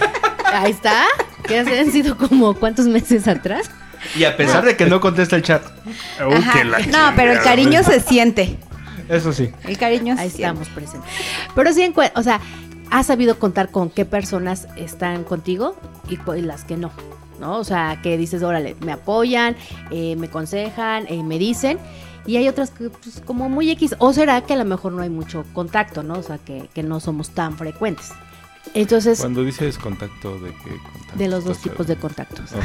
Ahí 0.52 0.70
está. 0.70 1.04
Que 1.46 1.58
han 1.58 1.92
sido 1.92 2.16
como 2.16 2.54
cuántos 2.54 2.86
meses 2.86 3.28
atrás. 3.28 3.70
Y 4.14 4.24
a 4.24 4.36
pesar 4.36 4.64
de 4.64 4.76
que 4.76 4.86
no 4.86 5.00
contesta 5.00 5.36
el 5.36 5.42
chat. 5.42 5.62
Ajá. 6.18 6.64
No, 6.90 7.12
pero 7.16 7.32
el 7.32 7.40
cariño 7.40 7.82
se 7.82 8.00
siente. 8.00 8.58
Eso 9.08 9.32
sí. 9.32 9.50
El 9.64 9.78
cariño 9.78 10.16
se 10.16 10.22
Ahí 10.22 10.30
siente. 10.30 10.46
estamos 10.46 10.68
presentes. 10.68 11.10
Pero 11.54 11.72
sí, 11.72 11.92
o 12.14 12.22
sea, 12.22 12.40
has 12.90 13.06
sabido 13.06 13.38
contar 13.38 13.70
con 13.70 13.90
qué 13.90 14.04
personas 14.04 14.68
están 14.76 15.24
contigo 15.24 15.76
y, 16.08 16.18
y 16.36 16.42
las 16.42 16.64
que 16.64 16.76
no. 16.76 16.90
¿No? 17.40 17.58
O 17.58 17.64
sea, 17.64 18.00
que 18.02 18.16
dices, 18.16 18.42
órale, 18.42 18.76
me 18.80 18.92
apoyan, 18.92 19.56
eh, 19.90 20.16
me 20.16 20.28
aconsejan, 20.28 21.06
eh, 21.08 21.22
me 21.22 21.38
dicen. 21.38 21.78
Y 22.26 22.36
hay 22.36 22.48
otras 22.48 22.70
que, 22.70 22.90
pues, 22.90 23.22
como 23.24 23.48
muy 23.48 23.70
X. 23.70 23.94
O 23.98 24.12
será 24.12 24.40
que 24.42 24.54
a 24.54 24.56
lo 24.56 24.64
mejor 24.64 24.92
no 24.92 25.02
hay 25.02 25.10
mucho 25.10 25.44
contacto, 25.52 26.02
¿no? 26.02 26.14
O 26.14 26.22
sea, 26.22 26.38
que, 26.38 26.68
que 26.74 26.82
no 26.82 27.00
somos 27.00 27.30
tan 27.30 27.56
frecuentes. 27.56 28.10
Entonces, 28.74 29.20
Cuando 29.20 29.44
dices 29.44 29.78
contacto, 29.78 30.38
¿de 30.40 30.50
qué 30.50 30.70
contacto? 30.70 31.16
de 31.18 31.28
los 31.28 31.44
dos 31.44 31.58
tipos 31.58 31.86
de 31.86 31.96
contactos. 31.96 32.50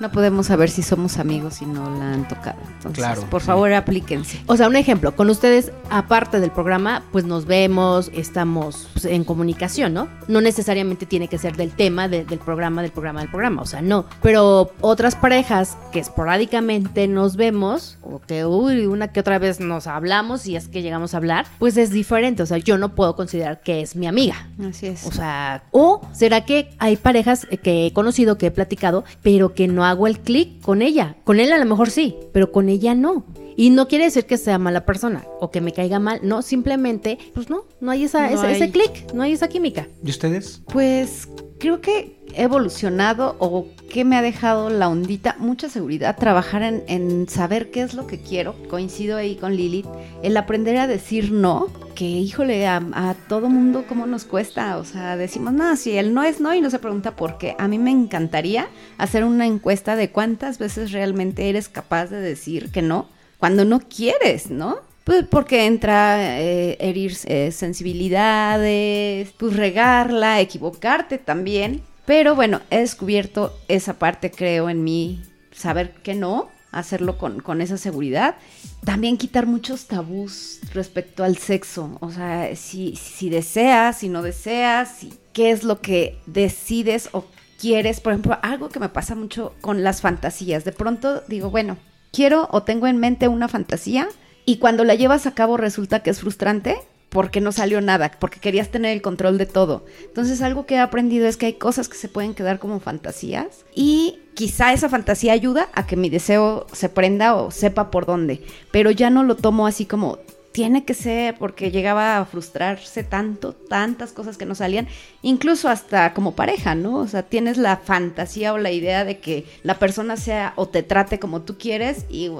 No 0.00 0.10
podemos 0.10 0.46
saber 0.46 0.70
si 0.70 0.82
somos 0.82 1.18
amigos 1.18 1.54
si 1.54 1.66
no 1.66 1.88
la 1.98 2.14
han 2.14 2.26
tocado. 2.26 2.58
Entonces, 2.78 2.98
Claro, 3.04 3.20
por 3.30 3.40
sí. 3.40 3.46
favor, 3.46 3.72
aplíquense. 3.72 4.42
O 4.46 4.56
sea, 4.56 4.66
un 4.66 4.74
ejemplo, 4.74 5.14
con 5.14 5.30
ustedes, 5.30 5.70
aparte 5.88 6.40
del 6.40 6.50
programa, 6.50 7.04
pues 7.12 7.24
nos 7.24 7.46
vemos, 7.46 8.10
estamos 8.12 8.88
pues, 9.04 9.14
en 9.14 9.24
comunicación, 9.24 9.94
¿no? 9.94 10.08
No 10.28 10.40
necesariamente 10.40 11.06
tiene 11.06 11.28
que 11.28 11.38
ser 11.38 11.56
del 11.56 11.72
tema 11.72 12.08
de- 12.08 12.24
del 12.24 12.38
programa, 12.38 12.82
del 12.82 12.90
programa, 12.90 13.20
del 13.20 13.30
programa, 13.30 13.62
o 13.62 13.66
sea, 13.66 13.82
no. 13.82 14.06
Pero 14.22 14.70
otras 14.80 15.14
parejas 15.16 15.76
que 15.92 16.00
esporádicamente 16.00 17.06
nos 17.06 17.36
vemos, 17.36 17.98
o 18.02 18.20
que, 18.20 18.44
uy, 18.44 18.86
una 18.86 19.08
que 19.12 19.20
otra 19.20 19.38
vez 19.38 19.60
nos 19.60 19.86
hablamos 19.86 20.46
y 20.46 20.56
es 20.56 20.68
que 20.68 20.82
llegamos 20.82 21.14
a 21.14 21.18
hablar, 21.18 21.46
pues 21.58 21.76
es 21.76 21.90
diferente, 21.90 22.42
o 22.42 22.46
sea, 22.46 22.58
yo 22.58 22.78
no 22.78 22.94
puedo 22.94 23.14
considerar 23.16 23.60
que 23.60 23.80
es 23.82 23.94
mi 23.96 24.06
amiga. 24.06 24.48
Así 24.68 24.86
es. 24.86 25.06
O 25.06 25.12
sea, 25.12 25.64
o 25.70 26.00
será 26.12 26.44
que 26.44 26.70
hay 26.78 26.96
parejas 26.96 27.46
que 27.62 27.86
he 27.86 27.92
conocido, 27.92 28.38
que 28.38 28.46
he 28.46 28.50
platicado, 28.50 29.04
pero 29.22 29.54
que 29.54 29.68
no 29.68 29.84
hago 29.84 30.06
el 30.06 30.18
clic 30.20 30.60
con 30.62 30.82
ella. 30.82 31.16
Con 31.24 31.40
él 31.40 31.52
a 31.52 31.58
lo 31.58 31.64
mejor 31.66 31.90
sí, 31.90 32.16
pero 32.32 32.50
con 32.52 32.68
ella 32.68 32.94
no. 32.94 33.24
Y 33.56 33.70
no 33.70 33.88
quiere 33.88 34.04
decir 34.04 34.26
que 34.26 34.36
sea 34.36 34.58
mala 34.58 34.84
persona 34.84 35.24
o 35.40 35.50
que 35.50 35.60
me 35.60 35.72
caiga 35.72 35.98
mal, 35.98 36.20
no, 36.22 36.42
simplemente, 36.42 37.18
pues 37.34 37.50
no, 37.50 37.64
no 37.80 37.90
hay, 37.90 38.04
esa, 38.04 38.28
No 38.30 38.36
ese, 38.36 38.46
hay. 38.46 38.54
ese 38.54 38.70
clic, 38.70 39.12
no 39.12 39.22
hay 39.22 39.32
esa 39.32 39.48
química. 39.48 39.86
¿Y 40.04 40.10
ustedes? 40.10 40.60
Pues 40.72 41.28
creo 41.58 41.80
que 41.80 42.18
he 42.34 42.42
evolucionado 42.42 43.36
o 43.38 43.68
que 43.88 44.04
me 44.04 44.16
ha 44.16 44.22
dejado 44.22 44.70
la 44.70 44.88
ondita, 44.88 45.36
mucha 45.38 45.68
seguridad, 45.68 46.16
trabajar 46.16 46.62
en, 46.62 46.82
en 46.88 47.28
saber 47.28 47.70
qué 47.70 47.82
es 47.82 47.94
lo 47.94 48.06
que 48.06 48.20
quiero. 48.20 48.56
Coincido 48.68 49.16
ahí 49.16 49.36
con 49.36 49.54
Lilith, 49.54 49.86
el 50.22 50.36
aprender 50.36 50.76
a 50.78 50.86
decir 50.86 51.30
no, 51.30 51.68
que 51.94 52.04
híjole, 52.04 52.66
a, 52.66 52.82
a 52.92 53.14
todo 53.28 53.48
mundo 53.48 53.84
cómo 53.88 54.06
nos 54.06 54.24
cuesta. 54.24 54.78
O 54.78 54.84
sea, 54.84 55.16
decimos, 55.16 55.52
no, 55.52 55.76
si 55.76 55.96
el 55.96 56.12
no 56.12 56.24
es 56.24 56.40
no 56.40 56.52
y 56.54 56.60
no 56.60 56.70
se 56.70 56.80
pregunta 56.80 57.14
por 57.14 57.38
qué. 57.38 57.54
A 57.58 57.68
mí 57.68 57.78
me 57.78 57.92
encantaría 57.92 58.66
hacer 58.98 59.24
una 59.24 59.46
encuesta 59.46 59.94
de 59.94 60.10
cuántas 60.10 60.58
veces 60.58 60.90
realmente 60.90 61.48
eres 61.48 61.68
capaz 61.68 62.06
de 62.06 62.20
decir 62.20 62.72
que 62.72 62.82
no 62.82 63.13
cuando 63.44 63.66
no 63.66 63.80
quieres, 63.80 64.50
¿no? 64.50 64.78
Pues 65.04 65.26
porque 65.28 65.66
entra 65.66 66.40
eh, 66.40 66.78
herir 66.80 67.14
eh, 67.26 67.52
sensibilidades, 67.52 69.34
pues 69.36 69.54
regarla, 69.54 70.40
equivocarte 70.40 71.18
también. 71.18 71.82
Pero 72.06 72.34
bueno, 72.34 72.62
he 72.70 72.78
descubierto 72.78 73.54
esa 73.68 73.98
parte, 73.98 74.30
creo, 74.30 74.70
en 74.70 74.82
mí, 74.82 75.20
saber 75.52 75.92
que 76.02 76.14
no, 76.14 76.48
hacerlo 76.72 77.18
con, 77.18 77.40
con 77.40 77.60
esa 77.60 77.76
seguridad. 77.76 78.36
También 78.82 79.18
quitar 79.18 79.44
muchos 79.44 79.88
tabús 79.88 80.60
respecto 80.72 81.22
al 81.22 81.36
sexo. 81.36 81.98
O 82.00 82.10
sea, 82.12 82.56
si, 82.56 82.96
si 82.96 83.28
deseas, 83.28 83.98
si 83.98 84.08
no 84.08 84.22
deseas, 84.22 84.88
si, 85.00 85.12
qué 85.34 85.50
es 85.50 85.64
lo 85.64 85.82
que 85.82 86.18
decides 86.24 87.10
o 87.12 87.26
quieres. 87.60 88.00
Por 88.00 88.14
ejemplo, 88.14 88.38
algo 88.40 88.70
que 88.70 88.80
me 88.80 88.88
pasa 88.88 89.14
mucho 89.14 89.52
con 89.60 89.82
las 89.82 90.00
fantasías. 90.00 90.64
De 90.64 90.72
pronto 90.72 91.20
digo, 91.28 91.50
bueno, 91.50 91.76
quiero 92.14 92.48
o 92.50 92.62
tengo 92.62 92.86
en 92.86 92.98
mente 92.98 93.28
una 93.28 93.48
fantasía 93.48 94.08
y 94.46 94.58
cuando 94.58 94.84
la 94.84 94.94
llevas 94.94 95.26
a 95.26 95.34
cabo 95.34 95.56
resulta 95.56 96.00
que 96.00 96.10
es 96.10 96.20
frustrante, 96.20 96.76
porque 97.08 97.40
no 97.40 97.52
salió 97.52 97.80
nada, 97.80 98.10
porque 98.18 98.40
querías 98.40 98.70
tener 98.70 98.92
el 98.92 99.00
control 99.00 99.38
de 99.38 99.46
todo. 99.46 99.84
Entonces 100.04 100.42
algo 100.42 100.66
que 100.66 100.74
he 100.74 100.78
aprendido 100.80 101.28
es 101.28 101.36
que 101.36 101.46
hay 101.46 101.52
cosas 101.54 101.88
que 101.88 101.96
se 101.96 102.08
pueden 102.08 102.34
quedar 102.34 102.58
como 102.58 102.80
fantasías 102.80 103.64
y 103.74 104.18
quizá 104.34 104.72
esa 104.72 104.88
fantasía 104.88 105.32
ayuda 105.32 105.68
a 105.74 105.86
que 105.86 105.96
mi 105.96 106.10
deseo 106.10 106.66
se 106.72 106.88
prenda 106.88 107.36
o 107.36 107.52
sepa 107.52 107.90
por 107.92 108.04
dónde, 108.04 108.42
pero 108.72 108.90
ya 108.90 109.10
no 109.10 109.22
lo 109.22 109.36
tomo 109.36 109.66
así 109.66 109.86
como 109.86 110.18
tiene 110.54 110.84
que 110.84 110.94
ser 110.94 111.34
porque 111.36 111.72
llegaba 111.72 112.16
a 112.16 112.24
frustrarse 112.26 113.02
tanto, 113.02 113.54
tantas 113.54 114.12
cosas 114.12 114.36
que 114.38 114.46
no 114.46 114.54
salían, 114.54 114.86
incluso 115.20 115.68
hasta 115.68 116.14
como 116.14 116.36
pareja, 116.36 116.76
¿no? 116.76 116.98
O 116.98 117.08
sea, 117.08 117.24
tienes 117.24 117.56
la 117.58 117.78
fantasía 117.78 118.52
o 118.52 118.58
la 118.58 118.70
idea 118.70 119.04
de 119.04 119.18
que 119.18 119.44
la 119.64 119.80
persona 119.80 120.16
sea 120.16 120.52
o 120.54 120.68
te 120.68 120.84
trate 120.84 121.18
como 121.18 121.42
tú 121.42 121.58
quieres 121.58 122.04
y 122.08 122.30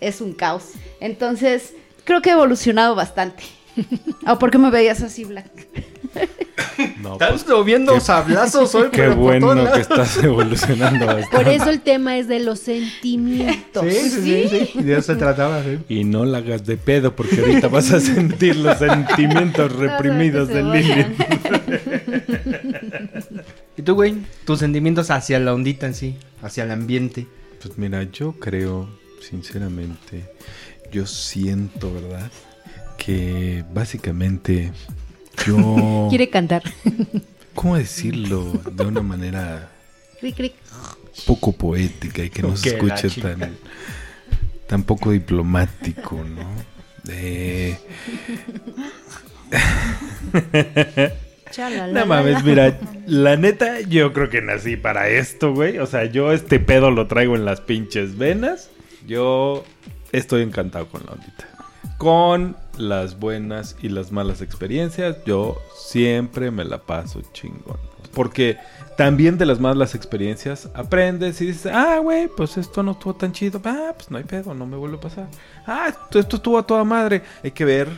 es 0.00 0.22
un 0.22 0.32
caos. 0.32 0.70
Entonces, 0.98 1.74
creo 2.04 2.22
que 2.22 2.30
he 2.30 2.32
evolucionado 2.32 2.94
bastante. 2.94 3.42
¿O 4.26 4.38
por 4.38 4.50
qué 4.50 4.56
me 4.56 4.70
veías 4.70 5.02
así, 5.02 5.26
Black? 5.26 5.50
No, 7.00 7.18
pues, 7.18 7.30
Estás 7.30 7.48
lloviendo 7.48 7.98
sablazos 8.00 8.74
hoy, 8.74 8.88
qué 8.90 9.08
bueno 9.08 9.70
que 9.72 9.80
estás 9.80 10.22
evolucionando. 10.22 11.06
bastante. 11.06 11.36
Por 11.36 11.48
eso 11.48 11.70
el 11.70 11.80
tema 11.80 12.18
es 12.18 12.28
de 12.28 12.40
los 12.40 12.60
sentimientos. 12.60 13.84
Sí, 13.84 14.10
sí, 14.10 14.48
sí, 14.48 14.70
sí. 14.72 14.82
De 14.82 14.94
eso 14.94 15.12
se 15.12 15.16
trataba, 15.16 15.62
sí. 15.62 15.78
Y 15.88 16.04
no 16.04 16.24
la 16.24 16.38
hagas 16.38 16.64
de 16.64 16.76
pedo 16.76 17.14
porque 17.14 17.40
ahorita 17.40 17.68
vas 17.68 17.92
a 17.92 18.00
sentir 18.00 18.56
los 18.56 18.78
sentimientos 18.78 19.72
reprimidos 19.76 20.48
de 20.48 20.62
Lili. 20.62 21.06
¿Y 23.76 23.82
tú, 23.82 23.94
güey? 23.94 24.16
Tus 24.44 24.58
sentimientos 24.58 25.10
hacia 25.10 25.38
la 25.38 25.54
ondita 25.54 25.86
en 25.86 25.94
sí, 25.94 26.16
hacia 26.42 26.64
el 26.64 26.70
ambiente. 26.70 27.26
Pues 27.62 27.78
mira, 27.78 28.02
yo 28.04 28.32
creo, 28.32 28.88
sinceramente, 29.20 30.24
yo 30.90 31.06
siento, 31.06 31.92
¿verdad? 31.92 32.30
Que 32.98 33.64
básicamente 33.72 34.72
yo... 35.46 36.06
Quiere 36.10 36.28
cantar. 36.30 36.62
¿Cómo 37.54 37.76
decirlo 37.76 38.44
de 38.70 38.84
una 38.84 39.02
manera 39.02 39.70
poco 41.26 41.52
poética 41.52 42.24
y 42.24 42.30
que 42.30 42.42
no 42.42 42.56
se 42.56 42.70
escuche 42.70 43.10
tan, 43.20 43.56
tan 44.66 44.82
poco 44.84 45.10
diplomático, 45.10 46.22
¿no? 46.24 46.72
Eh, 47.08 47.76
no 51.92 52.06
mames, 52.06 52.42
mira, 52.44 52.78
la 53.06 53.36
neta, 53.36 53.80
yo 53.80 54.12
creo 54.12 54.30
que 54.30 54.40
nací 54.40 54.76
para 54.76 55.08
esto, 55.08 55.52
güey. 55.52 55.78
O 55.78 55.86
sea, 55.86 56.04
yo 56.06 56.32
este 56.32 56.60
pedo 56.60 56.90
lo 56.90 57.06
traigo 57.06 57.34
en 57.34 57.44
las 57.44 57.60
pinches 57.60 58.16
venas. 58.16 58.70
Yo 59.06 59.64
estoy 60.12 60.42
encantado 60.42 60.88
con 60.88 61.04
la 61.04 61.12
ondita. 61.12 61.48
Con 61.98 62.56
las 62.78 63.18
buenas 63.18 63.76
y 63.82 63.88
las 63.88 64.12
malas 64.12 64.40
experiencias, 64.40 65.16
yo 65.24 65.60
siempre 65.76 66.50
me 66.50 66.64
la 66.64 66.78
paso 66.78 67.22
chingón. 67.32 67.78
Porque 68.14 68.58
también 68.96 69.38
de 69.38 69.46
las 69.46 69.58
malas 69.58 69.94
experiencias 69.94 70.68
aprendes 70.74 71.40
y 71.40 71.46
dices, 71.46 71.72
ah, 71.72 71.98
güey, 71.98 72.28
pues 72.28 72.58
esto 72.58 72.82
no 72.82 72.92
estuvo 72.92 73.14
tan 73.14 73.32
chido. 73.32 73.60
Ah, 73.64 73.92
pues 73.96 74.10
no 74.10 74.18
hay 74.18 74.24
pedo, 74.24 74.54
no 74.54 74.66
me 74.66 74.76
vuelve 74.76 74.98
a 74.98 75.00
pasar. 75.00 75.28
Ah, 75.66 75.88
esto, 75.88 76.36
estuvo 76.36 76.58
a 76.58 76.66
toda 76.66 76.84
madre. 76.84 77.22
Hay 77.42 77.52
que 77.52 77.64
ver 77.64 77.88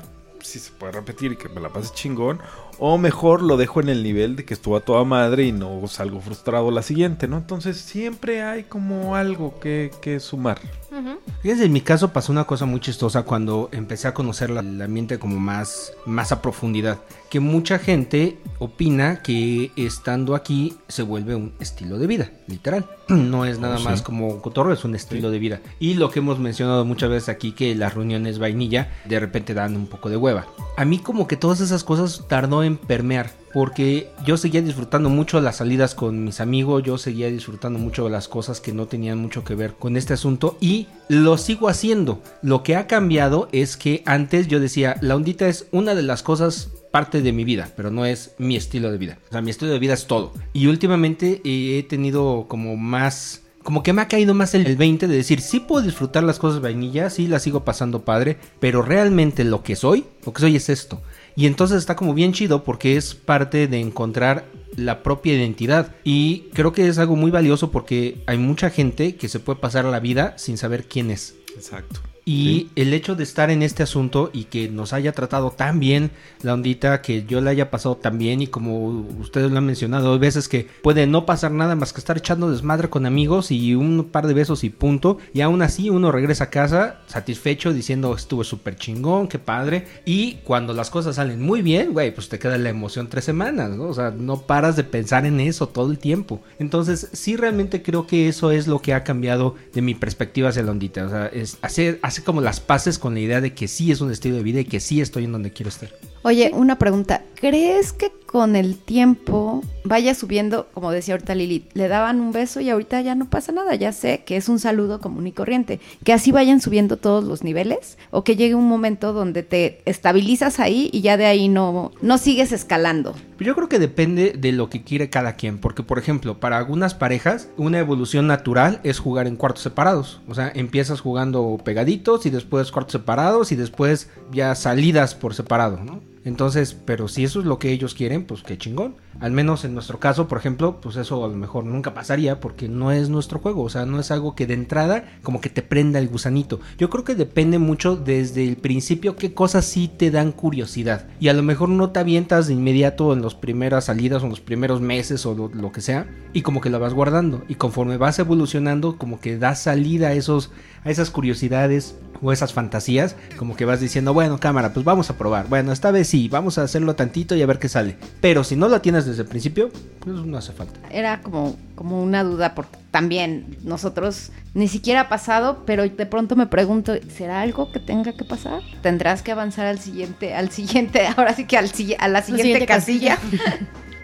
si 0.40 0.58
se 0.58 0.70
puede 0.72 0.92
repetir 0.92 1.32
y 1.32 1.36
que 1.36 1.48
me 1.48 1.60
la 1.60 1.68
pase 1.68 1.92
chingón. 1.94 2.40
O 2.78 2.98
mejor 2.98 3.42
lo 3.42 3.56
dejo 3.56 3.80
en 3.80 3.88
el 3.88 4.02
nivel 4.02 4.36
de 4.36 4.44
que 4.44 4.54
estuvo 4.54 4.76
a 4.76 4.80
toda 4.80 5.04
madre 5.04 5.44
y 5.44 5.52
no 5.52 5.86
salgo 5.88 6.20
frustrado 6.20 6.70
la 6.70 6.82
siguiente, 6.82 7.28
¿no? 7.28 7.38
Entonces 7.38 7.76
siempre 7.78 8.42
hay 8.42 8.64
como 8.64 9.16
algo 9.16 9.58
que, 9.60 9.90
que 10.02 10.20
sumar. 10.20 10.60
Ujú. 10.90 11.18
Fíjense, 11.42 11.64
en 11.64 11.72
mi 11.72 11.80
caso 11.80 12.12
pasó 12.12 12.30
una 12.32 12.44
cosa 12.44 12.66
muy 12.66 12.80
chistosa 12.80 13.22
cuando 13.22 13.68
empecé 13.72 14.08
a 14.08 14.14
conocer 14.14 14.50
la- 14.50 14.60
el 14.60 14.80
ambiente 14.80 15.18
como 15.18 15.38
más, 15.40 15.92
más 16.06 16.32
a 16.32 16.40
profundidad. 16.42 16.98
Que 17.30 17.40
mucha 17.40 17.78
gente 17.78 18.38
opina 18.58 19.20
que 19.22 19.72
estando 19.76 20.34
aquí 20.36 20.76
se 20.88 21.02
vuelve 21.02 21.34
un 21.34 21.52
estilo 21.60 21.98
de 21.98 22.06
vida, 22.06 22.30
literal. 22.46 22.86
No 23.08 23.44
es 23.44 23.58
nada 23.58 23.74
Oh, 23.74 23.78
sí. 23.78 23.84
más 23.84 24.00
como 24.02 24.40
cotorro, 24.40 24.72
es 24.72 24.84
un 24.84 24.94
estilo 24.94 25.30
de 25.30 25.38
vida. 25.38 25.60
Y 25.78 25.94
lo 25.94 26.10
que 26.10 26.20
hemos 26.20 26.38
mencionado 26.38 26.84
muchas 26.86 27.10
veces 27.10 27.28
aquí, 27.28 27.52
que 27.52 27.74
las 27.74 27.92
reuniones 27.94 28.38
vainilla 28.38 28.90
de 29.04 29.20
repente 29.20 29.52
dan 29.52 29.76
un 29.76 29.86
poco 29.88 30.08
de 30.08 30.16
hueva. 30.16 30.46
A 30.78 30.84
mí 30.86 30.98
como 30.98 31.26
que 31.26 31.36
todas 31.36 31.60
esas 31.60 31.84
cosas 31.84 32.24
tardó 32.28 32.63
en 32.64 32.76
permear. 32.76 33.30
Porque 33.52 34.08
yo 34.26 34.36
seguía 34.36 34.62
disfrutando 34.62 35.10
mucho 35.10 35.40
las 35.40 35.58
salidas 35.58 35.94
con 35.94 36.24
mis 36.24 36.40
amigos, 36.40 36.82
yo 36.82 36.98
seguía 36.98 37.30
disfrutando 37.30 37.78
mucho 37.78 38.08
las 38.08 38.26
cosas 38.26 38.60
que 38.60 38.72
no 38.72 38.86
tenían 38.86 39.18
mucho 39.18 39.44
que 39.44 39.54
ver 39.54 39.74
con 39.74 39.96
este 39.96 40.14
asunto 40.14 40.56
y 40.60 40.88
lo 41.08 41.38
sigo 41.38 41.68
haciendo. 41.68 42.20
Lo 42.42 42.64
que 42.64 42.74
ha 42.74 42.88
cambiado 42.88 43.48
es 43.52 43.76
que 43.76 44.02
antes 44.06 44.48
yo 44.48 44.58
decía, 44.58 44.96
la 45.00 45.14
ondita 45.14 45.46
es 45.46 45.68
una 45.70 45.94
de 45.94 46.02
las 46.02 46.24
cosas 46.24 46.70
parte 46.90 47.22
de 47.22 47.32
mi 47.32 47.44
vida, 47.44 47.70
pero 47.76 47.90
no 47.90 48.06
es 48.06 48.34
mi 48.38 48.56
estilo 48.56 48.90
de 48.90 48.98
vida. 48.98 49.18
O 49.28 49.32
sea, 49.32 49.40
mi 49.40 49.50
estilo 49.50 49.70
de 49.70 49.78
vida 49.78 49.94
es 49.94 50.06
todo. 50.06 50.32
Y 50.52 50.66
últimamente 50.66 51.40
eh, 51.44 51.78
he 51.78 51.82
tenido 51.84 52.46
como 52.48 52.76
más 52.76 53.42
como 53.64 53.82
que 53.82 53.94
me 53.94 54.02
ha 54.02 54.08
caído 54.08 54.34
más 54.34 54.54
el, 54.54 54.66
el 54.66 54.76
20 54.76 55.08
de 55.08 55.16
decir, 55.16 55.40
sí 55.40 55.58
puedo 55.58 55.84
disfrutar 55.84 56.22
las 56.22 56.38
cosas 56.38 56.60
vainilla, 56.60 57.08
sí 57.08 57.26
las 57.26 57.42
sigo 57.42 57.64
pasando 57.64 58.04
padre, 58.04 58.36
pero 58.60 58.82
realmente 58.82 59.42
lo 59.42 59.62
que 59.62 59.74
soy, 59.74 60.04
lo 60.24 60.34
que 60.34 60.40
soy 60.40 60.56
es 60.56 60.68
esto. 60.68 61.00
Y 61.36 61.46
entonces 61.46 61.78
está 61.78 61.96
como 61.96 62.14
bien 62.14 62.32
chido 62.32 62.64
porque 62.64 62.96
es 62.96 63.14
parte 63.14 63.66
de 63.66 63.80
encontrar 63.80 64.44
la 64.76 65.02
propia 65.02 65.34
identidad. 65.34 65.94
Y 66.04 66.50
creo 66.52 66.72
que 66.72 66.88
es 66.88 66.98
algo 66.98 67.16
muy 67.16 67.30
valioso 67.30 67.70
porque 67.70 68.18
hay 68.26 68.38
mucha 68.38 68.70
gente 68.70 69.16
que 69.16 69.28
se 69.28 69.40
puede 69.40 69.60
pasar 69.60 69.84
la 69.84 70.00
vida 70.00 70.34
sin 70.38 70.58
saber 70.58 70.84
quién 70.86 71.10
es. 71.10 71.34
Exacto. 71.56 72.00
Y 72.24 72.70
el 72.74 72.94
hecho 72.94 73.14
de 73.14 73.22
estar 73.22 73.50
en 73.50 73.62
este 73.62 73.82
asunto 73.82 74.30
y 74.32 74.44
que 74.44 74.68
nos 74.68 74.92
haya 74.92 75.12
tratado 75.12 75.50
tan 75.50 75.78
bien 75.78 76.10
la 76.42 76.54
ondita, 76.54 77.02
que 77.02 77.24
yo 77.24 77.40
la 77.40 77.50
haya 77.50 77.70
pasado 77.70 77.96
tan 77.96 78.18
bien 78.18 78.40
y 78.40 78.46
como 78.46 79.06
ustedes 79.20 79.50
lo 79.50 79.58
han 79.58 79.66
mencionado, 79.66 80.12
hay 80.12 80.18
veces 80.18 80.48
que 80.48 80.66
puede 80.82 81.06
no 81.06 81.26
pasar 81.26 81.50
nada 81.50 81.74
más 81.74 81.92
que 81.92 82.00
estar 82.00 82.16
echando 82.16 82.50
desmadre 82.50 82.88
con 82.88 83.04
amigos 83.06 83.50
y 83.50 83.74
un 83.74 84.08
par 84.10 84.26
de 84.26 84.34
besos 84.34 84.64
y 84.64 84.70
punto. 84.70 85.18
Y 85.32 85.42
aún 85.42 85.62
así 85.62 85.90
uno 85.90 86.12
regresa 86.12 86.44
a 86.44 86.50
casa 86.50 87.00
satisfecho 87.06 87.72
diciendo 87.72 88.14
estuve 88.14 88.44
súper 88.44 88.76
chingón, 88.76 89.28
qué 89.28 89.38
padre. 89.38 89.86
Y 90.04 90.36
cuando 90.44 90.72
las 90.72 90.90
cosas 90.90 91.16
salen 91.16 91.42
muy 91.42 91.62
bien, 91.62 91.92
güey, 91.92 92.14
pues 92.14 92.28
te 92.28 92.38
queda 92.38 92.56
la 92.58 92.70
emoción 92.70 93.08
tres 93.08 93.24
semanas, 93.24 93.70
¿no? 93.70 93.84
O 93.84 93.94
sea, 93.94 94.10
no 94.10 94.42
paras 94.42 94.76
de 94.76 94.84
pensar 94.84 95.26
en 95.26 95.40
eso 95.40 95.68
todo 95.68 95.90
el 95.90 95.98
tiempo. 95.98 96.42
Entonces 96.58 97.08
sí 97.12 97.36
realmente 97.36 97.82
creo 97.82 98.06
que 98.06 98.28
eso 98.28 98.50
es 98.50 98.66
lo 98.66 98.80
que 98.80 98.94
ha 98.94 99.04
cambiado 99.04 99.54
de 99.72 99.82
mi 99.82 99.94
perspectiva 99.94 100.48
hacia 100.48 100.62
la 100.62 100.70
ondita. 100.70 101.04
O 101.04 101.08
sea, 101.10 101.26
es 101.26 101.58
hacer, 101.62 101.98
hace 102.14 102.22
como 102.22 102.40
las 102.40 102.60
paces 102.60 103.00
con 103.00 103.14
la 103.14 103.20
idea 103.20 103.40
de 103.40 103.54
que 103.54 103.66
sí 103.66 103.90
es 103.90 104.00
un 104.00 104.12
estilo 104.12 104.36
de 104.36 104.44
vida 104.44 104.60
y 104.60 104.64
que 104.64 104.78
sí 104.78 105.00
estoy 105.00 105.24
en 105.24 105.32
donde 105.32 105.50
quiero 105.50 105.68
estar. 105.68 105.90
Oye, 106.26 106.52
una 106.54 106.78
pregunta. 106.78 107.22
¿Crees 107.34 107.92
que 107.92 108.10
con 108.24 108.56
el 108.56 108.78
tiempo 108.78 109.62
vaya 109.84 110.14
subiendo, 110.14 110.68
como 110.72 110.90
decía 110.90 111.12
ahorita 111.12 111.34
Lili, 111.34 111.66
le 111.74 111.86
daban 111.88 112.18
un 112.18 112.32
beso 112.32 112.62
y 112.62 112.70
ahorita 112.70 113.02
ya 113.02 113.14
no 113.14 113.28
pasa 113.28 113.52
nada? 113.52 113.74
Ya 113.74 113.92
sé 113.92 114.24
que 114.24 114.38
es 114.38 114.48
un 114.48 114.58
saludo 114.58 115.02
común 115.02 115.26
y 115.26 115.32
corriente. 115.32 115.80
¿Que 116.02 116.14
así 116.14 116.32
vayan 116.32 116.62
subiendo 116.62 116.96
todos 116.96 117.24
los 117.24 117.44
niveles? 117.44 117.98
¿O 118.10 118.24
que 118.24 118.36
llegue 118.36 118.54
un 118.54 118.66
momento 118.66 119.12
donde 119.12 119.42
te 119.42 119.82
estabilizas 119.84 120.60
ahí 120.60 120.88
y 120.94 121.02
ya 121.02 121.18
de 121.18 121.26
ahí 121.26 121.48
no, 121.48 121.92
no 122.00 122.16
sigues 122.16 122.52
escalando? 122.52 123.14
Yo 123.38 123.54
creo 123.54 123.68
que 123.68 123.78
depende 123.78 124.32
de 124.32 124.52
lo 124.52 124.70
que 124.70 124.82
quiere 124.82 125.10
cada 125.10 125.34
quien, 125.34 125.58
porque 125.58 125.82
por 125.82 125.98
ejemplo, 125.98 126.40
para 126.40 126.56
algunas 126.56 126.94
parejas, 126.94 127.50
una 127.58 127.80
evolución 127.80 128.26
natural 128.26 128.80
es 128.82 128.98
jugar 128.98 129.26
en 129.26 129.36
cuartos 129.36 129.62
separados. 129.62 130.22
O 130.26 130.34
sea, 130.34 130.50
empiezas 130.54 131.02
jugando 131.02 131.58
pegaditos 131.62 132.24
y 132.24 132.30
después 132.30 132.72
cuartos 132.72 132.92
separados 132.92 133.52
y 133.52 133.56
después 133.56 134.08
ya 134.32 134.54
salidas 134.54 135.14
por 135.14 135.34
separado, 135.34 135.84
¿no? 135.84 136.13
Entonces, 136.24 136.74
pero 136.74 137.08
si 137.08 137.24
eso 137.24 137.40
es 137.40 137.46
lo 137.46 137.58
que 137.58 137.70
ellos 137.70 137.94
quieren, 137.94 138.26
pues 138.26 138.42
qué 138.42 138.58
chingón. 138.58 138.96
Al 139.20 139.32
menos 139.32 139.64
en 139.64 139.74
nuestro 139.74 140.00
caso, 140.00 140.28
por 140.28 140.38
ejemplo, 140.38 140.80
pues 140.80 140.96
eso 140.96 141.24
a 141.24 141.28
lo 141.28 141.36
mejor 141.36 141.64
nunca 141.64 141.94
pasaría 141.94 142.40
porque 142.40 142.68
no 142.68 142.92
es 142.92 143.08
nuestro 143.08 143.38
juego. 143.38 143.62
O 143.62 143.68
sea, 143.68 143.86
no 143.86 144.00
es 144.00 144.10
algo 144.10 144.34
que 144.34 144.46
de 144.46 144.54
entrada 144.54 145.04
como 145.22 145.40
que 145.40 145.50
te 145.50 145.62
prenda 145.62 145.98
el 145.98 146.08
gusanito. 146.08 146.60
Yo 146.78 146.90
creo 146.90 147.04
que 147.04 147.14
depende 147.14 147.58
mucho 147.58 147.96
desde 147.96 148.46
el 148.46 148.56
principio 148.56 149.16
qué 149.16 149.34
cosas 149.34 149.64
sí 149.64 149.88
te 149.88 150.10
dan 150.10 150.32
curiosidad. 150.32 151.06
Y 151.20 151.28
a 151.28 151.32
lo 151.34 151.42
mejor 151.42 151.68
no 151.68 151.90
te 151.90 152.00
avientas 152.00 152.46
de 152.46 152.54
inmediato 152.54 153.12
en 153.12 153.22
las 153.22 153.34
primeras 153.34 153.84
salidas 153.84 154.22
o 154.22 154.26
en 154.26 154.30
los 154.30 154.40
primeros 154.40 154.80
meses 154.80 155.24
o 155.26 155.34
lo, 155.34 155.72
que 155.72 155.80
sea. 155.80 156.06
Y 156.32 156.42
como 156.42 156.60
que 156.60 156.70
la 156.70 156.78
vas 156.78 156.94
guardando. 156.94 157.42
Y 157.48 157.54
conforme 157.54 157.96
vas 157.96 158.18
evolucionando, 158.18 158.98
como 158.98 159.20
que 159.20 159.38
das 159.38 159.62
salida 159.62 160.08
a, 160.08 160.12
esos, 160.12 160.50
a 160.84 160.90
esas 160.90 161.10
curiosidades 161.10 161.96
o 162.22 162.32
esas 162.32 162.52
fantasías, 162.52 163.16
como 163.36 163.56
que 163.56 163.64
vas 163.64 163.80
diciendo, 163.80 164.14
bueno, 164.14 164.38
cámara, 164.38 164.72
pues 164.72 164.84
vamos 164.84 165.10
a 165.10 165.18
probar. 165.18 165.48
Bueno, 165.48 165.72
esta 165.72 165.90
vez 165.90 166.08
sí, 166.08 166.28
vamos 166.28 166.58
a 166.58 166.62
hacerlo 166.62 166.94
tantito 166.94 167.34
y 167.34 167.42
a 167.42 167.46
ver 167.46 167.58
qué 167.58 167.68
sale. 167.68 167.96
Pero 168.20 168.44
si 168.44 168.56
no 168.56 168.68
lo 168.68 168.80
tienes 168.80 169.03
desde 169.06 169.22
el 169.22 169.28
principio, 169.28 169.70
pues 170.00 170.16
no 170.16 170.36
hace 170.38 170.52
falta. 170.52 170.78
Era 170.90 171.20
como, 171.22 171.56
como 171.74 172.02
una 172.02 172.22
duda 172.24 172.54
porque 172.54 172.78
también 172.90 173.56
nosotros 173.64 174.30
ni 174.54 174.68
siquiera 174.68 175.02
ha 175.02 175.08
pasado, 175.08 175.62
pero 175.66 175.82
de 175.88 176.06
pronto 176.06 176.36
me 176.36 176.46
pregunto, 176.46 176.92
¿será 177.14 177.40
algo 177.40 177.72
que 177.72 177.80
tenga 177.80 178.12
que 178.12 178.24
pasar? 178.24 178.62
¿Tendrás 178.82 179.22
que 179.22 179.32
avanzar 179.32 179.66
al 179.66 179.78
siguiente, 179.80 180.34
al 180.34 180.50
siguiente, 180.50 181.06
ahora 181.16 181.34
sí 181.34 181.44
que 181.46 181.56
al, 181.58 181.66
a 181.98 182.08
la 182.08 182.22
siguiente, 182.22 182.42
siguiente 182.42 182.66
casilla? 182.66 183.18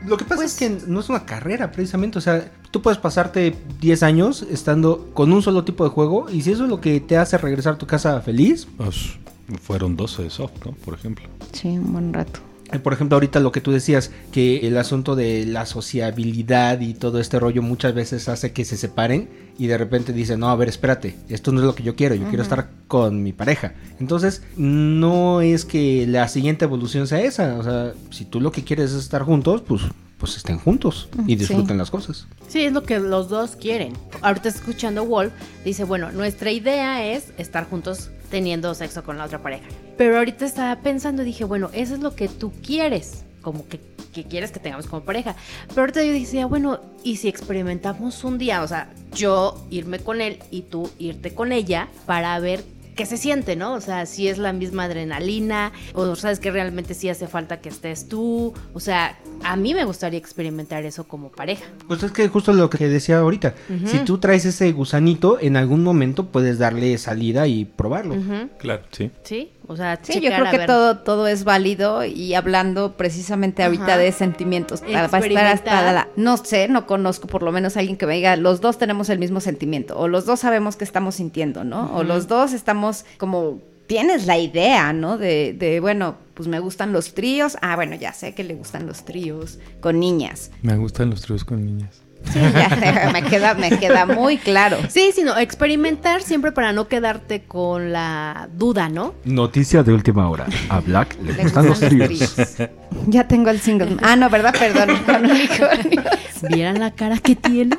Lo 0.06 0.16
que 0.16 0.24
pasa 0.24 0.36
Pues- 0.36 0.52
es 0.52 0.58
que 0.58 0.86
no 0.86 1.00
es 1.00 1.10
una 1.10 1.26
carrera 1.26 1.70
precisamente, 1.70 2.16
o 2.16 2.20
sea, 2.22 2.50
tú 2.70 2.80
puedes 2.80 2.98
pasarte 2.98 3.54
10 3.80 4.02
años 4.02 4.46
estando 4.50 5.10
con 5.12 5.30
un 5.30 5.42
solo 5.42 5.62
tipo 5.64 5.84
de 5.84 5.90
juego 5.90 6.30
y 6.30 6.40
si 6.40 6.52
eso 6.52 6.64
es 6.64 6.70
lo 6.70 6.80
que 6.80 7.00
te 7.00 7.18
hace 7.18 7.36
regresar 7.36 7.74
a 7.74 7.78
tu 7.78 7.86
casa 7.86 8.18
feliz, 8.22 8.66
Pues, 8.76 9.18
Fueron 9.62 9.96
12 9.96 10.22
de 10.22 10.30
soft, 10.30 10.52
¿no? 10.64 10.72
Por 10.72 10.94
ejemplo. 10.94 11.28
Sí, 11.52 11.68
un 11.68 11.92
buen 11.92 12.12
rato. 12.14 12.38
Por 12.82 12.92
ejemplo, 12.92 13.16
ahorita 13.16 13.40
lo 13.40 13.50
que 13.52 13.60
tú 13.60 13.72
decías, 13.72 14.10
que 14.32 14.66
el 14.68 14.76
asunto 14.78 15.16
de 15.16 15.44
la 15.46 15.66
sociabilidad 15.66 16.80
y 16.80 16.94
todo 16.94 17.20
este 17.20 17.38
rollo 17.38 17.62
muchas 17.62 17.94
veces 17.94 18.28
hace 18.28 18.52
que 18.52 18.64
se 18.64 18.76
separen 18.76 19.28
y 19.58 19.66
de 19.66 19.76
repente 19.76 20.12
dicen, 20.12 20.40
no, 20.40 20.48
a 20.48 20.56
ver, 20.56 20.68
espérate, 20.68 21.16
esto 21.28 21.52
no 21.52 21.60
es 21.60 21.66
lo 21.66 21.74
que 21.74 21.82
yo 21.82 21.96
quiero, 21.96 22.14
yo 22.14 22.26
quiero 22.28 22.42
estar 22.42 22.70
con 22.88 23.22
mi 23.22 23.32
pareja. 23.32 23.74
Entonces, 23.98 24.42
no 24.56 25.40
es 25.40 25.64
que 25.64 26.06
la 26.06 26.28
siguiente 26.28 26.64
evolución 26.64 27.06
sea 27.06 27.20
esa, 27.20 27.58
o 27.58 27.62
sea, 27.64 27.92
si 28.10 28.24
tú 28.24 28.40
lo 28.40 28.52
que 28.52 28.64
quieres 28.64 28.92
es 28.92 29.00
estar 29.02 29.22
juntos, 29.22 29.62
pues, 29.66 29.82
pues 30.18 30.36
estén 30.36 30.58
juntos 30.58 31.08
y 31.26 31.34
disfruten 31.36 31.76
Sí. 31.76 31.78
las 31.78 31.90
cosas. 31.90 32.26
Sí, 32.48 32.60
es 32.60 32.72
lo 32.72 32.82
que 32.82 32.98
los 32.98 33.28
dos 33.28 33.56
quieren. 33.56 33.94
Ahorita 34.22 34.48
escuchando 34.48 35.04
Wolf, 35.04 35.32
dice, 35.64 35.84
bueno, 35.84 36.12
nuestra 36.12 36.50
idea 36.52 37.04
es 37.12 37.32
estar 37.38 37.68
juntos 37.68 38.10
teniendo 38.30 38.72
sexo 38.74 39.02
con 39.04 39.18
la 39.18 39.24
otra 39.24 39.40
pareja. 39.40 39.64
Pero 39.96 40.16
ahorita 40.18 40.46
estaba 40.46 40.76
pensando 40.80 41.22
y 41.22 41.26
dije, 41.26 41.44
bueno, 41.44 41.70
eso 41.72 41.94
es 41.94 42.00
lo 42.00 42.14
que 42.14 42.28
tú 42.28 42.52
quieres, 42.64 43.24
como 43.42 43.66
que, 43.68 43.80
que 44.14 44.24
quieres 44.24 44.50
que 44.50 44.60
tengamos 44.60 44.86
como 44.86 45.02
pareja. 45.02 45.36
Pero 45.68 45.82
ahorita 45.82 46.02
yo 46.04 46.12
decía, 46.12 46.46
bueno, 46.46 46.80
¿y 47.02 47.16
si 47.16 47.28
experimentamos 47.28 48.24
un 48.24 48.38
día? 48.38 48.62
O 48.62 48.68
sea, 48.68 48.90
yo 49.14 49.66
irme 49.70 49.98
con 49.98 50.20
él 50.20 50.38
y 50.50 50.62
tú 50.62 50.90
irte 50.98 51.34
con 51.34 51.52
ella 51.52 51.88
para 52.06 52.38
ver 52.38 52.64
qué 53.00 53.06
se 53.06 53.16
siente, 53.16 53.56
¿no? 53.56 53.72
O 53.72 53.80
sea, 53.80 54.04
si 54.04 54.28
es 54.28 54.36
la 54.36 54.52
misma 54.52 54.84
adrenalina, 54.84 55.72
o 55.94 56.14
sabes 56.16 56.38
que 56.38 56.50
realmente 56.50 56.92
sí 56.92 57.08
hace 57.08 57.28
falta 57.28 57.62
que 57.62 57.70
estés 57.70 58.08
tú. 58.08 58.52
O 58.74 58.80
sea, 58.80 59.18
a 59.42 59.56
mí 59.56 59.72
me 59.72 59.86
gustaría 59.86 60.18
experimentar 60.18 60.84
eso 60.84 61.04
como 61.04 61.30
pareja. 61.30 61.64
Pues 61.88 62.02
es 62.02 62.12
que 62.12 62.28
justo 62.28 62.52
lo 62.52 62.68
que 62.68 62.88
decía 62.88 63.20
ahorita, 63.20 63.54
si 63.86 64.00
tú 64.00 64.18
traes 64.18 64.44
ese 64.44 64.70
gusanito, 64.72 65.38
en 65.40 65.56
algún 65.56 65.82
momento 65.82 66.26
puedes 66.26 66.58
darle 66.58 66.98
salida 66.98 67.46
y 67.46 67.64
probarlo. 67.64 68.16
Claro, 68.58 68.82
sí. 68.90 69.10
Sí, 69.22 69.50
o 69.70 69.76
sea, 69.76 69.98
Sí, 70.02 70.20
yo 70.20 70.30
creo 70.30 70.46
a 70.46 70.50
que 70.50 70.58
ver. 70.58 70.66
todo, 70.66 70.98
todo 70.98 71.26
es 71.26 71.44
válido 71.44 72.04
y 72.04 72.34
hablando 72.34 72.92
precisamente 72.96 73.62
ahorita 73.62 73.84
Ajá. 73.84 73.98
de 73.98 74.12
sentimientos. 74.12 74.80
para- 74.80 75.08
para 75.08 75.26
estar 75.26 75.46
hasta 75.46 75.92
la- 75.92 76.08
no 76.16 76.36
sé, 76.36 76.68
no 76.68 76.86
conozco 76.86 77.28
por 77.28 77.42
lo 77.42 77.52
menos 77.52 77.76
a 77.76 77.80
alguien 77.80 77.96
que 77.96 78.06
me 78.06 78.14
diga, 78.14 78.34
los 78.36 78.60
dos 78.60 78.78
tenemos 78.78 79.08
el 79.08 79.18
mismo 79.18 79.40
sentimiento, 79.40 79.98
o 79.98 80.08
los 80.08 80.26
dos 80.26 80.40
sabemos 80.40 80.76
que 80.76 80.84
estamos 80.84 81.14
sintiendo, 81.14 81.64
¿no? 81.64 81.94
O 81.94 82.02
los 82.02 82.26
dos 82.28 82.52
estamos 82.52 83.04
como, 83.18 83.60
tienes 83.86 84.26
la 84.26 84.38
idea, 84.38 84.92
¿no? 84.92 85.18
De, 85.18 85.52
de, 85.58 85.80
bueno, 85.80 86.16
pues 86.34 86.48
me 86.48 86.58
gustan 86.60 86.92
los 86.92 87.12
tríos. 87.14 87.56
Ah, 87.60 87.74
bueno, 87.76 87.96
ya 87.96 88.12
sé 88.12 88.34
que 88.34 88.44
le 88.44 88.54
gustan 88.54 88.86
los 88.86 89.04
tríos 89.04 89.58
con 89.80 89.98
niñas. 90.00 90.50
Me 90.62 90.76
gustan 90.76 91.10
los 91.10 91.22
tríos 91.22 91.44
con 91.44 91.64
niñas. 91.64 92.00
Sí, 92.32 92.38
ya 92.54 93.10
me 93.12 93.22
queda, 93.22 93.54
me 93.54 93.70
queda 93.78 94.06
muy 94.06 94.38
claro. 94.38 94.78
Sí, 94.88 95.10
sino 95.14 95.36
experimentar 95.38 96.22
siempre 96.22 96.52
para 96.52 96.72
no 96.72 96.88
quedarte 96.88 97.42
con 97.42 97.92
la 97.92 98.48
duda, 98.52 98.88
¿no? 98.88 99.14
Noticia 99.24 99.82
de 99.82 99.92
última 99.92 100.28
hora. 100.28 100.46
A 100.68 100.80
Black 100.80 101.16
le 101.22 101.32
Le 101.32 101.42
gustan 101.42 101.66
los 101.66 101.80
gustan 101.80 101.98
los 101.98 102.08
tríos. 102.08 102.70
Ya 103.06 103.26
tengo 103.26 103.50
el 103.50 103.60
single. 103.60 103.96
Ah, 104.02 104.16
no, 104.16 104.28
¿verdad? 104.30 104.54
Perdón, 104.58 104.90
con. 105.06 106.04
Vieran 106.48 106.80
la 106.80 106.92
cara 106.92 107.18
que 107.18 107.36
tiene. 107.36 107.76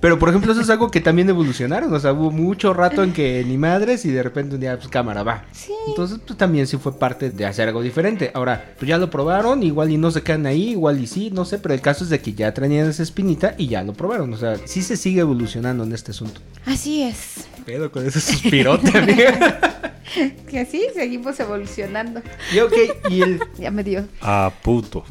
Pero 0.00 0.18
por 0.18 0.30
ejemplo, 0.30 0.52
eso 0.52 0.60
es 0.62 0.70
algo 0.70 0.90
que 0.90 1.00
también 1.00 1.28
evolucionaron. 1.28 1.92
O 1.92 2.00
sea, 2.00 2.12
hubo 2.12 2.30
mucho 2.30 2.72
rato 2.72 3.02
en 3.02 3.12
que 3.12 3.44
ni 3.46 3.58
madres 3.58 4.04
y 4.04 4.10
de 4.10 4.22
repente 4.22 4.54
un 4.54 4.60
día, 4.60 4.76
pues 4.76 4.88
cámara, 4.88 5.22
va. 5.22 5.44
Sí. 5.52 5.72
Entonces, 5.88 6.18
pues 6.26 6.38
también 6.38 6.66
sí 6.66 6.76
fue 6.78 6.98
parte 6.98 7.30
de 7.30 7.46
hacer 7.46 7.68
algo 7.68 7.82
diferente. 7.82 8.30
Ahora, 8.34 8.74
pues 8.78 8.88
ya 8.88 8.98
lo 8.98 9.10
probaron, 9.10 9.62
igual 9.62 9.90
y 9.90 9.98
no 9.98 10.10
se 10.10 10.22
quedan 10.22 10.46
ahí, 10.46 10.70
igual 10.70 11.00
y 11.00 11.06
sí, 11.06 11.30
no 11.30 11.44
sé, 11.44 11.58
pero 11.58 11.74
el 11.74 11.80
caso 11.80 12.04
es 12.04 12.10
de 12.10 12.20
que 12.20 12.32
ya 12.32 12.52
traían 12.54 12.88
esa 12.88 13.02
espinita 13.02 13.54
y 13.58 13.66
ya 13.68 13.82
lo 13.82 13.92
probaron. 13.92 14.32
O 14.32 14.36
sea, 14.36 14.56
sí 14.64 14.82
se 14.82 14.96
sigue 14.96 15.20
evolucionando 15.20 15.84
en 15.84 15.92
este 15.92 16.12
asunto. 16.12 16.40
Así 16.64 17.02
es. 17.02 17.46
Pedo 17.64 17.90
con 17.90 18.06
ese 18.06 18.20
suspirote, 18.20 18.96
amiga. 18.96 19.89
Que 20.48 20.60
así 20.60 20.82
seguimos 20.94 21.38
evolucionando. 21.40 22.22
Y 22.54 22.60
ok, 22.60 22.72
y 23.10 23.22
el, 23.22 23.40
Ya 23.58 23.70
me 23.70 23.84
dio. 23.84 24.06
A 24.20 24.52
puto. 24.62 25.04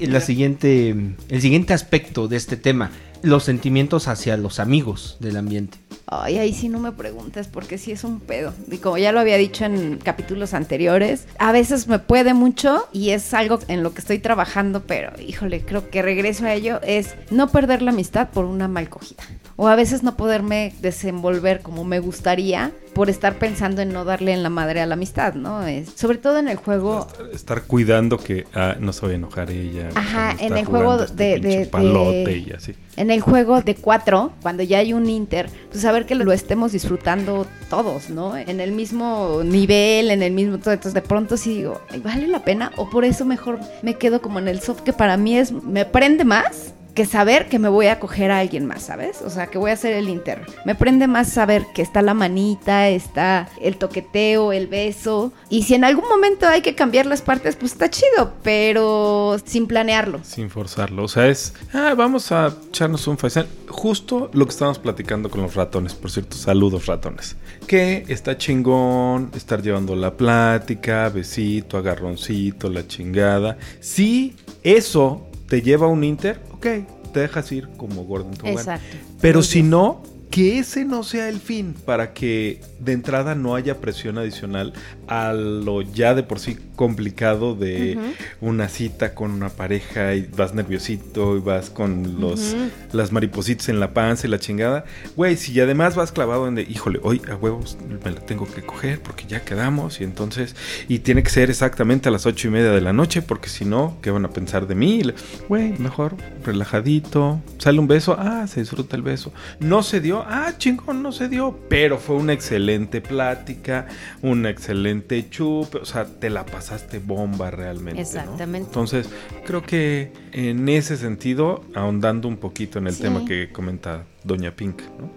la 0.00 0.20
siguiente, 0.20 0.94
el 1.28 1.40
siguiente 1.40 1.74
aspecto 1.74 2.28
de 2.28 2.36
este 2.36 2.56
tema, 2.56 2.90
los 3.22 3.44
sentimientos 3.44 4.08
hacia 4.08 4.36
los 4.36 4.60
amigos 4.60 5.16
del 5.20 5.36
ambiente. 5.36 5.78
Ay, 6.06 6.38
ahí 6.38 6.52
sí 6.52 6.68
no 6.68 6.78
me 6.78 6.92
preguntes 6.92 7.46
porque 7.46 7.78
sí 7.78 7.92
es 7.92 8.04
un 8.04 8.20
pedo. 8.20 8.52
Y 8.70 8.78
como 8.78 8.98
ya 8.98 9.12
lo 9.12 9.20
había 9.20 9.36
dicho 9.36 9.64
en 9.64 9.98
capítulos 9.98 10.52
anteriores, 10.52 11.26
a 11.38 11.52
veces 11.52 11.88
me 11.88 11.98
puede 11.98 12.34
mucho 12.34 12.88
y 12.92 13.10
es 13.10 13.32
algo 13.32 13.60
en 13.68 13.82
lo 13.82 13.94
que 13.94 14.00
estoy 14.00 14.18
trabajando, 14.18 14.82
pero 14.82 15.12
híjole, 15.20 15.62
creo 15.62 15.88
que 15.88 16.02
regreso 16.02 16.44
a 16.44 16.52
ello, 16.52 16.80
es 16.82 17.14
no 17.30 17.48
perder 17.48 17.80
la 17.80 17.92
amistad 17.92 18.28
por 18.30 18.44
una 18.44 18.68
mal 18.68 18.90
cogida. 18.90 19.22
O 19.56 19.68
a 19.68 19.76
veces 19.76 20.02
no 20.02 20.16
poderme 20.16 20.72
desenvolver 20.80 21.60
como 21.60 21.84
me 21.84 21.98
gustaría 22.00 22.72
por 22.94 23.08
estar 23.08 23.38
pensando 23.38 23.80
en 23.80 23.92
no 23.92 24.04
darle 24.04 24.32
en 24.32 24.42
la 24.42 24.50
madre 24.50 24.80
a 24.82 24.86
la 24.86 24.94
amistad, 24.94 25.34
¿no? 25.34 25.62
Es, 25.66 25.90
sobre 25.90 26.18
todo 26.18 26.38
en 26.38 26.48
el 26.48 26.56
juego 26.56 27.06
Estar 27.32 27.62
cuidando 27.62 28.18
que 28.18 28.46
ah, 28.54 28.76
no 28.78 28.92
se 28.92 29.00
vaya 29.02 29.14
a 29.14 29.16
enojar 29.18 29.50
ella. 29.50 29.88
Ajá, 29.94 30.36
en 30.38 30.56
el 30.58 30.64
juego 30.66 31.02
este 31.02 31.38
de- 31.38 31.58
de- 31.58 31.66
palote 31.66 32.24
de- 32.24 32.38
y 32.38 32.50
así. 32.52 32.74
En 32.96 33.10
el 33.10 33.20
juego 33.22 33.62
de 33.62 33.74
cuatro, 33.76 34.32
cuando 34.42 34.62
ya 34.62 34.78
hay 34.78 34.92
un 34.92 35.08
Inter, 35.08 35.48
pues 35.70 35.82
saber 35.82 36.04
que 36.04 36.14
lo 36.14 36.30
estemos 36.32 36.72
disfrutando 36.72 37.46
todos, 37.70 38.10
¿no? 38.10 38.36
En 38.36 38.60
el 38.60 38.72
mismo 38.72 39.40
nivel, 39.44 40.10
en 40.10 40.22
el 40.22 40.32
mismo 40.32 40.58
todo. 40.58 40.74
Entonces 40.74 40.92
de 40.94 41.02
pronto 41.02 41.36
sí 41.38 41.54
digo, 41.56 41.80
"Ay, 41.90 42.00
¿vale 42.00 42.26
la 42.28 42.44
pena? 42.44 42.72
O 42.76 42.90
por 42.90 43.04
eso 43.06 43.24
mejor 43.24 43.58
me 43.82 43.94
quedo 43.94 44.20
como 44.20 44.38
en 44.38 44.48
el 44.48 44.60
soft, 44.60 44.82
que 44.82 44.92
para 44.92 45.16
mí 45.16 45.38
es, 45.38 45.50
me 45.52 45.84
prende 45.86 46.24
más 46.24 46.74
que 46.94 47.06
saber 47.06 47.48
que 47.48 47.58
me 47.58 47.68
voy 47.68 47.86
a 47.86 47.98
coger 47.98 48.30
a 48.30 48.38
alguien 48.38 48.66
más, 48.66 48.82
¿sabes? 48.82 49.22
O 49.22 49.30
sea, 49.30 49.46
que 49.46 49.58
voy 49.58 49.70
a 49.70 49.74
hacer 49.74 49.94
el 49.94 50.08
Inter. 50.08 50.46
Me 50.64 50.74
prende 50.74 51.06
más 51.06 51.32
saber 51.32 51.64
que 51.74 51.82
está 51.82 52.02
la 52.02 52.14
manita, 52.14 52.88
está 52.88 53.48
el 53.60 53.76
toqueteo, 53.76 54.52
el 54.52 54.66
beso. 54.66 55.32
Y 55.48 55.62
si 55.62 55.74
en 55.74 55.84
algún 55.84 56.08
momento 56.08 56.46
hay 56.46 56.60
que 56.60 56.74
cambiar 56.74 57.06
las 57.06 57.22
partes, 57.22 57.56
pues 57.56 57.72
está 57.72 57.88
chido, 57.88 58.34
pero 58.42 59.36
sin 59.44 59.66
planearlo. 59.66 60.20
Sin 60.22 60.50
forzarlo. 60.50 61.04
O 61.04 61.08
sea, 61.08 61.28
es. 61.28 61.54
Ah, 61.72 61.94
vamos 61.96 62.30
a 62.32 62.54
echarnos 62.68 63.06
un 63.06 63.16
faisán. 63.16 63.46
Justo 63.68 64.30
lo 64.34 64.44
que 64.44 64.50
estábamos 64.50 64.78
platicando 64.78 65.30
con 65.30 65.42
los 65.42 65.54
ratones, 65.54 65.94
por 65.94 66.10
cierto. 66.10 66.36
Saludos, 66.36 66.86
ratones. 66.86 67.36
Que 67.66 68.04
está 68.08 68.36
chingón 68.36 69.30
estar 69.34 69.62
llevando 69.62 69.96
la 69.96 70.14
plática, 70.16 71.08
besito, 71.08 71.78
agarroncito, 71.78 72.68
la 72.68 72.86
chingada. 72.86 73.56
Si 73.80 74.36
eso 74.62 75.26
te 75.48 75.62
lleva 75.62 75.86
a 75.86 75.90
un 75.90 76.04
inter, 76.04 76.40
ok, 76.62 77.12
te 77.12 77.20
dejas 77.20 77.50
ir 77.52 77.68
como 77.76 78.04
Gordon 78.04 78.32
Tobogán. 78.34 78.58
Exacto. 78.58 78.96
Pero 79.20 79.42
si 79.42 79.62
no, 79.62 80.02
que 80.32 80.58
ese 80.58 80.86
no 80.86 81.04
sea 81.04 81.28
el 81.28 81.40
fin, 81.40 81.74
para 81.84 82.14
que 82.14 82.62
de 82.80 82.92
entrada 82.92 83.34
no 83.34 83.54
haya 83.54 83.82
presión 83.82 84.16
adicional 84.16 84.72
a 85.06 85.34
lo 85.34 85.82
ya 85.82 86.14
de 86.14 86.22
por 86.22 86.40
sí 86.40 86.56
complicado 86.74 87.54
de 87.54 87.98
una 88.40 88.68
cita 88.70 89.14
con 89.14 89.30
una 89.30 89.50
pareja 89.50 90.14
y 90.14 90.26
vas 90.34 90.54
nerviosito 90.54 91.36
y 91.36 91.40
vas 91.40 91.68
con 91.68 92.18
los 92.18 92.56
las 92.92 93.12
maripositas 93.12 93.68
en 93.68 93.78
la 93.78 93.92
panza 93.92 94.26
y 94.26 94.30
la 94.30 94.38
chingada. 94.38 94.84
Güey, 95.16 95.36
si 95.36 95.60
además 95.60 95.96
vas 95.96 96.12
clavado 96.12 96.48
en 96.48 96.54
de, 96.54 96.62
híjole, 96.62 96.98
hoy 97.02 97.20
a 97.30 97.36
huevos 97.36 97.76
me 98.02 98.10
la 98.10 98.20
tengo 98.20 98.46
que 98.46 98.62
coger 98.62 99.00
porque 99.02 99.26
ya 99.28 99.44
quedamos 99.44 100.00
y 100.00 100.04
entonces, 100.04 100.56
y 100.88 101.00
tiene 101.00 101.22
que 101.22 101.30
ser 101.30 101.50
exactamente 101.50 102.08
a 102.08 102.12
las 102.12 102.24
ocho 102.24 102.48
y 102.48 102.50
media 102.50 102.70
de 102.70 102.80
la 102.80 102.94
noche 102.94 103.20
porque 103.20 103.50
si 103.50 103.66
no, 103.66 103.98
¿qué 104.00 104.10
van 104.10 104.24
a 104.24 104.30
pensar 104.30 104.66
de 104.66 104.74
mí? 104.74 105.02
Güey, 105.48 105.78
mejor 105.78 106.16
relajadito, 106.42 107.42
sale 107.58 107.78
un 107.78 107.86
beso, 107.86 108.16
ah, 108.18 108.46
se 108.46 108.60
disfruta 108.60 108.96
el 108.96 109.02
beso. 109.02 109.32
No 109.60 109.82
se 109.82 110.00
dio, 110.00 110.21
ah, 110.26 110.52
chingón, 110.58 111.02
no 111.02 111.12
se 111.12 111.28
dio, 111.28 111.58
pero 111.68 111.98
fue 111.98 112.16
una 112.16 112.32
excelente 112.32 113.00
plática, 113.00 113.86
una 114.22 114.50
excelente 114.50 115.28
chup, 115.30 115.74
o 115.80 115.84
sea, 115.84 116.04
te 116.06 116.30
la 116.30 116.44
pasaste 116.46 116.98
bomba 116.98 117.50
realmente. 117.50 117.94
¿no? 117.94 118.00
Exactamente. 118.00 118.66
Entonces, 118.68 119.08
creo 119.46 119.62
que 119.62 120.12
en 120.32 120.68
ese 120.68 120.96
sentido, 120.96 121.64
ahondando 121.74 122.28
un 122.28 122.36
poquito 122.36 122.78
en 122.78 122.86
el 122.86 122.94
Sí. 122.94 123.02
tema 123.02 123.24
que 123.24 123.50
comenta 123.50 124.04
Doña 124.24 124.52
Pink, 124.52 124.82
¿no? 124.98 125.10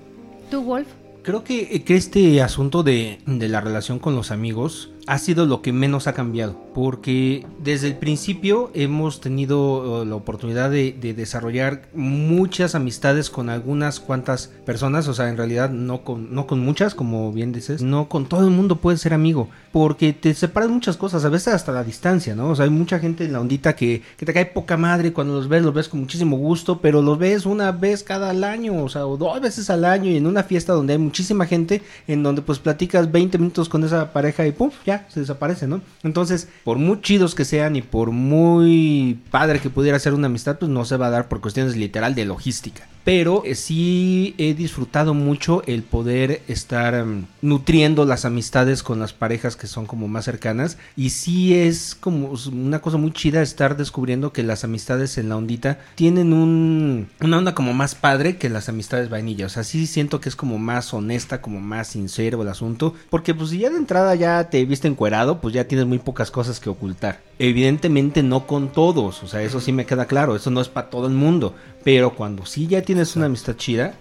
¿Tú, 0.49 0.63
Wolf? 0.63 0.87
Creo 1.23 1.43
que, 1.43 1.83
que 1.83 1.95
este 1.95 2.39
asunto 2.43 2.83
de, 2.83 3.17
de 3.25 3.49
la 3.49 3.59
relación 3.59 3.97
con 3.97 4.15
los 4.15 4.29
amigos 4.29 4.91
ha 5.07 5.19
sido 5.19 5.45
lo 5.45 5.61
que 5.61 5.71
menos 5.71 6.07
ha 6.07 6.13
cambiado, 6.13 6.59
porque 6.73 7.45
desde 7.59 7.87
el 7.87 7.97
principio 7.97 8.71
hemos 8.73 9.21
tenido 9.21 10.01
eh, 10.01 10.05
la 10.05 10.15
oportunidad 10.15 10.71
de, 10.71 10.93
de 10.93 11.13
desarrollar 11.13 11.83
muchas 11.93 12.75
amistades 12.75 13.29
con 13.29 13.49
algunas 13.49 13.99
cuantas 13.99 14.51
personas, 14.65 15.07
o 15.07 15.13
sea, 15.13 15.29
en 15.29 15.37
realidad 15.37 15.69
no 15.69 16.03
con, 16.03 16.33
no 16.33 16.47
con 16.47 16.59
muchas, 16.59 16.95
como 16.95 17.31
bien 17.31 17.51
dices, 17.51 17.81
no 17.81 18.09
con 18.09 18.25
todo 18.25 18.45
el 18.45 18.51
mundo 18.51 18.77
puedes 18.77 19.01
ser 19.01 19.13
amigo, 19.13 19.49
porque 19.71 20.13
te 20.13 20.33
separan 20.33 20.71
muchas 20.71 20.97
cosas, 20.97 21.23
a 21.25 21.29
veces 21.29 21.53
hasta 21.53 21.71
la 21.71 21.83
distancia, 21.83 22.35
¿no? 22.35 22.49
O 22.49 22.55
sea, 22.55 22.65
hay 22.65 22.71
mucha 22.71 22.99
gente 22.99 23.25
en 23.25 23.33
la 23.33 23.41
ondita 23.41 23.75
que, 23.75 24.01
que 24.17 24.25
te 24.25 24.33
cae 24.33 24.45
poca 24.45 24.77
madre 24.77 25.13
cuando 25.13 25.35
los 25.35 25.47
ves, 25.47 25.63
los 25.63 25.73
ves 25.73 25.89
con 25.89 25.99
muchísimo 25.99 26.37
gusto, 26.37 26.79
pero 26.81 27.01
los 27.01 27.17
ves 27.19 27.45
una 27.45 27.71
vez 27.71 28.03
cada 28.03 28.29
año, 28.29 28.83
o 28.83 28.89
sea, 28.89 29.05
o 29.05 29.17
dos 29.17 29.39
veces 29.39 29.69
al 29.69 29.85
año 29.85 30.09
y 30.09 30.17
en 30.17 30.27
una 30.27 30.43
fiesta 30.43 30.73
donde 30.73 30.93
hay 30.93 30.99
muchísima 30.99 31.45
gente, 31.45 31.81
en 32.07 32.23
donde 32.23 32.41
pues 32.41 32.59
platicas 32.59 33.11
20 33.11 33.37
minutos 33.37 33.69
con 33.69 33.83
esa 33.83 34.11
pareja 34.11 34.45
y 34.47 34.51
pum, 34.51 34.71
ya, 34.85 34.94
se 35.09 35.19
desaparece, 35.19 35.67
¿no? 35.67 35.81
Entonces, 36.03 36.47
por 36.63 36.77
muy 36.77 37.01
chidos 37.01 37.35
que 37.35 37.45
sean 37.45 37.75
y 37.75 37.81
por 37.81 38.11
muy 38.11 39.19
padre 39.31 39.59
que 39.59 39.69
pudiera 39.69 39.99
ser 39.99 40.13
una 40.13 40.27
amistad, 40.27 40.57
pues 40.57 40.69
no 40.71 40.85
se 40.85 40.97
va 40.97 41.07
a 41.07 41.11
dar 41.11 41.27
por 41.27 41.41
cuestiones 41.41 41.75
literal 41.75 42.15
de 42.15 42.25
logística. 42.25 42.87
Pero 43.05 43.43
eh, 43.45 43.55
sí 43.55 44.33
he 44.37 44.53
disfrutado 44.55 45.13
mucho 45.13 45.63
el 45.67 45.83
poder 45.83 46.41
estar 46.49 47.05
mm, 47.05 47.27
nutriendo 47.41 48.03
las 48.03 48.25
amistades 48.25 48.83
con 48.83 48.99
las 48.99 49.13
parejas 49.13 49.55
que 49.55 49.67
son 49.67 49.85
como 49.85 50.09
más 50.09 50.25
cercanas 50.25 50.77
y 50.97 51.11
sí 51.11 51.55
es 51.55 51.95
como 51.95 52.33
una 52.51 52.79
cosa 52.79 52.97
muy 52.97 53.13
chida 53.13 53.41
estar 53.41 53.77
descubriendo 53.77 54.33
que 54.33 54.43
las 54.43 54.63
amistades 54.63 55.17
en 55.17 55.29
la 55.29 55.37
ondita 55.37 55.79
tienen 55.93 56.33
un, 56.33 57.07
una 57.21 57.37
onda 57.37 57.55
como 57.55 57.73
más 57.73 57.95
padre 57.95 58.37
que 58.37 58.49
las 58.49 58.67
amistades 58.67 59.09
vainilla, 59.09 59.45
o 59.45 59.49
sea, 59.49 59.63
sí 59.63 59.85
siento 59.85 60.19
que 60.19 60.29
es 60.29 60.35
como 60.35 60.57
más 60.57 60.93
honesta, 60.93 61.41
como 61.41 61.61
más 61.61 61.87
sincero 61.89 62.41
el 62.41 62.49
asunto, 62.49 62.95
porque 63.11 63.35
pues 63.35 63.51
si 63.51 63.59
ya 63.59 63.69
de 63.69 63.77
entrada 63.77 64.15
ya 64.15 64.49
te 64.49 64.65
viste 64.65 64.87
encuerado, 64.87 65.39
pues 65.41 65.53
ya 65.53 65.67
tienes 65.67 65.85
muy 65.85 65.99
pocas 65.99 66.31
cosas 66.31 66.59
que 66.59 66.69
ocultar. 66.69 67.19
Evidentemente 67.37 68.23
no 68.23 68.47
con 68.47 68.69
todos, 68.69 69.21
o 69.21 69.27
sea, 69.27 69.41
eso 69.41 69.59
sí 69.59 69.71
me 69.73 69.85
queda 69.85 70.05
claro, 70.05 70.35
eso 70.37 70.49
no 70.51 70.61
es 70.61 70.69
para 70.69 70.89
todo 70.89 71.05
el 71.07 71.13
mundo, 71.13 71.53
pero 71.83 72.15
cuando 72.15 72.45
sí 72.45 72.65
ya 72.67 72.81
tienes 72.81 73.15
una 73.17 73.25
amistad 73.25 73.55
chida, 73.57 73.93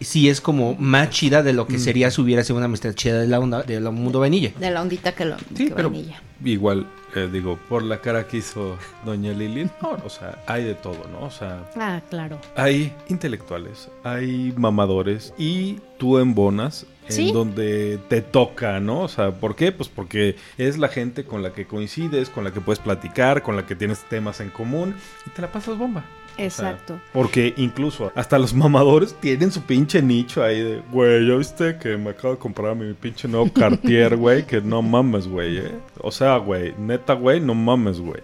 sí 0.00 0.30
es 0.30 0.40
como 0.40 0.74
más 0.76 1.10
chida 1.10 1.42
de 1.42 1.52
lo 1.52 1.66
que 1.66 1.78
sería 1.78 2.10
si 2.10 2.22
hubiera 2.22 2.42
sido 2.44 2.56
una 2.56 2.64
amistad 2.64 2.94
chida 2.94 3.20
de 3.20 3.26
la 3.28 3.40
onda, 3.40 3.62
de 3.62 3.78
la 3.80 3.90
mundo 3.90 4.20
vainilla. 4.20 4.52
De 4.58 4.70
la 4.70 4.80
ondita 4.80 5.12
que 5.12 5.26
lo 5.26 5.36
Sí, 5.54 5.66
que 5.68 5.74
pero 5.74 5.90
vainilla. 5.90 6.22
igual, 6.42 6.86
eh, 7.14 7.28
digo, 7.30 7.58
por 7.68 7.82
la 7.82 8.00
cara 8.00 8.26
que 8.26 8.38
hizo 8.38 8.78
Doña 9.04 9.32
Lili, 9.32 9.64
no, 9.82 9.90
o 10.04 10.08
sea, 10.08 10.42
hay 10.46 10.64
de 10.64 10.74
todo, 10.74 10.98
¿no? 11.12 11.26
O 11.26 11.30
sea, 11.30 11.68
Ah, 11.76 12.00
claro. 12.08 12.38
hay 12.56 12.90
intelectuales, 13.08 13.88
hay 14.02 14.54
mamadores 14.56 15.34
y 15.36 15.76
tú 15.98 16.16
embonas 16.18 16.86
en 17.10 17.32
donde 17.32 17.98
te 18.08 18.22
toca, 18.22 18.80
¿no? 18.80 19.00
O 19.02 19.08
sea, 19.08 19.32
¿por 19.32 19.56
qué? 19.56 19.72
Pues 19.72 19.88
porque 19.88 20.36
es 20.56 20.78
la 20.78 20.88
gente 20.88 21.24
con 21.24 21.42
la 21.42 21.52
que 21.52 21.66
coincides, 21.66 22.30
con 22.30 22.44
la 22.44 22.52
que 22.52 22.60
puedes 22.60 22.78
platicar, 22.78 23.42
con 23.42 23.56
la 23.56 23.66
que 23.66 23.74
tienes 23.74 24.00
temas 24.08 24.40
en 24.40 24.50
común 24.50 24.94
y 25.26 25.30
te 25.30 25.42
la 25.42 25.50
pasas 25.52 25.76
bomba. 25.78 26.04
O 26.34 26.38
sea, 26.38 26.70
Exacto. 26.70 27.00
porque 27.12 27.52
incluso 27.56 28.12
hasta 28.14 28.38
los 28.38 28.54
mamadores 28.54 29.12
tienen 29.14 29.50
su 29.50 29.62
pinche 29.62 30.00
nicho 30.00 30.44
ahí 30.44 30.62
de, 30.62 30.82
güey, 30.92 31.26
ya 31.26 31.34
viste 31.34 31.78
que 31.78 31.96
me 31.96 32.10
acabo 32.10 32.34
de 32.34 32.38
comprar 32.38 32.76
mi 32.76 32.94
pinche 32.94 33.26
nuevo 33.26 33.52
Cartier, 33.54 34.16
güey, 34.16 34.46
que 34.46 34.60
no 34.60 34.80
mames, 34.80 35.26
güey, 35.26 35.58
¿eh? 35.58 35.72
O 36.00 36.12
sea, 36.12 36.36
güey, 36.36 36.74
neta, 36.78 37.14
güey, 37.14 37.40
no 37.40 37.56
mames, 37.56 37.98
güey. 38.00 38.22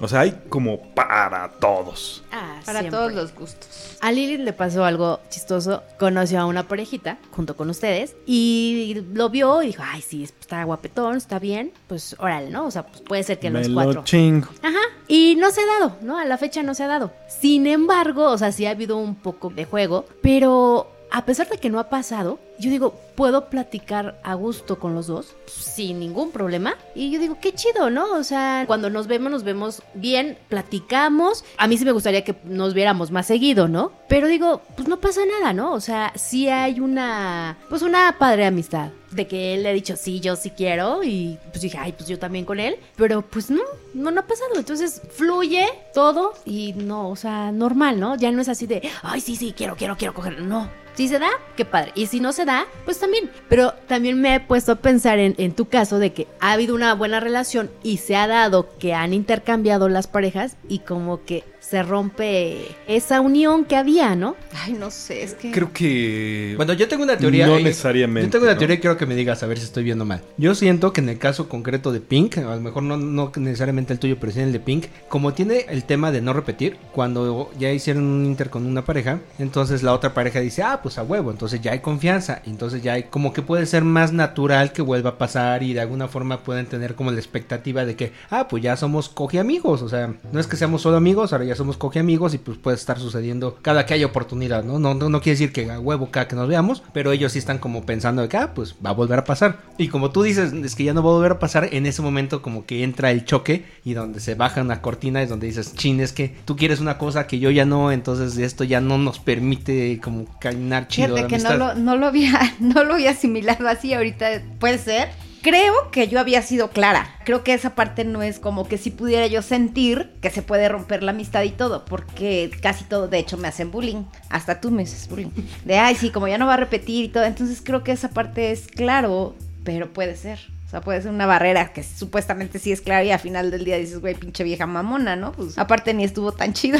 O 0.00 0.08
sea, 0.08 0.20
hay 0.20 0.32
como 0.48 0.80
para 0.94 1.48
todos. 1.60 2.24
Ah, 2.32 2.60
Para 2.64 2.80
siempre. 2.80 2.98
todos 2.98 3.12
los 3.12 3.34
gustos. 3.34 3.96
A 4.00 4.10
Lilith 4.10 4.40
le 4.40 4.52
pasó 4.52 4.84
algo 4.84 5.20
chistoso. 5.28 5.82
Conoció 5.98 6.40
a 6.40 6.46
una 6.46 6.66
parejita 6.66 7.18
junto 7.30 7.56
con 7.56 7.70
ustedes 7.70 8.16
y 8.26 9.02
lo 9.12 9.28
vio 9.28 9.62
y 9.62 9.66
dijo, 9.66 9.82
ay, 9.86 10.02
sí, 10.02 10.24
está 10.24 10.64
guapetón, 10.64 11.16
está 11.16 11.38
bien. 11.38 11.72
Pues 11.86 12.16
órale, 12.18 12.50
¿no? 12.50 12.66
O 12.66 12.70
sea, 12.70 12.84
pues 12.86 13.00
puede 13.02 13.22
ser 13.22 13.38
que 13.38 13.50
Me 13.50 13.60
los 13.60 13.68
lo 13.68 13.74
cuatro. 13.74 14.02
chingo. 14.04 14.48
Ajá. 14.62 14.80
Y 15.06 15.36
no 15.36 15.50
se 15.50 15.60
ha 15.60 15.66
dado, 15.66 15.96
¿no? 16.00 16.18
A 16.18 16.24
la 16.24 16.38
fecha 16.38 16.62
no 16.62 16.74
se 16.74 16.82
ha 16.82 16.88
dado. 16.88 17.12
Sin 17.28 17.66
embargo, 17.66 18.24
o 18.30 18.38
sea, 18.38 18.50
sí 18.50 18.66
ha 18.66 18.70
habido 18.70 18.96
un 18.96 19.14
poco 19.14 19.50
de 19.50 19.66
juego, 19.66 20.06
pero 20.22 20.90
a 21.12 21.24
pesar 21.26 21.48
de 21.48 21.58
que 21.58 21.68
no 21.70 21.78
ha 21.78 21.90
pasado, 21.90 22.38
yo 22.58 22.70
digo, 22.70 22.94
puedo 23.14 23.46
platicar 23.46 24.18
a 24.22 24.34
gusto 24.34 24.78
con 24.78 24.94
los 24.94 25.06
dos 25.06 25.34
sin 25.46 26.00
ningún 26.00 26.30
problema. 26.30 26.76
Y 26.94 27.10
yo 27.10 27.18
digo, 27.18 27.38
qué 27.40 27.52
chido, 27.52 27.90
¿no? 27.90 28.12
O 28.14 28.24
sea, 28.24 28.64
cuando 28.66 28.90
nos 28.90 29.06
vemos, 29.06 29.30
nos 29.32 29.44
vemos 29.44 29.82
bien, 29.94 30.38
platicamos. 30.48 31.44
A 31.56 31.66
mí 31.66 31.76
sí 31.76 31.84
me 31.84 31.92
gustaría 31.92 32.24
que 32.24 32.36
nos 32.44 32.74
viéramos 32.74 33.10
más 33.10 33.26
seguido, 33.26 33.68
¿no? 33.68 33.92
Pero 34.08 34.28
digo, 34.28 34.62
pues 34.76 34.88
no 34.88 35.00
pasa 35.00 35.20
nada, 35.26 35.52
¿no? 35.52 35.72
O 35.72 35.80
sea, 35.80 36.12
sí 36.14 36.48
hay 36.48 36.80
una, 36.80 37.58
pues 37.68 37.82
una 37.82 38.16
padre 38.18 38.46
amistad. 38.46 38.90
De 39.10 39.26
que 39.26 39.52
él 39.52 39.64
le 39.64 39.68
ha 39.68 39.72
dicho, 39.72 39.94
sí, 39.94 40.20
yo 40.20 40.36
sí 40.36 40.50
quiero. 40.50 41.02
Y 41.02 41.38
pues 41.50 41.60
dije, 41.60 41.76
ay, 41.78 41.92
pues 41.92 42.08
yo 42.08 42.18
también 42.18 42.46
con 42.46 42.58
él. 42.58 42.76
Pero 42.96 43.20
pues 43.22 43.50
no, 43.50 43.62
no, 43.92 44.10
no 44.10 44.20
ha 44.20 44.26
pasado. 44.26 44.54
Entonces 44.56 45.02
fluye 45.10 45.66
todo 45.92 46.32
y 46.46 46.72
no, 46.72 47.10
o 47.10 47.16
sea, 47.16 47.52
normal, 47.52 48.00
¿no? 48.00 48.16
Ya 48.16 48.30
no 48.30 48.40
es 48.40 48.48
así 48.48 48.66
de, 48.66 48.88
ay, 49.02 49.20
sí, 49.20 49.36
sí, 49.36 49.52
quiero, 49.54 49.76
quiero, 49.76 49.96
quiero 49.96 50.14
coger. 50.14 50.40
No. 50.40 50.70
Si 50.94 51.08
se 51.08 51.18
da, 51.18 51.30
qué 51.56 51.64
padre. 51.64 51.92
Y 51.94 52.06
si 52.06 52.20
no 52.20 52.32
se 52.32 52.41
da, 52.44 52.66
pues 52.84 52.98
también. 52.98 53.30
Pero 53.48 53.72
también 53.86 54.20
me 54.20 54.34
he 54.34 54.40
puesto 54.40 54.72
a 54.72 54.76
pensar 54.76 55.18
en, 55.18 55.34
en 55.38 55.54
tu 55.54 55.66
caso 55.66 55.98
de 55.98 56.12
que 56.12 56.26
ha 56.40 56.52
habido 56.52 56.74
una 56.74 56.94
buena 56.94 57.20
relación 57.20 57.70
y 57.82 57.98
se 57.98 58.16
ha 58.16 58.26
dado 58.26 58.68
que 58.78 58.94
han 58.94 59.12
intercambiado 59.12 59.88
las 59.88 60.06
parejas 60.06 60.56
y 60.68 60.80
como 60.80 61.24
que 61.24 61.44
se 61.62 61.82
rompe 61.82 62.66
esa 62.88 63.20
unión 63.20 63.64
que 63.64 63.76
había, 63.76 64.16
¿no? 64.16 64.36
Ay, 64.52 64.72
no 64.72 64.90
sé, 64.90 65.22
es 65.22 65.34
que... 65.34 65.52
Creo 65.52 65.72
que... 65.72 66.54
Bueno, 66.56 66.72
yo 66.74 66.88
tengo 66.88 67.04
una 67.04 67.16
teoría. 67.16 67.46
No 67.46 67.58
necesariamente, 67.58 68.26
Yo 68.26 68.32
tengo 68.32 68.44
una 68.44 68.54
¿no? 68.54 68.58
teoría 68.58 68.76
y 68.76 68.80
quiero 68.80 68.96
que 68.96 69.06
me 69.06 69.14
digas 69.14 69.42
a 69.42 69.46
ver 69.46 69.58
si 69.58 69.64
estoy 69.64 69.84
viendo 69.84 70.04
mal. 70.04 70.22
Yo 70.36 70.54
siento 70.54 70.92
que 70.92 71.00
en 71.00 71.08
el 71.08 71.18
caso 71.18 71.48
concreto 71.48 71.92
de 71.92 72.00
Pink, 72.00 72.38
a 72.38 72.56
lo 72.56 72.60
mejor 72.60 72.82
no, 72.82 72.96
no 72.96 73.32
necesariamente 73.36 73.92
el 73.92 74.00
tuyo, 74.00 74.18
pero 74.20 74.32
sí 74.32 74.40
en 74.40 74.46
el 74.46 74.52
de 74.52 74.60
Pink, 74.60 74.86
como 75.08 75.34
tiene 75.34 75.66
el 75.68 75.84
tema 75.84 76.10
de 76.10 76.20
no 76.20 76.32
repetir, 76.32 76.76
cuando 76.92 77.50
ya 77.58 77.70
hicieron 77.70 78.04
un 78.04 78.26
inter 78.26 78.50
con 78.50 78.66
una 78.66 78.84
pareja, 78.84 79.20
entonces 79.38 79.82
la 79.82 79.94
otra 79.94 80.14
pareja 80.14 80.40
dice, 80.40 80.62
ah, 80.64 80.80
pues 80.82 80.98
a 80.98 81.04
huevo, 81.04 81.30
entonces 81.30 81.60
ya 81.60 81.72
hay 81.72 81.78
confianza, 81.78 82.42
entonces 82.44 82.82
ya 82.82 82.94
hay 82.94 83.04
como 83.04 83.32
que 83.32 83.40
puede 83.42 83.66
ser 83.66 83.84
más 83.84 84.12
natural 84.12 84.72
que 84.72 84.82
vuelva 84.82 85.10
a 85.10 85.18
pasar 85.18 85.62
y 85.62 85.74
de 85.74 85.80
alguna 85.80 86.08
forma 86.08 86.42
pueden 86.42 86.66
tener 86.66 86.96
como 86.96 87.12
la 87.12 87.18
expectativa 87.18 87.84
de 87.84 87.94
que, 87.94 88.12
ah, 88.30 88.48
pues 88.48 88.62
ya 88.62 88.76
somos 88.76 89.08
coge 89.08 89.38
amigos, 89.38 89.80
o 89.82 89.88
sea, 89.88 90.12
no 90.32 90.40
es 90.40 90.46
que 90.46 90.56
seamos 90.56 90.82
solo 90.82 90.96
amigos, 90.96 91.32
ahora 91.32 91.44
ya 91.44 91.51
somos 91.54 91.76
coge 91.76 91.98
amigos 91.98 92.34
y 92.34 92.38
pues 92.38 92.58
puede 92.58 92.76
estar 92.76 92.98
sucediendo 92.98 93.58
cada 93.62 93.86
que 93.86 93.94
haya 93.94 94.06
oportunidad, 94.06 94.64
¿no? 94.64 94.78
No, 94.78 94.94
no, 94.94 95.08
no 95.08 95.20
quiere 95.20 95.38
decir 95.38 95.52
que 95.52 95.70
a 95.70 95.80
huevo 95.80 96.10
cada 96.10 96.28
que 96.28 96.36
nos 96.36 96.48
veamos, 96.48 96.82
pero 96.92 97.12
ellos 97.12 97.32
sí 97.32 97.38
están 97.38 97.58
como 97.58 97.84
pensando 97.84 98.22
de 98.22 98.28
que, 98.28 98.36
ah, 98.36 98.54
pues 98.54 98.74
va 98.84 98.90
a 98.90 98.94
volver 98.94 99.18
a 99.18 99.24
pasar. 99.24 99.60
Y 99.78 99.88
como 99.88 100.10
tú 100.10 100.22
dices, 100.22 100.52
es 100.52 100.74
que 100.74 100.84
ya 100.84 100.94
no 100.94 101.02
va 101.02 101.10
a 101.10 101.14
volver 101.14 101.32
a 101.32 101.38
pasar, 101.38 101.68
en 101.72 101.86
ese 101.86 102.02
momento 102.02 102.42
como 102.42 102.66
que 102.66 102.82
entra 102.82 103.10
el 103.10 103.24
choque 103.24 103.64
y 103.84 103.94
donde 103.94 104.20
se 104.20 104.34
baja 104.34 104.60
una 104.60 104.80
cortina 104.82 105.22
es 105.22 105.28
donde 105.28 105.46
dices, 105.46 105.74
chin, 105.74 106.00
es 106.00 106.12
que 106.12 106.34
tú 106.44 106.56
quieres 106.56 106.80
una 106.80 106.98
cosa 106.98 107.26
que 107.26 107.38
yo 107.38 107.50
ya 107.50 107.64
no, 107.64 107.92
entonces 107.92 108.36
esto 108.38 108.64
ya 108.64 108.80
no 108.80 108.98
nos 108.98 109.18
permite 109.18 110.00
como 110.02 110.26
caminar 110.38 110.88
chido. 110.88 111.16
Fíjate 111.16 111.36
que 111.36 111.42
no 111.42 111.56
lo, 111.56 111.74
no 111.74 111.96
lo 111.96 112.06
había, 112.06 112.54
no 112.60 112.84
lo 112.84 112.94
había 112.94 113.10
asimilado 113.10 113.68
así 113.68 113.92
ahorita, 113.94 114.42
puede 114.58 114.78
ser. 114.78 115.08
Creo 115.42 115.90
que 115.90 116.06
yo 116.06 116.20
había 116.20 116.40
sido 116.40 116.70
clara. 116.70 117.16
Creo 117.24 117.42
que 117.42 117.52
esa 117.52 117.74
parte 117.74 118.04
no 118.04 118.22
es 118.22 118.38
como 118.38 118.68
que 118.68 118.78
si 118.78 118.90
pudiera 118.90 119.26
yo 119.26 119.42
sentir 119.42 120.12
que 120.20 120.30
se 120.30 120.40
puede 120.40 120.68
romper 120.68 121.02
la 121.02 121.10
amistad 121.10 121.42
y 121.42 121.50
todo, 121.50 121.84
porque 121.84 122.52
casi 122.62 122.84
todo, 122.84 123.08
de 123.08 123.18
hecho, 123.18 123.36
me 123.36 123.48
hacen 123.48 123.72
bullying. 123.72 124.04
Hasta 124.30 124.60
tú 124.60 124.70
me 124.70 124.84
haces 124.84 125.08
bullying. 125.08 125.30
De, 125.64 125.78
ay, 125.78 125.96
sí, 125.96 126.10
como 126.10 126.28
ya 126.28 126.38
no 126.38 126.46
va 126.46 126.54
a 126.54 126.58
repetir 126.58 127.06
y 127.06 127.08
todo. 127.08 127.24
Entonces 127.24 127.60
creo 127.60 127.82
que 127.82 127.90
esa 127.90 128.10
parte 128.10 128.52
es 128.52 128.68
claro, 128.68 129.34
pero 129.64 129.92
puede 129.92 130.16
ser. 130.16 130.38
O 130.64 130.70
sea, 130.70 130.80
puede 130.80 131.02
ser 131.02 131.10
una 131.10 131.26
barrera 131.26 131.72
que 131.72 131.82
supuestamente 131.82 132.60
sí 132.60 132.70
es 132.70 132.80
clara 132.80 133.02
y 133.04 133.10
al 133.10 133.18
final 133.18 133.50
del 133.50 133.64
día 133.64 133.76
dices, 133.76 134.00
güey, 134.00 134.14
pinche 134.14 134.44
vieja 134.44 134.66
mamona, 134.66 135.16
¿no? 135.16 135.32
Pues 135.32 135.58
aparte 135.58 135.92
ni 135.92 136.04
estuvo 136.04 136.32
tan 136.32 136.54
chido. 136.54 136.78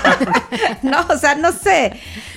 no, 0.82 1.04
o 1.10 1.18
sea, 1.18 1.34
no 1.34 1.50
sé. 1.50 1.92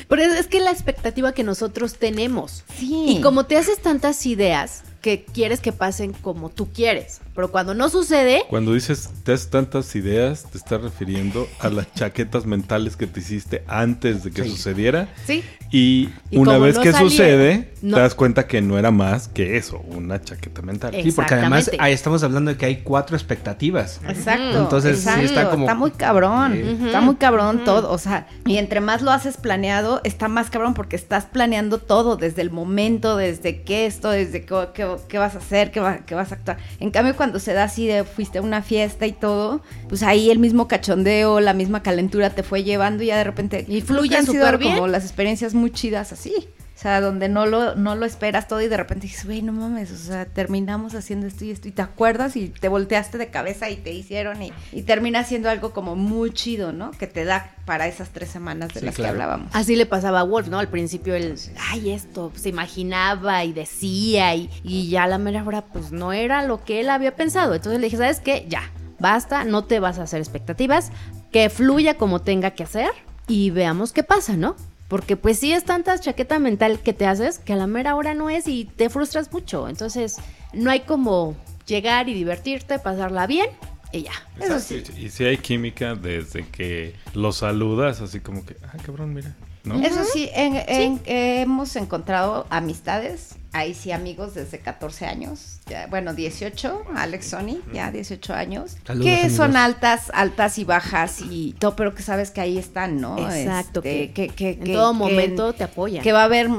Pero 0.09 0.23
es, 0.23 0.33
es 0.33 0.47
que 0.47 0.59
la 0.59 0.71
expectativa 0.71 1.31
que 1.31 1.43
nosotros 1.43 1.93
tenemos. 1.93 2.65
Sí. 2.75 3.05
Y 3.07 3.21
como 3.21 3.45
te 3.45 3.55
haces 3.55 3.79
tantas 3.79 4.25
ideas 4.25 4.83
que 5.07 5.23
quieres 5.23 5.61
que 5.61 5.71
pasen 5.71 6.11
como 6.11 6.49
tú 6.49 6.67
quieres. 6.73 7.21
Pero 7.33 7.49
cuando 7.49 7.73
no 7.73 7.87
sucede, 7.87 8.43
Cuando 8.49 8.73
dices 8.73 9.09
te 9.23 9.31
das 9.31 9.49
tantas 9.49 9.95
ideas, 9.95 10.43
te 10.51 10.57
estás 10.57 10.81
refiriendo 10.81 11.47
a 11.59 11.69
las 11.69 11.93
chaquetas 11.93 12.45
mentales 12.45 12.97
que 12.97 13.07
te 13.07 13.21
hiciste 13.21 13.63
antes 13.67 14.25
de 14.25 14.31
que 14.31 14.43
Sí. 14.43 14.49
sucediera. 14.49 15.07
Sí. 15.25 15.43
Y, 15.71 16.09
Y 16.29 16.37
una 16.37 16.57
vez 16.57 16.75
no 16.75 16.81
que 16.81 16.91
sucede, 16.93 17.73
no- 17.81 17.95
te 17.95 18.01
das 18.01 18.15
cuenta 18.15 18.47
que 18.47 18.61
no 18.61 18.77
era 18.79 18.89
más 18.91 19.27
que 19.29 19.55
eso, 19.57 19.79
una 19.87 20.21
chaqueta 20.21 20.61
mental. 20.61 20.93
Sí, 21.03 21.11
porque 21.11 21.35
además 21.35 21.69
ahí 21.79 21.93
estamos 21.93 22.23
hablando 22.23 22.51
de 22.51 22.57
que 22.57 22.65
hay 22.65 22.77
cuatro 22.77 23.15
expectativas. 23.15 23.99
Exacto. 24.07 24.59
Entonces, 24.59 24.99
sí 24.99 25.23
está 25.23 25.49
como- 25.49 25.73
muy 25.75 25.91
cabrón. 25.91 26.53
Está 26.85 26.99
muy 27.01 27.15
cabrón 27.15 27.63
todo. 27.63 27.91
O 27.91 27.97
sea, 27.97 28.27
y 28.45 28.57
entre 28.57 28.79
más 28.81 29.01
lo 29.01 29.11
haces 29.11 29.37
planeado, 29.37 30.01
está 30.03 30.27
más 30.27 30.49
cabrón 30.49 30.73
porque 30.73 30.95
estás 30.95 31.25
planeando 31.25 31.77
todo 31.77 32.15
desde 32.17 32.41
el 32.41 32.49
momento, 32.51 33.15
desde 33.17 33.61
qué 33.61 33.85
esto, 33.85 34.09
desde 34.09 34.43
qué, 34.45 34.87
qué- 34.97 35.07
qué 35.07 35.17
vas 35.17 35.35
a 35.35 35.39
hacer, 35.39 35.71
qué, 35.71 35.79
va- 35.79 35.99
qué 36.05 36.15
vas 36.15 36.31
a 36.31 36.35
actuar. 36.35 36.57
En 36.79 36.91
cambio, 36.91 37.15
cuando 37.15 37.39
se 37.39 37.53
da 37.53 37.63
así 37.63 37.87
de 37.87 38.03
fuiste 38.03 38.37
a 38.39 38.41
una 38.41 38.61
fiesta 38.61 39.05
y 39.07 39.11
todo, 39.13 39.61
pues 39.89 40.03
ahí 40.03 40.29
el 40.29 40.39
mismo 40.39 40.67
cachondeo, 40.67 41.39
la 41.39 41.53
misma 41.53 41.83
calentura 41.83 42.29
te 42.31 42.43
fue 42.43 42.63
llevando 42.63 43.03
y 43.03 43.07
ya 43.07 43.17
de 43.17 43.23
repente. 43.23 43.65
Y 43.67 43.81
creo 43.81 43.97
fluye 43.99 44.09
que 44.09 44.17
han 44.17 44.25
sido 44.25 44.45
súper 44.45 44.57
bien. 44.59 44.75
como 44.75 44.87
las 44.87 45.03
experiencias 45.03 45.53
muy 45.53 45.71
chidas 45.71 46.11
así. 46.13 46.33
O 46.77 46.79
sea, 46.79 47.01
donde 47.01 47.27
no 47.27 47.47
lo, 47.47 47.73
no 47.73 47.95
lo 47.95 48.05
esperas 48.05 48.47
todo 48.47 48.61
y 48.61 48.67
de 48.67 48.77
repente 48.77 49.07
dices, 49.07 49.25
güey, 49.25 49.41
no 49.41 49.51
mames, 49.51 49.89
o 49.91 49.95
sea, 49.97 50.25
terminamos 50.25 50.93
haciendo 50.93 51.25
esto 51.25 51.43
y 51.43 51.49
esto 51.49 51.67
y 51.67 51.71
te 51.71 51.81
acuerdas 51.81 52.35
y 52.35 52.49
te 52.49 52.67
volteaste 52.67 53.17
de 53.17 53.29
cabeza 53.29 53.67
y 53.71 53.77
te 53.77 53.91
hicieron 53.91 54.43
y, 54.43 54.53
y 54.71 54.83
termina 54.83 55.23
siendo 55.23 55.49
algo 55.49 55.73
como 55.73 55.95
muy 55.95 56.29
chido, 56.31 56.73
¿no? 56.73 56.91
Que 56.91 57.07
te 57.07 57.25
da 57.25 57.55
para 57.65 57.87
esas 57.87 58.09
tres 58.09 58.29
semanas 58.29 58.71
de 58.75 58.81
Sí, 58.81 58.85
las 58.85 58.93
claro. 58.93 59.07
que 59.15 59.21
hablábamos. 59.23 59.55
así 59.55 59.75
le 59.75 59.87
pasaba 59.87 60.19
a 60.19 60.23
Wolf, 60.23 60.49
¿no? 60.49 60.59
Al 60.59 60.67
principio 60.67 61.15
él, 61.15 61.33
ay, 61.71 61.89
esto, 61.89 62.31
se 62.35 62.49
imaginaba 62.49 63.43
y 63.43 63.53
decía 63.53 64.35
y, 64.35 64.47
y 64.61 64.87
ya 64.89 65.05
a 65.05 65.07
la 65.07 65.17
mera 65.17 65.43
hora, 65.43 65.63
pues 65.63 65.91
no 65.91 66.13
era 66.13 66.43
lo 66.43 66.63
que 66.63 66.79
él 66.81 66.91
había 66.91 67.15
pensado. 67.15 67.55
Entonces 67.55 67.81
le 67.81 67.87
dije, 67.87 67.97
¿sabes 67.97 68.19
qué? 68.19 68.45
Ya, 68.47 68.61
basta, 68.99 69.45
no 69.45 69.63
te 69.63 69.79
vas 69.79 69.97
a 69.97 70.03
hacer 70.03 70.19
expectativas, 70.19 70.91
que 71.31 71.49
fluya 71.49 71.95
como 71.97 72.21
tenga 72.21 72.51
que 72.51 72.61
hacer 72.61 72.89
y 73.27 73.49
veamos 73.49 73.93
qué 73.93 74.03
pasa, 74.03 74.37
¿no? 74.37 74.55
Porque 74.87 75.17
pues 75.17 75.39
sí 75.39 75.51
es 75.51 75.65
tanta 75.65 75.99
chaqueta 75.99 76.39
mental 76.39 76.79
que 76.79 76.93
te 76.93 77.05
haces 77.05 77.39
que 77.39 77.53
a 77.53 77.55
la 77.57 77.67
mera 77.67 77.95
hora 77.95 78.13
no 78.13 78.29
es 78.29 78.47
y 78.47 78.65
te 78.65 78.89
frustras 78.89 79.31
mucho. 79.31 79.67
Entonces 79.67 80.17
no 80.53 80.69
hay 80.71 80.81
como 80.81 81.35
llegar 81.65 82.07
y 82.09 82.13
divertirte, 82.13 82.79
pasarla 82.79 83.27
bien 83.27 83.49
y 83.91 84.03
ya. 84.03 84.13
Eso 84.39 84.59
sí. 84.59 84.83
Y 84.97 85.09
si 85.09 85.25
hay 85.25 85.37
química 85.37 85.95
desde 85.95 86.47
que 86.47 86.95
lo 87.13 87.31
saludas, 87.31 88.01
así 88.01 88.19
como 88.19 88.45
que, 88.45 88.55
ah, 88.63 88.77
cabrón, 88.85 89.13
mira. 89.13 89.35
¿No? 89.67 89.81
Eso 89.81 90.03
sí, 90.11 90.29
en- 90.33 90.55
en- 90.67 91.01
eh, 91.05 91.41
hemos 91.41 91.75
encontrado 91.75 92.45
amistades, 92.49 93.35
ahí 93.53 93.73
sí 93.73 93.91
amigos 93.91 94.33
desde 94.35 94.59
14 94.59 95.05
años, 95.05 95.59
ya, 95.67 95.87
bueno, 95.87 96.13
18, 96.13 96.83
Alex 96.95 97.27
Sony, 97.29 97.59
ya 97.73 97.91
18 97.91 98.33
años, 98.33 98.77
Saludos, 98.85 99.05
que 99.05 99.13
amigos. 99.21 99.33
son 99.37 99.55
altas, 99.57 100.11
altas 100.13 100.57
y 100.59 100.63
bajas 100.63 101.21
y 101.29 101.53
todo, 101.59 101.75
pero 101.75 101.95
que 101.95 102.03
sabes 102.03 102.31
que 102.31 102.41
ahí 102.41 102.57
están, 102.57 103.01
¿no? 103.01 103.17
Exacto, 103.17 103.79
Este, 103.83 104.11
que, 104.11 104.27
que, 104.29 104.49
en 104.51 104.63
que- 104.63 104.73
todo 104.73 104.91
que- 104.91 104.97
momento 104.97 105.53
te 105.53 105.63
apoyan. 105.63 106.03
que 106.03 106.11
va 106.11 106.21
a 106.21 106.25
haber 106.25 106.49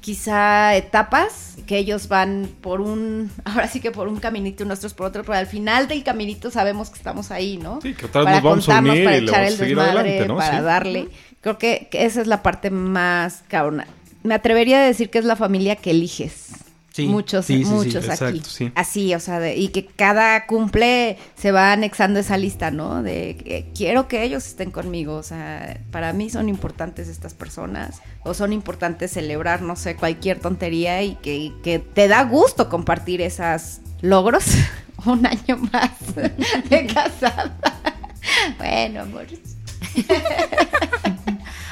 quizá 0.00 0.76
etapas 0.76 1.56
que 1.66 1.78
ellos 1.78 2.06
van 2.06 2.48
por 2.60 2.80
un, 2.80 3.28
ahora 3.44 3.66
sí 3.66 3.80
que 3.80 3.90
por 3.90 4.06
un 4.06 4.18
caminito 4.20 4.62
y 4.62 4.66
nosotros 4.66 4.94
por 4.94 5.06
otro, 5.08 5.24
pero 5.24 5.36
al 5.36 5.48
final 5.48 5.88
del 5.88 6.04
caminito 6.04 6.50
sabemos 6.52 6.90
que 6.90 6.96
estamos 6.98 7.32
ahí, 7.32 7.56
¿no? 7.58 7.80
Sí, 7.82 7.92
que 7.92 8.06
otra 8.06 8.20
vez 8.20 8.26
para 8.26 8.36
nos 8.36 8.44
vamos 8.44 8.64
a 8.68 8.72
contarnos, 8.74 8.92
unir 8.92 9.04
para 9.04 9.16
y 9.18 9.24
echar 9.24 9.44
el 9.44 9.54
a 9.54 9.56
desmadre, 9.56 9.90
adelante, 10.00 10.28
¿no? 10.28 10.36
para 10.36 10.58
Sí. 10.58 10.64
darle. 10.64 11.08
Creo 11.46 11.58
que, 11.58 11.86
que 11.92 12.04
esa 12.04 12.20
es 12.20 12.26
la 12.26 12.42
parte 12.42 12.70
más 12.70 13.44
cabrona. 13.46 13.86
Me 14.24 14.34
atrevería 14.34 14.80
a 14.80 14.84
decir 14.84 15.10
que 15.10 15.18
es 15.20 15.24
la 15.24 15.36
familia 15.36 15.76
que 15.76 15.92
eliges. 15.92 16.46
Sí, 16.92 17.06
muchos, 17.06 17.46
sí, 17.46 17.58
sí, 17.58 17.64
sí. 17.64 17.70
muchos 17.70 18.08
aquí. 18.08 18.38
Exacto, 18.38 18.50
sí. 18.50 18.72
Así, 18.74 19.14
o 19.14 19.20
sea, 19.20 19.38
de- 19.38 19.56
y 19.56 19.68
que 19.68 19.86
cada 19.86 20.46
cumple 20.46 21.18
se 21.36 21.52
va 21.52 21.70
anexando 21.72 22.18
esa 22.18 22.36
lista, 22.36 22.72
¿no? 22.72 23.00
De 23.04 23.36
que 23.36 23.70
quiero 23.76 24.08
que 24.08 24.24
ellos 24.24 24.44
estén 24.44 24.72
conmigo, 24.72 25.14
o 25.14 25.22
sea, 25.22 25.78
para 25.92 26.12
mí 26.12 26.30
son 26.30 26.48
importantes 26.48 27.06
estas 27.06 27.32
personas, 27.34 28.00
o 28.24 28.34
son 28.34 28.52
importantes 28.52 29.12
celebrar, 29.12 29.62
no 29.62 29.76
sé, 29.76 29.94
cualquier 29.94 30.40
tontería 30.40 31.00
y 31.04 31.14
que, 31.14 31.36
y 31.36 31.50
que 31.62 31.78
te 31.78 32.08
da 32.08 32.24
gusto 32.24 32.68
compartir 32.68 33.20
esos 33.20 33.78
logros 34.00 34.46
un 35.06 35.24
año 35.26 35.58
más 35.70 35.92
de 36.68 36.86
casada. 36.92 37.56
Bueno, 38.58 39.02
amor, 39.02 39.26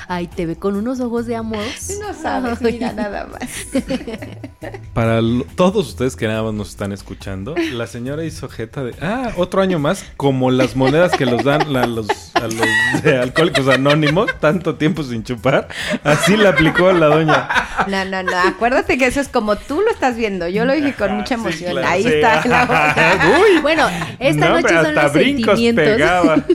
Ay, 0.09 0.27
te 0.27 0.47
ve 0.47 0.57
con 0.57 0.77
unos 0.77 1.01
ojos 1.01 1.27
de 1.27 1.37
amor. 1.37 1.65
no 2.01 2.15
sabes, 2.15 2.61
mira 2.61 2.93
nada 2.93 3.27
más. 3.27 3.49
Para 4.95 5.21
lo- 5.21 5.45
todos 5.57 5.89
ustedes 5.89 6.15
que 6.17 6.27
nada 6.29 6.43
más 6.43 6.55
nos 6.55 6.71
están 6.71 6.93
escuchando, 6.93 7.55
la 7.73 7.87
señora 7.87 8.25
hizo 8.25 8.49
jeta 8.49 8.85
de, 8.85 8.95
ah, 9.01 9.33
otro 9.37 9.61
año 9.63 9.79
más, 9.79 10.05
como 10.17 10.51
las 10.51 10.77
monedas 10.77 11.13
que 11.13 11.27
los 11.27 11.43
dan 11.45 11.73
la- 11.73 11.87
los, 11.87 12.07
a 12.35 12.41
los 12.43 13.03
de 13.03 13.19
alcohólicos 13.19 13.69
anónimos, 13.69 14.31
tanto 14.41 14.77
tiempo 14.77 15.03
sin 15.03 15.25
chupar, 15.25 15.69
así 16.05 16.37
la 16.37 16.51
aplicó 16.51 16.93
la 16.93 17.07
doña. 17.07 17.49
No, 17.89 18.05
no, 18.05 18.23
no, 18.23 18.39
acuérdate 18.47 18.97
que 18.99 19.07
eso 19.07 19.21
es 19.21 19.29
como 19.29 19.57
tú 19.57 19.81
lo 19.81 19.91
estás 19.91 20.17
viendo, 20.17 20.47
yo 20.49 20.65
lo 20.65 20.73
dije 20.75 20.95
con 20.95 21.13
mucha 21.17 21.35
Sí, 21.35 21.41
emoción, 21.41 21.73
claro, 21.73 21.89
ahí 21.89 22.03
sí. 22.03 22.09
está 22.09 22.47
la. 22.47 23.21
Uy, 23.41 23.61
Bueno, 23.61 23.87
esta 24.19 24.49
no, 24.49 24.61
noche 24.61 24.69
son 24.75 24.87
hasta 24.87 25.03
los 25.05 25.13
brincos 25.13 25.59
sentimientos. 25.59 25.85
pegaba. 25.85 26.37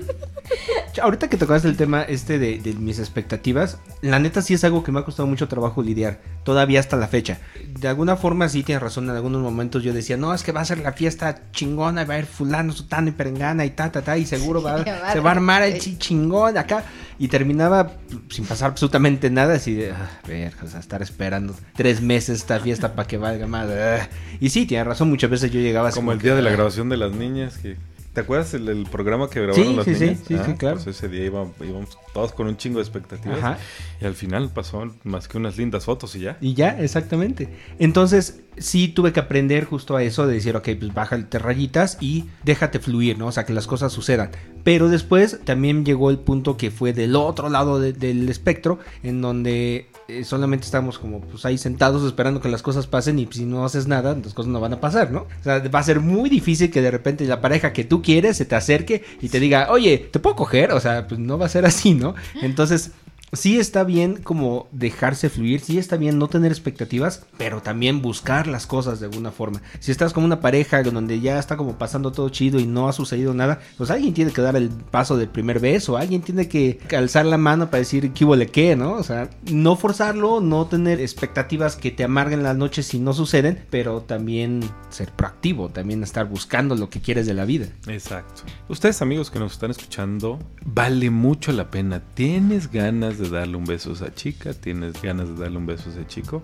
Ahorita 1.01 1.29
que 1.29 1.37
tocaste 1.37 1.67
el 1.67 1.77
tema 1.77 2.01
este 2.01 2.39
de, 2.39 2.59
de 2.59 2.73
mis 2.73 2.99
expectativas, 2.99 3.79
la 4.01 4.19
neta 4.19 4.41
sí 4.41 4.53
es 4.53 4.63
algo 4.63 4.83
que 4.83 4.91
me 4.91 4.99
ha 4.99 5.05
costado 5.05 5.27
mucho 5.27 5.47
trabajo 5.47 5.81
lidiar, 5.81 6.19
todavía 6.43 6.79
hasta 6.79 6.97
la 6.97 7.07
fecha. 7.07 7.39
De 7.79 7.87
alguna 7.87 8.15
forma 8.15 8.49
sí 8.49 8.63
tienes 8.63 8.81
razón, 8.81 9.09
en 9.09 9.15
algunos 9.15 9.41
momentos 9.41 9.83
yo 9.83 9.93
decía, 9.93 10.17
no, 10.17 10.33
es 10.33 10.43
que 10.43 10.51
va 10.51 10.61
a 10.61 10.65
ser 10.65 10.79
la 10.79 10.93
fiesta 10.93 11.39
chingona, 11.51 12.03
va 12.05 12.15
a 12.15 12.19
ir 12.19 12.25
fulano, 12.25 12.73
sutano 12.73 13.09
y 13.09 13.11
perengana 13.11 13.65
y 13.65 13.71
ta, 13.71 13.91
ta, 13.91 14.01
ta, 14.01 14.17
y 14.17 14.25
seguro 14.25 14.61
va, 14.61 14.83
Sí, 14.83 14.91
se 15.13 15.19
va 15.19 15.29
a 15.29 15.33
armar 15.33 15.63
el 15.63 15.79
chingón 15.79 16.57
acá. 16.57 16.83
Y 17.21 17.27
terminaba 17.27 17.91
sin 18.29 18.45
pasar 18.45 18.71
absolutamente 18.71 19.29
nada, 19.29 19.55
así 19.55 19.73
de, 19.73 19.91
ah, 19.91 20.09
ver, 20.25 20.53
o 20.63 20.67
sea, 20.67 20.79
estar 20.79 21.01
esperando 21.01 21.53
tres 21.75 22.01
meses 22.01 22.39
esta 22.39 22.61
fiesta 22.61 22.93
para 22.95 23.07
que 23.09 23.17
valga 23.17 23.45
más. 23.45 23.67
ah. 23.69 24.07
Y 24.39 24.49
sí, 24.49 24.65
tienes 24.65 24.87
razón, 24.87 25.09
muchas 25.09 25.29
veces 25.29 25.51
yo 25.51 25.59
llegaba 25.59 25.89
así 25.89 25.97
Como 25.97 26.13
el 26.13 26.19
que, 26.19 26.27
día 26.27 26.35
de 26.35 26.41
la 26.41 26.49
ah, 26.49 26.53
grabación 26.53 26.87
de 26.87 26.95
las 26.97 27.11
niñas 27.11 27.57
que... 27.57 27.75
¿Te 28.13 28.21
acuerdas 28.21 28.53
el, 28.55 28.67
el 28.67 28.83
programa 28.85 29.29
que 29.29 29.39
grabaron 29.39 29.67
Sí, 29.67 29.75
las 29.75 29.85
sí, 29.85 29.95
sí, 29.95 30.03
niñas? 30.05 30.19
sí, 30.27 30.35
sí, 30.45 30.53
claro. 30.57 30.75
Pues 30.77 30.87
ese 30.87 31.07
día 31.09 31.25
íbamos, 31.25 31.51
íbamos 31.61 31.97
todos 32.13 32.31
con 32.33 32.47
un 32.47 32.57
chingo 32.57 32.79
de 32.79 32.83
expectativas. 32.83 33.37
Ajá. 33.37 33.57
Y 34.01 34.05
al 34.05 34.15
final 34.15 34.49
pasó 34.49 34.91
más 35.03 35.27
que 35.27 35.37
unas 35.37 35.57
lindas 35.57 35.85
fotos 35.85 36.15
y 36.15 36.21
ya. 36.21 36.37
Y 36.41 36.55
ya, 36.55 36.69
exactamente. 36.81 37.49
Entonces, 37.77 38.41
sí 38.57 38.87
tuve 38.87 39.13
que 39.13 39.19
aprender 39.19 39.65
justo 39.65 39.95
a 39.95 40.01
eso 40.03 40.25
de 40.25 40.33
decir, 40.33 40.55
ok, 40.55 40.69
pues 40.79 40.93
bájate 40.93 41.37
rayitas 41.39 41.97
y 42.01 42.25
déjate 42.43 42.79
fluir, 42.79 43.17
¿no? 43.19 43.27
O 43.27 43.31
sea, 43.31 43.45
que 43.45 43.53
las 43.53 43.67
cosas 43.67 43.93
sucedan. 43.93 44.31
Pero 44.63 44.89
después 44.89 45.39
también 45.45 45.85
llegó 45.85 46.09
el 46.09 46.17
punto 46.17 46.57
que 46.57 46.71
fue 46.71 46.93
del 46.93 47.15
otro 47.15 47.49
lado 47.49 47.79
de- 47.79 47.93
del 47.93 48.27
espectro, 48.27 48.79
en 49.03 49.21
donde 49.21 49.87
eh, 50.09 50.23
solamente 50.23 50.65
estamos 50.65 50.97
como 50.97 51.21
pues 51.21 51.45
ahí 51.45 51.57
sentados 51.57 52.03
esperando 52.03 52.41
que 52.41 52.49
las 52.49 52.63
cosas 52.63 52.87
pasen 52.87 53.19
y 53.19 53.25
pues, 53.25 53.37
si 53.37 53.45
no 53.45 53.63
haces 53.63 53.87
nada, 53.87 54.15
las 54.15 54.33
cosas 54.33 54.51
no 54.51 54.59
van 54.59 54.73
a 54.73 54.81
pasar, 54.81 55.11
¿no? 55.11 55.21
O 55.21 55.43
sea, 55.43 55.59
va 55.59 55.79
a 55.79 55.83
ser 55.83 55.99
muy 55.99 56.29
difícil 56.29 56.71
que 56.71 56.81
de 56.81 56.89
repente 56.89 57.25
la 57.25 57.41
pareja 57.41 57.73
que 57.73 57.83
tú 57.83 58.01
quieres 58.01 58.37
se 58.37 58.45
te 58.45 58.55
acerque 58.55 59.03
y 59.21 59.29
te 59.29 59.39
diga, 59.39 59.67
oye, 59.69 60.09
¿te 60.11 60.19
puedo 60.19 60.35
coger? 60.35 60.71
O 60.71 60.79
sea, 60.79 61.07
pues 61.07 61.19
no 61.19 61.37
va 61.37 61.45
a 61.45 61.49
ser 61.49 61.65
así, 61.65 61.93
¿no? 61.93 62.15
Entonces, 62.41 62.91
sí 63.33 63.59
está 63.59 63.83
bien 63.83 64.21
como 64.23 64.67
dejarse 64.71 65.29
fluir, 65.29 65.61
sí 65.61 65.77
está 65.77 65.97
bien 65.97 66.17
no 66.17 66.27
tener 66.27 66.51
expectativas, 66.51 67.25
pero 67.37 67.61
también 67.61 68.01
buscar 68.01 68.47
las 68.47 68.67
cosas 68.67 68.99
de 68.99 69.07
alguna 69.07 69.31
forma. 69.31 69.61
Si 69.79 69.91
estás 69.91 70.13
con 70.13 70.23
una 70.23 70.39
pareja 70.39 70.81
donde 70.83 71.19
ya 71.19 71.39
está 71.39 71.57
como 71.57 71.77
pasando 71.77 72.11
todo 72.11 72.29
chido 72.29 72.59
y 72.59 72.65
no 72.65 72.87
ha 72.87 72.93
sucedido 72.93 73.33
nada, 73.33 73.59
pues 73.77 73.91
alguien 73.91 74.13
tiene 74.13 74.31
que 74.31 74.41
dar 74.41 74.55
el 74.55 74.69
paso 74.69 75.17
del 75.17 75.29
primer 75.29 75.59
beso, 75.59 75.97
alguien 75.97 76.21
tiene 76.21 76.47
que 76.47 76.79
alzar 76.95 77.25
la 77.25 77.37
mano 77.37 77.69
para 77.69 77.79
decir 77.79 78.11
qué 78.13 78.25
huele 78.25 78.47
qué, 78.47 78.75
¿no? 78.75 78.93
O 78.93 79.03
sea, 79.03 79.29
no 79.51 79.75
forzarlo, 79.75 80.41
no 80.41 80.65
tener 80.67 81.01
expectativas 81.01 81.75
que 81.75 81.91
te 81.91 82.03
amarguen 82.03 82.43
las 82.43 82.57
noches 82.57 82.87
si 82.87 82.99
no 82.99 83.13
suceden, 83.13 83.65
pero 83.69 84.01
también 84.01 84.61
ser 84.89 85.11
proactivo, 85.11 85.69
también 85.69 86.03
estar 86.03 86.27
buscando 86.27 86.75
lo 86.75 86.89
que 86.89 87.01
quieres 87.01 87.25
de 87.25 87.33
la 87.33 87.45
vida. 87.45 87.67
Exacto. 87.87 88.43
Ustedes 88.67 89.01
amigos 89.01 89.31
que 89.31 89.39
nos 89.39 89.53
están 89.53 89.71
escuchando, 89.71 90.39
vale 90.65 91.09
mucho 91.09 91.51
la 91.51 91.69
pena. 91.69 92.01
¿Tienes 92.13 92.71
ganas 92.71 93.18
de 93.19 93.29
darle 93.29 93.55
un 93.57 93.65
beso 93.65 93.91
a 93.91 93.93
esa 93.93 94.13
chica? 94.15 94.53
¿Tienes 94.53 95.01
ganas 95.01 95.27
de 95.29 95.35
darle 95.35 95.57
un 95.57 95.65
beso 95.65 95.89
a 95.89 95.93
ese 95.93 96.07
chico? 96.07 96.41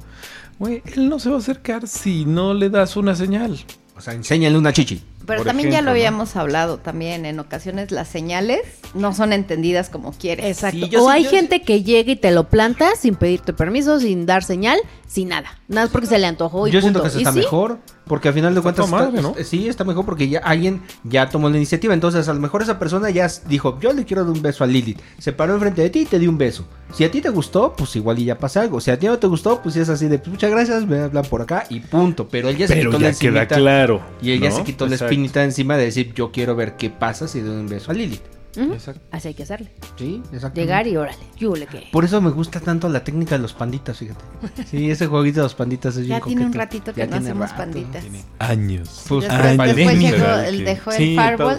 Güey, 0.59 0.81
él 0.95 1.09
no 1.09 1.19
se 1.19 1.29
va 1.29 1.35
a 1.35 1.39
acercar 1.39 1.87
si 1.87 2.25
no 2.25 2.53
le 2.53 2.69
das 2.69 2.95
una 2.97 3.15
señal. 3.15 3.57
O 3.97 4.01
sea, 4.01 4.13
enséñale 4.13 4.57
una 4.57 4.73
chichi. 4.73 5.01
Pero 5.25 5.39
Por 5.39 5.47
también 5.47 5.69
ya 5.69 5.75
ejemplo, 5.77 5.91
lo 5.91 5.95
¿no? 5.97 5.99
habíamos 5.99 6.35
hablado 6.35 6.77
también, 6.79 7.25
en 7.25 7.39
ocasiones 7.39 7.91
las 7.91 8.09
señales 8.09 8.59
no 8.93 9.13
son 9.13 9.31
entendidas 9.33 9.89
como 9.89 10.11
quieres. 10.11 10.45
Exacto. 10.45 10.85
Sí, 10.87 10.95
o 10.97 11.05
sí- 11.05 11.07
hay 11.09 11.23
yo 11.23 11.29
gente 11.31 11.61
que 11.61 11.81
llega 11.81 12.11
y 12.11 12.15
te 12.17 12.31
lo 12.31 12.49
planta 12.49 12.95
sin 12.97 13.15
pedirte 13.15 13.53
permiso, 13.53 13.99
sin 14.01 14.25
dar 14.25 14.43
señal, 14.43 14.77
sin 15.07 15.29
nada. 15.29 15.57
Nada 15.69 15.83
más 15.87 15.91
porque 15.91 16.07
se 16.07 16.19
le 16.19 16.27
antojó 16.27 16.67
y 16.67 16.71
Yo 16.71 16.81
siento 16.81 16.99
punto. 16.99 17.03
que 17.03 17.07
eso 17.09 17.19
¿Y 17.19 17.21
está 17.23 17.31
sí? 17.31 17.39
mejor, 17.39 17.79
porque 18.07 18.27
al 18.29 18.33
final 18.33 18.53
de 18.53 18.59
Está 18.59 18.63
cuentas 18.63 18.85
está- 18.85 18.97
madre, 18.97 19.21
¿no? 19.21 19.35
sí 19.43 19.67
está 19.67 19.83
mejor 19.83 20.05
porque 20.05 20.27
ya 20.29 20.39
alguien 20.39 20.81
ya 21.03 21.29
tomó 21.29 21.49
la 21.49 21.57
iniciativa, 21.57 21.93
entonces 21.93 22.27
a 22.29 22.33
lo 22.33 22.39
mejor 22.39 22.61
esa 22.61 22.77
persona 22.79 23.09
ya 23.09 23.27
dijo, 23.47 23.79
yo 23.79 23.93
le 23.93 24.05
quiero 24.05 24.23
dar 24.23 24.31
un 24.33 24.41
beso 24.41 24.63
a 24.63 24.67
Lilith, 24.67 24.99
se 25.17 25.31
paró 25.33 25.53
enfrente 25.55 25.81
de 25.81 25.89
ti 25.89 25.99
y 26.01 26.05
te 26.05 26.19
dio 26.19 26.29
un 26.29 26.37
beso. 26.37 26.65
Si 26.93 27.03
a 27.03 27.11
ti 27.11 27.19
te 27.21 27.29
gustó, 27.29 27.73
pues 27.75 27.95
igual 27.95 28.19
y 28.19 28.25
ya 28.25 28.37
pasa 28.37 28.61
algo. 28.61 28.79
Si 28.79 28.89
a 28.91 28.97
ti 28.99 29.07
no 29.07 29.17
te 29.17 29.27
gustó, 29.27 29.61
pues 29.61 29.75
es 29.75 29.89
así 29.89 30.07
de 30.07 30.19
pues, 30.19 30.29
muchas 30.29 30.51
gracias, 30.51 30.85
me 30.85 30.99
hablan 30.99 31.25
por 31.25 31.41
acá 31.41 31.65
y 31.69 31.79
punto. 31.81 32.27
Pero 32.29 32.47
él 32.49 32.57
ya 32.57 32.67
se 32.67 32.75
Pero 32.75 32.91
quitó 32.91 32.99
la 32.99 33.07
queda 33.07 33.09
espinita 33.11 33.55
claro. 33.55 34.01
y 34.21 34.31
ella 34.31 34.49
¿no? 34.49 34.55
se 34.55 34.63
quitó 34.63 34.87
la 34.87 34.95
espinita 34.95 35.43
encima 35.43 35.75
de 35.77 35.85
decir, 35.85 36.13
yo 36.13 36.31
quiero 36.31 36.55
ver 36.55 36.77
qué 36.77 36.89
pasa 36.89 37.27
si 37.27 37.41
doy 37.41 37.55
un 37.57 37.67
beso 37.67 37.91
a 37.91 37.93
Lilith. 37.95 38.21
Exacto. 38.57 39.01
Así 39.11 39.27
hay 39.29 39.33
que 39.33 39.43
hacerle. 39.43 39.71
Sí, 39.97 40.21
exacto. 40.33 40.59
Llegar 40.59 40.87
y 40.87 40.95
órale. 40.97 41.17
Yule 41.37 41.67
que. 41.67 41.87
Por 41.91 42.05
eso 42.05 42.21
me 42.21 42.29
gusta 42.31 42.59
tanto 42.59 42.87
la 42.89 43.03
técnica 43.03 43.35
de 43.35 43.41
los 43.41 43.53
panditas, 43.53 43.97
fíjate. 43.97 44.23
Sí, 44.65 44.89
ese 44.89 45.07
jueguito 45.07 45.39
de 45.41 45.43
los 45.43 45.55
panditas 45.55 45.95
es 45.97 46.05
bien 46.05 46.19
Ya 46.19 46.25
tiene 46.25 46.45
un 46.45 46.53
ratito 46.53 46.93
que 46.93 46.99
Ya 47.01 47.05
no 47.07 47.11
tiene 47.13 47.25
hacemos 47.27 47.49
rato. 47.49 47.61
panditas. 47.61 48.01
Tiene 48.01 48.23
años. 48.39 49.03
Pues, 49.07 49.21
Después, 49.27 49.43
ah, 49.59 49.63
después 49.65 49.99
llegó, 49.99 50.25
el, 50.25 50.65
dejó 50.65 50.91
el 50.91 50.97
Sí, 50.97 51.15
dejó 51.15 51.51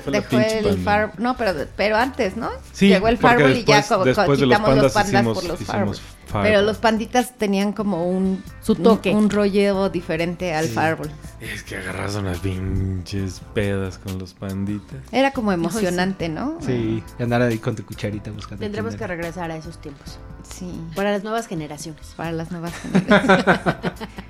no, 1.18 1.36
pero, 1.36 1.52
pero 1.76 1.96
antes, 1.96 2.36
¿no? 2.36 2.50
Sí, 2.72 2.88
llegó 2.88 3.08
el 3.08 3.18
porque 3.18 3.36
Fireball 3.36 3.56
y 3.58 3.64
ya 3.64 3.76
después- 3.76 3.88
co- 3.88 3.98
co- 3.98 4.04
después 4.04 4.40
de 4.40 4.46
los 4.46 4.58
quitamos 4.58 4.76
los 4.82 4.92
pandas 4.92 5.12
hicimos- 5.14 5.34
por 5.38 5.44
los 5.48 5.60
hicimos 5.60 6.02
Fireball. 6.26 6.42
Pero 6.44 6.62
los 6.62 6.78
panditas 6.78 7.36
tenían 7.38 7.72
como 7.72 8.06
un 8.08 8.42
Su 8.60 8.74
toque. 8.74 9.10
un, 9.12 9.24
un 9.24 9.30
rollo 9.30 9.88
diferente 9.88 10.54
al 10.54 10.66
Fireball. 10.66 11.10
Es 11.40 11.62
que 11.62 11.76
agarras 11.76 12.14
unas 12.16 12.38
pinches 12.40 13.40
pedas 13.54 13.98
con 13.98 14.18
los 14.18 14.34
panditas. 14.34 14.98
Era 15.12 15.30
como 15.32 15.52
emocionante, 15.52 16.28
¿no? 16.28 16.58
Sí, 16.60 17.02
y 17.18 17.22
andar 17.22 17.42
ahí 17.42 17.58
con 17.58 17.76
tu 17.76 17.84
cucharita 17.84 18.30
buscando. 18.30 18.60
Tendremos 18.62 18.96
que 18.96 19.06
regresar 19.06 19.50
a 19.50 19.56
esos 19.56 19.80
tiempos. 19.80 20.18
Sí, 20.48 20.80
Para 20.94 21.10
las 21.12 21.24
nuevas 21.24 21.46
generaciones. 21.48 22.14
para 22.16 22.32
las 22.32 22.50
nuevas 22.52 22.72
generaciones. 22.74 23.76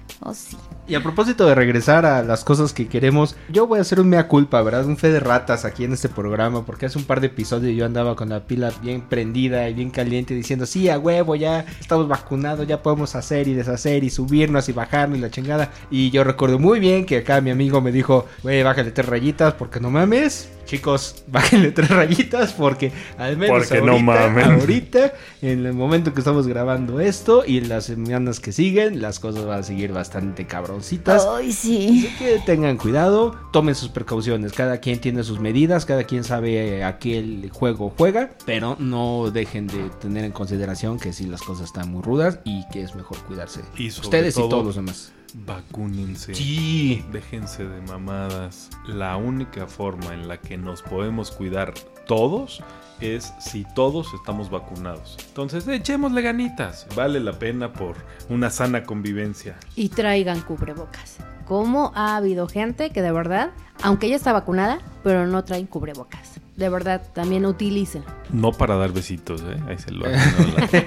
Y 0.89 0.95
a 0.95 1.03
propósito 1.03 1.47
de 1.47 1.57
regresar 1.57 2.07
a 2.07 2.22
las 2.22 2.45
cosas 2.45 2.72
que 2.72 2.87
queremos, 2.87 3.34
yo 3.49 3.66
voy 3.66 3.80
a 3.80 3.82
hacer 3.82 3.99
un 3.99 4.09
mea 4.09 4.28
culpa, 4.28 4.62
¿verdad? 4.62 4.87
Un 4.87 4.97
fe 4.97 5.11
de 5.11 5.18
ratas 5.18 5.64
aquí 5.64 5.82
en 5.82 5.93
este 5.93 6.09
programa, 6.09 6.64
porque 6.64 6.87
hace 6.87 6.97
un 6.97 7.05
par 7.05 7.20
de 7.20 7.26
episodios 7.26 7.76
yo 7.76 7.84
andaba 7.84 8.14
con 8.14 8.28
la 8.28 8.47
pila 8.47 8.72
bien 8.82 9.01
prendida 9.01 9.68
y 9.68 9.74
bien 9.74 9.91
caliente 9.91 10.32
diciendo, 10.32 10.64
sí, 10.64 10.89
a 10.89 10.97
huevo, 10.97 11.34
ya 11.34 11.66
estamos 11.80 12.07
vacunados, 12.07 12.68
ya 12.68 12.82
podemos 12.82 13.16
hacer 13.16 13.49
y 13.49 13.55
deshacer 13.55 14.05
y 14.05 14.11
subirnos 14.11 14.68
y 14.68 14.72
bajarnos 14.72 15.18
y 15.18 15.22
la 15.22 15.30
chingada. 15.30 15.72
Y 15.91 16.11
yo 16.11 16.22
recuerdo 16.22 16.61
muy 16.61 16.78
bien 16.78 17.05
que 17.05 17.18
acá 17.18 17.41
mi 17.41 17.51
amigo 17.51 17.80
me 17.80 17.91
dijo, 17.91 18.26
güey, 18.45 18.62
bájale 18.62 18.93
tres 18.93 19.07
rayitas 19.09 19.55
porque 19.55 19.80
no 19.80 19.91
mames. 19.91 20.55
Chicos, 20.66 21.24
bájenle 21.28 21.72
tres 21.72 21.88
rayitas 21.88 22.52
porque 22.52 22.92
al 23.16 23.36
menos 23.38 23.66
Porque 23.66 23.80
no 23.80 23.92
ahorita, 23.92 24.44
ahorita, 24.54 25.12
en 25.40 25.64
el 25.64 25.72
momento 25.72 26.12
que 26.12 26.20
estamos 26.20 26.46
grabando 26.46 27.00
esto 27.00 27.44
y 27.46 27.58
en 27.58 27.68
las 27.70 27.84
semanas 27.86 28.40
que 28.40 28.52
siguen, 28.52 29.00
las 29.00 29.18
cosas 29.20 29.46
van 29.46 29.60
a 29.60 29.62
seguir 29.62 29.92
bastante 29.92 30.46
cabroncitas. 30.46 31.26
Ay, 31.30 31.52
sí. 31.52 32.06
Así 32.08 32.16
que 32.18 32.38
tengan 32.44 32.76
cuidado, 32.76 33.34
tomen 33.52 33.74
sus 33.74 33.88
precauciones. 33.88 34.52
Cada 34.52 34.78
quien 34.78 35.00
tiene 35.00 35.22
sus 35.24 35.40
medidas, 35.40 35.86
cada 35.86 36.04
quien 36.04 36.24
sabe 36.24 36.84
a 36.84 36.98
qué 36.98 37.18
el 37.18 37.50
juego 37.52 37.94
juega, 37.96 38.30
pero 38.44 38.76
no 38.78 39.30
dejen 39.30 39.66
de 39.68 39.88
tener 40.00 40.24
en 40.24 40.32
consideración 40.32 40.98
que 40.98 41.12
sí 41.12 41.26
las 41.26 41.42
cosas 41.42 41.66
están 41.66 41.90
muy 41.90 42.02
rudas 42.02 42.40
y 42.44 42.66
que 42.72 42.82
es 42.82 42.94
mejor 42.94 43.18
cuidarse. 43.20 43.60
Y 43.78 43.88
Ustedes 43.88 44.34
y 44.34 44.40
todo- 44.40 44.48
todos 44.48 44.64
los 44.66 44.76
demás. 44.76 45.12
Vacúnense. 45.35 46.35
Sí. 46.35 47.05
Déjense 47.12 47.64
de 47.64 47.81
mamadas. 47.83 48.70
La 48.87 49.16
única 49.16 49.66
forma 49.66 50.14
en 50.14 50.29
la 50.29 50.39
que 50.39 50.57
nos 50.57 50.83
podemos 50.83 51.31
cuidar 51.31 51.74
todos 52.07 52.62
es 53.01 53.32
si 53.38 53.64
todos 53.74 54.12
estamos 54.14 54.51
vacunados. 54.51 55.16
Entonces, 55.28 55.66
echémosle 55.68 56.22
ganitas. 56.22 56.86
Vale 56.94 57.20
la 57.20 57.32
pena 57.32 57.72
por 57.72 57.97
una 58.28 58.51
sana 58.51 58.84
convivencia. 58.84 59.57
Y 59.74 59.88
traigan 59.88 60.40
cubrebocas. 60.40 61.18
¿Cómo 61.47 61.92
ha 61.94 62.16
habido 62.16 62.49
gente 62.49 62.90
que 62.90 63.03
de 63.03 63.12
verdad, 63.12 63.51
aunque 63.82 64.07
ella 64.07 64.16
está 64.16 64.32
vacunada, 64.32 64.80
pero 65.05 65.26
no 65.26 65.44
traen 65.44 65.66
cubrebocas? 65.66 66.40
De 66.57 66.68
verdad, 66.68 67.03
también 67.12 67.44
utilicen. 67.47 68.03
No 68.30 68.51
para 68.51 68.76
dar 68.76 68.90
besitos, 68.90 69.42
¿eh? 69.42 69.57
Ahí 69.68 69.78
se 69.78 69.92
lo 69.92 70.07
hacen. 70.59 70.86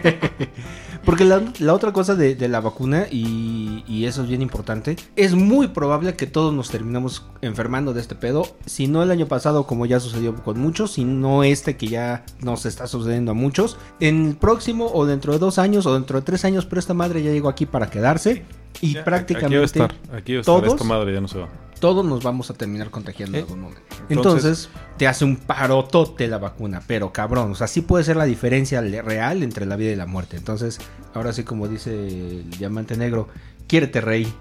Porque 1.05 1.23
la, 1.23 1.41
la 1.59 1.73
otra 1.73 1.93
cosa 1.93 2.15
de, 2.15 2.35
de 2.35 2.47
la 2.49 2.59
vacuna, 2.59 3.05
y, 3.09 3.83
y 3.87 4.05
eso 4.05 4.23
es 4.23 4.27
bien 4.27 4.41
importante, 4.41 4.97
es 5.15 5.33
muy 5.33 5.69
probable 5.69 6.15
que 6.15 6.27
todos 6.27 6.53
nos 6.53 6.69
terminamos 6.69 7.25
enfermando 7.41 7.93
de 7.93 8.01
este 8.01 8.15
pedo. 8.15 8.45
Si 8.65 8.87
no 8.87 9.01
el 9.01 9.11
año 9.11 9.27
pasado, 9.27 9.65
como 9.65 9.85
ya 9.85 9.99
sucedió 9.99 10.35
con 10.35 10.59
muchos, 10.59 10.91
si 10.93 11.05
no 11.05 11.43
este 11.43 11.77
que 11.77 11.87
ya 11.87 11.98
nos 12.41 12.65
está 12.65 12.87
sucediendo 12.87 13.31
a 13.31 13.33
muchos, 13.33 13.77
en 13.99 14.27
el 14.29 14.35
próximo 14.35 14.87
o 14.93 15.05
dentro 15.05 15.33
de 15.33 15.39
dos 15.39 15.57
años 15.59 15.85
o 15.85 15.93
dentro 15.93 16.19
de 16.19 16.25
tres 16.25 16.45
años, 16.45 16.65
pero 16.65 16.79
esta 16.79 16.93
madre 16.93 17.21
ya 17.23 17.31
llegó 17.31 17.49
aquí 17.49 17.65
para 17.65 17.89
quedarse. 17.89 18.43
Y 18.81 18.93
Ya, 18.93 19.03
prácticamente 19.03 19.45
Aquí 19.47 19.79
va 19.79 19.85
a 19.87 19.87
estar. 19.95 20.15
Aquí 20.17 20.33
va 20.33 20.37
a 20.37 20.41
estar. 20.41 20.55
todos- 20.61 20.73
Esta 20.73 20.83
madre 20.85 21.13
ya 21.13 21.21
no 21.21 21.27
se 21.27 21.39
va. 21.39 21.49
todos 21.79 22.05
nos 22.05 22.23
vamos 22.23 22.49
a 22.49 22.53
terminar 22.53 22.89
contagiando 22.91 23.37
en 23.37 23.43
¿Eh? 23.43 23.45
algún 23.47 23.61
momento. 23.61 23.81
Entonces- 24.09 24.45
Entonces, 24.45 24.69
te 24.97 25.07
hace 25.07 25.23
un 25.25 25.37
parotote 25.37 26.27
la 26.27 26.37
vacuna, 26.37 26.81
pero 26.85 27.11
cabrón, 27.13 27.51
o 27.51 27.55
sea, 27.55 27.67
sí 27.67 27.81
puede 27.81 28.03
ser 28.03 28.15
la 28.17 28.25
diferencia 28.25 28.81
real 28.81 29.43
entre 29.43 29.65
la 29.65 29.75
vida 29.77 29.91
y 29.91 29.95
la 29.95 30.05
muerte. 30.05 30.37
Entonces, 30.37 30.79
ahora 31.13 31.31
sí 31.33 31.43
como 31.43 31.67
dice 31.67 31.91
el 31.91 32.49
diamante 32.51 32.95
negro, 32.97 33.27
quiérete 33.67 34.01
rey. 34.01 34.31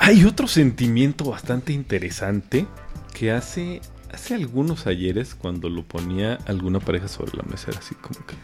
Hay 0.00 0.24
otro 0.24 0.48
sentimiento 0.48 1.24
bastante 1.30 1.72
interesante 1.72 2.66
que 3.12 3.30
hace, 3.30 3.80
hace 4.14 4.34
algunos 4.34 4.86
ayeres 4.86 5.34
cuando 5.34 5.68
lo 5.68 5.84
ponía 5.84 6.38
alguna 6.46 6.80
pareja 6.80 7.08
sobre 7.08 7.36
la 7.36 7.42
mesa 7.42 7.70
era 7.70 7.80
así 7.80 7.94
como 7.96 8.24
que, 8.26 8.36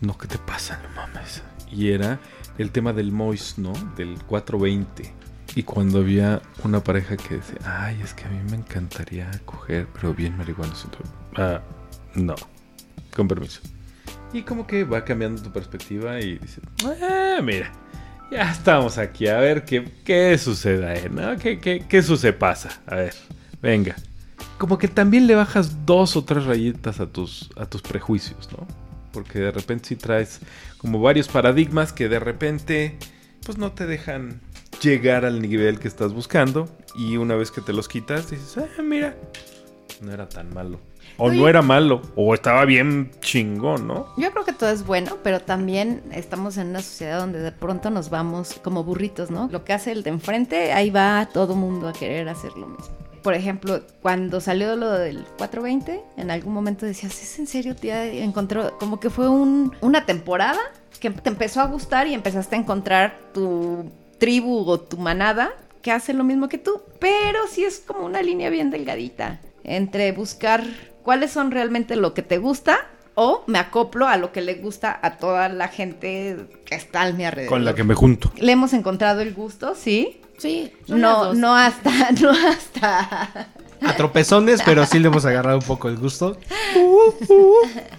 no, 0.00 0.16
¿qué 0.16 0.26
te 0.26 0.38
pasa? 0.38 0.80
No 0.82 0.94
mames. 0.94 1.42
Y 1.70 1.90
era 1.90 2.20
el 2.58 2.70
tema 2.70 2.92
del 2.92 3.12
Mois, 3.12 3.54
¿no? 3.58 3.72
Del 3.96 4.14
420. 4.24 5.12
Y 5.54 5.64
cuando 5.64 5.98
había 5.98 6.40
una 6.64 6.82
pareja 6.82 7.16
que 7.16 7.36
decía, 7.36 7.58
ay, 7.64 8.00
es 8.02 8.14
que 8.14 8.24
a 8.24 8.28
mí 8.28 8.38
me 8.50 8.56
encantaría 8.56 9.30
coger, 9.44 9.86
pero 9.92 10.14
bien. 10.14 10.34
Entonces, 10.38 10.86
Ah, 11.36 11.60
no, 12.14 12.34
con 13.14 13.28
permiso. 13.28 13.60
Y 14.32 14.42
como 14.42 14.66
que 14.66 14.84
va 14.84 15.04
cambiando 15.04 15.42
tu 15.42 15.52
perspectiva 15.52 16.20
y 16.20 16.38
dices, 16.38 16.60
ah, 16.84 17.40
mira, 17.42 17.70
ya 18.30 18.50
estamos 18.50 18.96
aquí, 18.96 19.26
a 19.28 19.38
ver 19.38 19.64
qué, 19.64 19.84
qué 20.04 20.38
sucede 20.38 21.10
¿no? 21.10 21.36
¿Qué, 21.36 21.58
qué, 21.58 21.84
qué 21.86 22.02
sucede 22.02 22.32
pasa? 22.32 22.80
A 22.86 22.96
ver, 22.96 23.14
venga. 23.60 23.94
Como 24.62 24.78
que 24.78 24.86
también 24.86 25.26
le 25.26 25.34
bajas 25.34 25.84
dos 25.86 26.14
o 26.14 26.22
tres 26.22 26.44
rayitas 26.44 27.00
a 27.00 27.06
tus, 27.06 27.50
a 27.56 27.66
tus 27.66 27.82
prejuicios, 27.82 28.48
¿no? 28.52 28.64
Porque 29.12 29.40
de 29.40 29.50
repente 29.50 29.88
sí 29.88 29.96
traes 29.96 30.38
como 30.78 31.00
varios 31.00 31.26
paradigmas 31.26 31.92
que 31.92 32.08
de 32.08 32.20
repente 32.20 32.96
pues 33.44 33.58
no 33.58 33.72
te 33.72 33.86
dejan 33.86 34.40
llegar 34.80 35.24
al 35.24 35.42
nivel 35.42 35.80
que 35.80 35.88
estás 35.88 36.12
buscando 36.12 36.68
y 36.94 37.16
una 37.16 37.34
vez 37.34 37.50
que 37.50 37.60
te 37.60 37.72
los 37.72 37.88
quitas 37.88 38.30
dices, 38.30 38.56
ah, 38.56 38.82
mira, 38.82 39.16
no 40.00 40.12
era 40.12 40.28
tan 40.28 40.54
malo. 40.54 40.78
O 41.16 41.24
Oye. 41.24 41.38
no 41.38 41.48
era 41.48 41.60
malo, 41.60 42.00
o 42.14 42.32
estaba 42.32 42.64
bien 42.64 43.10
chingón, 43.18 43.88
¿no? 43.88 44.14
Yo 44.16 44.30
creo 44.30 44.44
que 44.44 44.52
todo 44.52 44.70
es 44.70 44.86
bueno, 44.86 45.18
pero 45.24 45.40
también 45.40 46.04
estamos 46.12 46.56
en 46.56 46.68
una 46.68 46.82
sociedad 46.82 47.18
donde 47.18 47.40
de 47.40 47.50
pronto 47.50 47.90
nos 47.90 48.10
vamos 48.10 48.60
como 48.62 48.84
burritos, 48.84 49.28
¿no? 49.28 49.48
Lo 49.50 49.64
que 49.64 49.72
hace 49.72 49.90
el 49.90 50.04
de 50.04 50.10
enfrente, 50.10 50.72
ahí 50.72 50.90
va 50.90 51.28
todo 51.32 51.56
mundo 51.56 51.88
a 51.88 51.92
querer 51.92 52.28
hacer 52.28 52.52
lo 52.52 52.68
mismo. 52.68 53.01
Por 53.22 53.34
ejemplo, 53.34 53.82
cuando 54.02 54.40
salió 54.40 54.74
lo 54.76 54.90
del 54.90 55.24
420, 55.38 56.02
en 56.16 56.30
algún 56.30 56.52
momento 56.52 56.86
decías, 56.86 57.20
¿es 57.22 57.38
en 57.38 57.46
serio, 57.46 57.76
tía? 57.76 58.04
Encontró, 58.04 58.76
como 58.78 58.98
que 59.00 59.10
fue 59.10 59.28
un- 59.28 59.72
una 59.80 60.04
temporada 60.06 60.58
que 61.00 61.10
te 61.10 61.28
empezó 61.30 61.60
a 61.60 61.66
gustar 61.66 62.06
y 62.06 62.14
empezaste 62.14 62.56
a 62.56 62.58
encontrar 62.58 63.18
tu 63.32 63.90
tribu 64.18 64.68
o 64.68 64.80
tu 64.80 64.96
manada 64.98 65.50
que 65.82 65.90
hace 65.92 66.12
lo 66.12 66.22
mismo 66.24 66.48
que 66.48 66.58
tú, 66.58 66.82
pero 67.00 67.40
sí 67.50 67.64
es 67.64 67.80
como 67.80 68.06
una 68.06 68.22
línea 68.22 68.50
bien 68.50 68.70
delgadita 68.70 69.40
entre 69.64 70.12
buscar 70.12 70.62
cuáles 71.02 71.32
son 71.32 71.50
realmente 71.50 71.96
lo 71.96 72.14
que 72.14 72.22
te 72.22 72.38
gusta 72.38 72.78
o 73.14 73.44
me 73.46 73.58
acoplo 73.58 74.06
a 74.08 74.16
lo 74.16 74.32
que 74.32 74.40
le 74.40 74.54
gusta 74.54 74.98
a 75.02 75.16
toda 75.18 75.48
la 75.48 75.68
gente 75.68 76.36
que 76.64 76.74
está 76.74 77.02
a 77.02 77.12
mi 77.12 77.24
alrededor. 77.24 77.50
Con 77.50 77.64
la 77.64 77.74
que 77.74 77.84
me 77.84 77.94
junto. 77.94 78.32
Le 78.36 78.52
hemos 78.52 78.72
encontrado 78.72 79.20
el 79.20 79.34
gusto, 79.34 79.74
sí. 79.74 80.18
Sí, 80.38 80.72
No, 80.88 81.34
no 81.34 81.54
hasta, 81.54 81.90
no 82.20 82.30
hasta. 82.30 83.48
A 83.84 83.96
tropezones, 83.96 84.60
pero 84.64 84.86
sí 84.86 84.98
le 84.98 85.08
hemos 85.08 85.24
agarrado 85.24 85.58
un 85.58 85.64
poco 85.64 85.88
el 85.88 85.96
gusto. 85.96 86.36